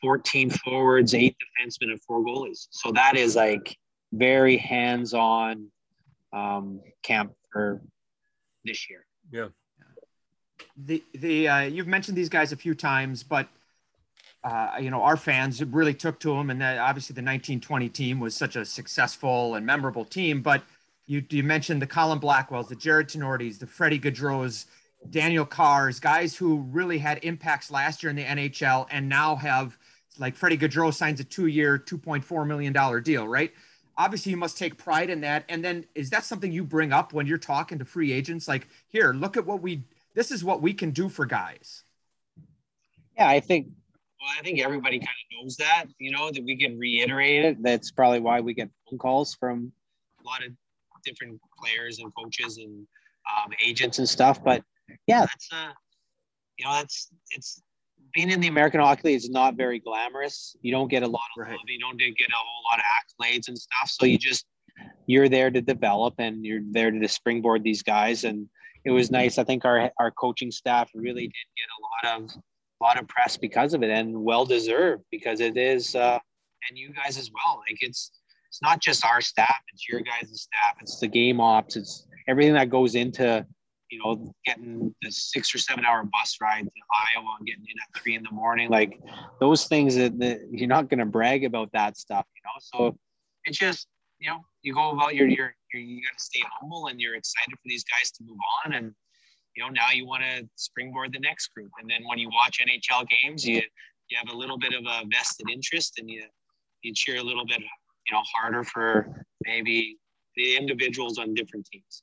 14 0.00 0.50
forwards, 0.50 1.14
eight 1.14 1.36
defensemen, 1.38 1.90
and 1.90 2.02
four 2.02 2.24
goalies. 2.24 2.68
So 2.70 2.92
that 2.92 3.16
is 3.16 3.36
like 3.36 3.76
very 4.12 4.56
hands-on 4.56 5.68
um, 6.32 6.80
camp 7.02 7.32
for 7.52 7.80
this 8.64 8.88
year. 8.88 9.06
Yeah. 9.30 9.48
The 10.76 11.02
the 11.14 11.48
uh, 11.48 11.60
you've 11.62 11.86
mentioned 11.86 12.16
these 12.16 12.28
guys 12.28 12.52
a 12.52 12.56
few 12.56 12.74
times, 12.74 13.22
but 13.22 13.48
uh, 14.44 14.72
you 14.80 14.90
know 14.90 15.02
our 15.02 15.16
fans 15.16 15.62
really 15.62 15.94
took 15.94 16.18
to 16.20 16.34
them, 16.34 16.50
and 16.50 16.60
that 16.60 16.78
obviously 16.78 17.14
the 17.14 17.20
1920 17.20 17.88
team 17.88 18.20
was 18.20 18.34
such 18.34 18.56
a 18.56 18.64
successful 18.64 19.54
and 19.54 19.64
memorable 19.64 20.04
team. 20.04 20.42
But 20.42 20.62
you 21.06 21.24
you 21.30 21.42
mentioned 21.42 21.80
the 21.80 21.86
Colin 21.86 22.20
Blackwells, 22.20 22.68
the 22.68 22.76
Jared 22.76 23.08
Tinordis, 23.08 23.58
the 23.58 23.66
Freddie 23.66 23.98
Gaudreaus, 23.98 24.66
Daniel 25.08 25.46
Carrs, 25.46 26.00
guys 26.00 26.36
who 26.36 26.58
really 26.70 26.98
had 26.98 27.24
impacts 27.24 27.70
last 27.70 28.02
year 28.02 28.10
in 28.10 28.16
the 28.16 28.24
NHL 28.24 28.86
and 28.90 29.08
now 29.08 29.36
have 29.36 29.78
like 30.18 30.36
Freddie 30.36 30.58
Gaudreau 30.58 30.92
signs 30.92 31.20
a 31.20 31.24
two-year, 31.24 31.78
$2.4 31.78 32.46
million 32.46 33.02
deal, 33.02 33.26
right? 33.26 33.52
Obviously, 33.96 34.30
you 34.30 34.36
must 34.36 34.58
take 34.58 34.76
pride 34.76 35.10
in 35.10 35.22
that. 35.22 35.44
And 35.48 35.64
then 35.64 35.84
is 35.94 36.10
that 36.10 36.24
something 36.24 36.52
you 36.52 36.64
bring 36.64 36.92
up 36.92 37.12
when 37.12 37.26
you're 37.26 37.38
talking 37.38 37.78
to 37.78 37.84
free 37.84 38.12
agents? 38.12 38.46
Like, 38.46 38.68
here, 38.88 39.12
look 39.12 39.36
at 39.36 39.46
what 39.46 39.62
we 39.62 39.84
this 40.14 40.30
is 40.30 40.42
what 40.42 40.60
we 40.60 40.72
can 40.74 40.90
do 40.90 41.08
for 41.08 41.24
guys. 41.24 41.84
Yeah, 43.16 43.28
I 43.28 43.40
think 43.40 43.68
Well, 44.20 44.30
I 44.38 44.42
think 44.42 44.60
everybody 44.60 44.98
kind 44.98 45.08
of 45.08 45.44
knows 45.44 45.56
that, 45.56 45.86
you 45.98 46.10
know, 46.10 46.30
that 46.30 46.44
we 46.44 46.56
can 46.56 46.78
reiterate 46.78 47.44
it. 47.44 47.62
That's 47.62 47.90
probably 47.90 48.20
why 48.20 48.40
we 48.40 48.54
get 48.54 48.68
phone 48.88 48.98
calls 48.98 49.34
from 49.34 49.72
a 50.22 50.26
lot 50.26 50.44
of 50.44 50.52
different 51.04 51.40
players 51.58 51.98
and 52.00 52.12
coaches 52.14 52.58
and 52.58 52.86
um, 53.36 53.52
agents 53.64 53.98
and 53.98 54.08
stuff. 54.08 54.42
But 54.42 54.64
yeah, 55.06 55.20
that's 55.20 55.48
uh, 55.52 55.72
you 56.58 56.64
know, 56.64 56.72
that's 56.72 57.08
it's 57.30 57.62
being 58.14 58.30
in 58.30 58.40
the 58.40 58.48
American 58.48 58.80
Hockey 58.80 59.02
League 59.04 59.16
is 59.16 59.30
not 59.30 59.56
very 59.56 59.78
glamorous. 59.78 60.56
You 60.62 60.72
don't 60.72 60.88
get 60.88 61.02
a 61.02 61.06
lot 61.06 61.22
of 61.36 61.42
right. 61.42 61.50
love. 61.50 61.60
You 61.66 61.78
don't 61.78 61.98
get 61.98 62.10
a 62.10 62.34
whole 62.34 62.62
lot 62.70 62.78
of 62.78 62.84
accolades 62.84 63.48
and 63.48 63.58
stuff. 63.58 63.88
So 63.88 64.06
you 64.06 64.18
just 64.18 64.46
you're 65.06 65.28
there 65.28 65.50
to 65.50 65.60
develop 65.60 66.14
and 66.18 66.44
you're 66.44 66.62
there 66.70 66.90
to 66.90 67.08
springboard 67.08 67.62
these 67.62 67.82
guys. 67.82 68.24
And 68.24 68.48
it 68.84 68.90
was 68.90 69.10
nice. 69.10 69.38
I 69.38 69.44
think 69.44 69.64
our 69.64 69.90
our 69.98 70.10
coaching 70.10 70.50
staff 70.50 70.90
really 70.94 71.22
did 71.22 71.32
get 71.32 72.08
a 72.08 72.08
lot 72.08 72.22
of 72.22 72.30
a 72.80 72.84
lot 72.84 72.98
of 72.98 73.08
press 73.08 73.36
because 73.36 73.74
of 73.74 73.82
it, 73.82 73.90
and 73.90 74.22
well 74.24 74.44
deserved 74.44 75.04
because 75.10 75.40
it 75.40 75.56
is. 75.56 75.94
Uh, 75.94 76.18
and 76.68 76.78
you 76.78 76.92
guys 76.92 77.18
as 77.18 77.30
well. 77.32 77.58
Like 77.68 77.78
it's 77.80 78.10
it's 78.48 78.62
not 78.62 78.80
just 78.80 79.04
our 79.04 79.20
staff; 79.20 79.62
it's 79.72 79.88
your 79.88 80.00
guys' 80.00 80.42
staff. 80.42 80.76
It's 80.80 80.98
the 80.98 81.08
game 81.08 81.40
ops. 81.40 81.76
It's 81.76 82.06
everything 82.26 82.54
that 82.54 82.70
goes 82.70 82.94
into 82.94 83.46
you 83.90 83.98
know, 83.98 84.32
getting 84.46 84.94
the 85.02 85.10
six 85.10 85.54
or 85.54 85.58
seven 85.58 85.84
hour 85.84 86.04
bus 86.04 86.36
ride 86.40 86.64
to 86.64 86.70
Iowa 87.18 87.36
and 87.38 87.46
getting 87.46 87.64
in 87.64 87.76
at 87.82 88.00
three 88.00 88.14
in 88.14 88.22
the 88.22 88.30
morning, 88.30 88.70
like 88.70 89.00
those 89.40 89.66
things 89.66 89.96
that, 89.96 90.18
that 90.20 90.40
you're 90.50 90.68
not 90.68 90.88
going 90.88 91.00
to 91.00 91.06
brag 91.06 91.44
about 91.44 91.70
that 91.72 91.96
stuff, 91.96 92.24
you 92.36 92.42
know? 92.44 92.90
So 92.90 92.98
it's 93.44 93.58
just, 93.58 93.88
you 94.20 94.30
know, 94.30 94.38
you 94.62 94.74
go 94.74 94.90
about 94.90 95.14
your, 95.14 95.26
your, 95.26 95.54
your 95.72 95.82
you 95.82 96.02
got 96.02 96.16
to 96.16 96.24
stay 96.24 96.40
humble 96.60 96.86
and 96.86 97.00
you're 97.00 97.16
excited 97.16 97.50
for 97.50 97.66
these 97.66 97.84
guys 97.84 98.12
to 98.12 98.24
move 98.24 98.38
on. 98.64 98.74
And, 98.74 98.92
you 99.56 99.64
know, 99.64 99.70
now 99.70 99.90
you 99.92 100.06
want 100.06 100.22
to 100.22 100.48
springboard 100.54 101.12
the 101.12 101.20
next 101.20 101.48
group. 101.48 101.70
And 101.80 101.90
then 101.90 102.02
when 102.06 102.18
you 102.18 102.28
watch 102.28 102.60
NHL 102.60 103.06
games, 103.08 103.46
you, 103.46 103.56
you 103.56 104.18
have 104.18 104.32
a 104.32 104.36
little 104.36 104.58
bit 104.58 104.72
of 104.72 104.84
a 104.86 105.04
vested 105.12 105.50
interest 105.50 105.98
and 105.98 106.08
you, 106.08 106.24
you 106.82 106.92
cheer 106.94 107.16
a 107.16 107.22
little 107.22 107.44
bit, 107.44 107.60
you 107.60 108.12
know, 108.12 108.22
harder 108.36 108.62
for 108.62 109.26
maybe 109.44 109.98
the 110.36 110.56
individuals 110.56 111.18
on 111.18 111.34
different 111.34 111.66
teams. 111.72 112.02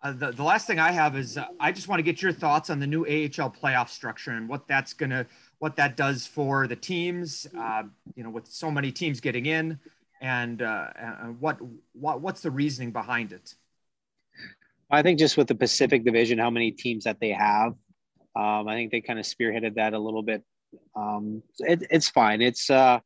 Uh, 0.00 0.12
the, 0.12 0.30
the 0.30 0.42
last 0.42 0.66
thing 0.66 0.78
I 0.78 0.92
have 0.92 1.16
is 1.16 1.36
uh, 1.36 1.46
I 1.58 1.72
just 1.72 1.88
want 1.88 1.98
to 1.98 2.04
get 2.04 2.22
your 2.22 2.32
thoughts 2.32 2.70
on 2.70 2.78
the 2.78 2.86
new 2.86 3.02
AHL 3.02 3.50
playoff 3.50 3.88
structure 3.88 4.30
and 4.30 4.48
what 4.48 4.68
that's 4.68 4.92
gonna 4.92 5.26
what 5.58 5.74
that 5.76 5.96
does 5.96 6.26
for 6.26 6.68
the 6.68 6.76
teams. 6.76 7.46
Uh, 7.58 7.82
you 8.14 8.22
know, 8.22 8.30
with 8.30 8.46
so 8.46 8.70
many 8.70 8.92
teams 8.92 9.20
getting 9.20 9.46
in, 9.46 9.78
and, 10.20 10.62
uh, 10.62 10.86
and 10.96 11.40
what 11.40 11.58
what 11.92 12.20
what's 12.20 12.42
the 12.42 12.50
reasoning 12.50 12.92
behind 12.92 13.32
it? 13.32 13.54
I 14.90 15.02
think 15.02 15.18
just 15.18 15.36
with 15.36 15.48
the 15.48 15.54
Pacific 15.54 16.04
Division, 16.04 16.38
how 16.38 16.50
many 16.50 16.70
teams 16.70 17.04
that 17.04 17.18
they 17.20 17.30
have, 17.30 17.72
um, 18.36 18.68
I 18.68 18.74
think 18.74 18.92
they 18.92 19.00
kind 19.00 19.18
of 19.18 19.26
spearheaded 19.26 19.74
that 19.74 19.94
a 19.94 19.98
little 19.98 20.22
bit. 20.22 20.42
Um, 20.94 21.42
it, 21.58 21.86
it's 21.90 22.08
fine. 22.08 22.40
It's 22.40 22.70
uh, 22.70 23.00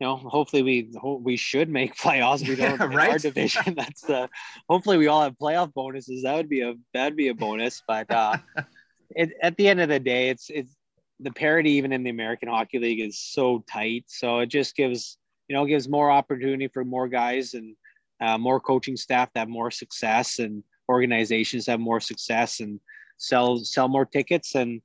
you 0.00 0.06
know, 0.06 0.16
hopefully 0.16 0.62
we 0.62 0.90
we 1.02 1.36
should 1.36 1.68
make 1.68 1.96
playoffs. 2.02 2.46
We 2.46 2.56
don't 2.56 2.78
yeah, 2.78 2.96
right? 2.96 3.10
our 3.10 3.18
division. 3.18 3.74
That's 3.76 4.02
the 4.02 4.28
hopefully 4.68 4.98
we 4.98 5.06
all 5.06 5.22
have 5.22 5.36
playoff 5.38 5.72
bonuses. 5.72 6.22
That 6.22 6.36
would 6.36 6.48
be 6.48 6.62
a 6.62 6.74
that'd 6.92 7.16
be 7.16 7.28
a 7.28 7.34
bonus. 7.34 7.82
But 7.86 8.10
uh, 8.10 8.36
it, 9.10 9.32
at 9.42 9.56
the 9.56 9.68
end 9.68 9.80
of 9.80 9.88
the 9.88 10.00
day, 10.00 10.28
it's 10.28 10.50
it's 10.50 10.76
the 11.20 11.32
parity 11.32 11.72
even 11.72 11.92
in 11.92 12.02
the 12.02 12.10
American 12.10 12.48
Hockey 12.48 12.78
League 12.78 13.00
is 13.00 13.18
so 13.18 13.64
tight. 13.70 14.04
So 14.08 14.40
it 14.40 14.46
just 14.46 14.76
gives 14.76 15.18
you 15.48 15.56
know 15.56 15.64
gives 15.64 15.88
more 15.88 16.10
opportunity 16.10 16.68
for 16.68 16.84
more 16.84 17.08
guys 17.08 17.54
and 17.54 17.74
uh, 18.20 18.38
more 18.38 18.60
coaching 18.60 18.96
staff 18.96 19.32
to 19.32 19.40
have 19.40 19.48
more 19.48 19.70
success 19.70 20.38
and 20.38 20.62
organizations 20.88 21.66
have 21.66 21.80
more 21.80 22.00
success 22.00 22.60
and 22.60 22.80
sell 23.18 23.58
sell 23.58 23.88
more 23.88 24.04
tickets 24.04 24.54
and 24.54 24.80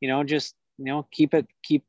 you 0.00 0.08
know 0.08 0.24
just 0.24 0.54
you 0.78 0.86
know 0.86 1.06
keep 1.12 1.34
it 1.34 1.46
keep 1.62 1.84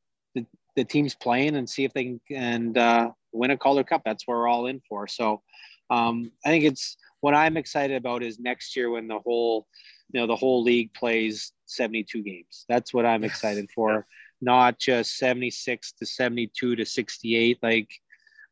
the 0.75 0.83
teams 0.83 1.15
playing 1.15 1.55
and 1.55 1.69
see 1.69 1.83
if 1.83 1.93
they 1.93 2.03
can 2.03 2.19
and 2.31 2.77
uh, 2.77 3.11
win 3.31 3.51
a 3.51 3.57
Calder 3.57 3.83
Cup. 3.83 4.01
That's 4.05 4.27
what 4.27 4.35
we're 4.35 4.47
all 4.47 4.67
in 4.67 4.81
for. 4.87 5.07
So 5.07 5.41
um, 5.89 6.31
I 6.45 6.49
think 6.49 6.63
it's 6.63 6.97
what 7.21 7.33
I'm 7.33 7.57
excited 7.57 7.95
about 7.95 8.23
is 8.23 8.39
next 8.39 8.75
year 8.75 8.89
when 8.89 9.07
the 9.07 9.19
whole 9.19 9.67
you 10.13 10.19
know 10.19 10.27
the 10.27 10.35
whole 10.35 10.63
league 10.63 10.93
plays 10.93 11.51
72 11.65 12.21
games. 12.21 12.65
That's 12.69 12.93
what 12.93 13.05
I'm 13.05 13.23
excited 13.23 13.69
for. 13.75 14.05
Not 14.41 14.77
just 14.79 15.17
76 15.17 15.93
to 15.93 16.05
72 16.05 16.75
to 16.75 16.85
68. 16.85 17.59
Like 17.63 17.89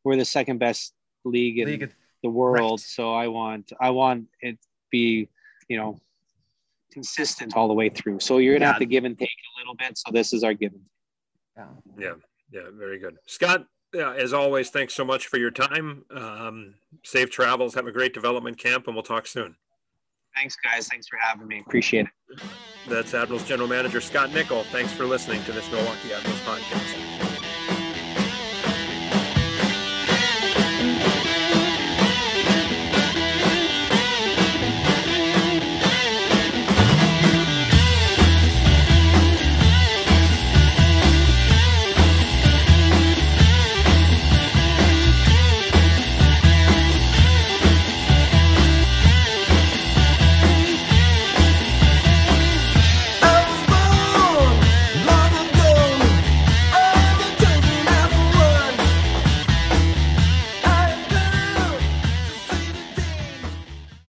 we're 0.03 0.15
the 0.15 0.25
second 0.25 0.57
best 0.57 0.93
league 1.23 1.59
in 1.59 1.67
league. 1.67 1.91
the 2.23 2.29
world. 2.29 2.79
Right. 2.79 2.89
So 2.89 3.13
I 3.13 3.27
want 3.27 3.71
I 3.79 3.91
want 3.91 4.27
it 4.41 4.57
be 4.91 5.29
you 5.67 5.77
know 5.77 5.99
consistent 6.91 7.55
all 7.55 7.67
the 7.67 7.73
way 7.73 7.89
through. 7.89 8.19
So 8.19 8.37
you're 8.37 8.55
gonna 8.55 8.65
yeah. 8.65 8.71
have 8.71 8.79
to 8.79 8.85
give 8.85 9.03
and 9.03 9.17
take 9.17 9.29
a 9.29 9.59
little 9.59 9.75
bit. 9.75 9.97
So 9.97 10.11
this 10.11 10.33
is 10.33 10.43
our 10.43 10.53
give 10.53 10.71
and 10.71 10.81
take. 10.81 10.89
Yeah. 11.57 11.65
Yeah. 11.97 12.13
Yeah. 12.51 12.69
Very 12.73 12.99
good. 12.99 13.17
Scott, 13.27 13.65
yeah, 13.93 14.13
as 14.13 14.33
always, 14.33 14.69
thanks 14.69 14.93
so 14.95 15.05
much 15.05 15.27
for 15.27 15.37
your 15.37 15.51
time. 15.51 16.03
Um, 16.09 16.75
safe 17.03 17.29
travels. 17.29 17.75
Have 17.75 17.87
a 17.87 17.91
great 17.91 18.13
development 18.13 18.57
camp, 18.57 18.87
and 18.87 18.95
we'll 18.95 19.03
talk 19.03 19.27
soon. 19.27 19.55
Thanks, 20.35 20.55
guys. 20.63 20.87
Thanks 20.87 21.07
for 21.07 21.17
having 21.21 21.47
me. 21.47 21.59
Appreciate 21.59 22.07
it. 22.07 22.41
That's 22.89 23.13
Admirals 23.13 23.47
General 23.47 23.67
Manager 23.67 24.01
Scott 24.01 24.33
Nichol. 24.33 24.63
Thanks 24.65 24.91
for 24.91 25.05
listening 25.05 25.43
to 25.43 25.51
this 25.51 25.69
Milwaukee 25.71 26.11
Admirals 26.11 26.39
podcast. 26.41 27.12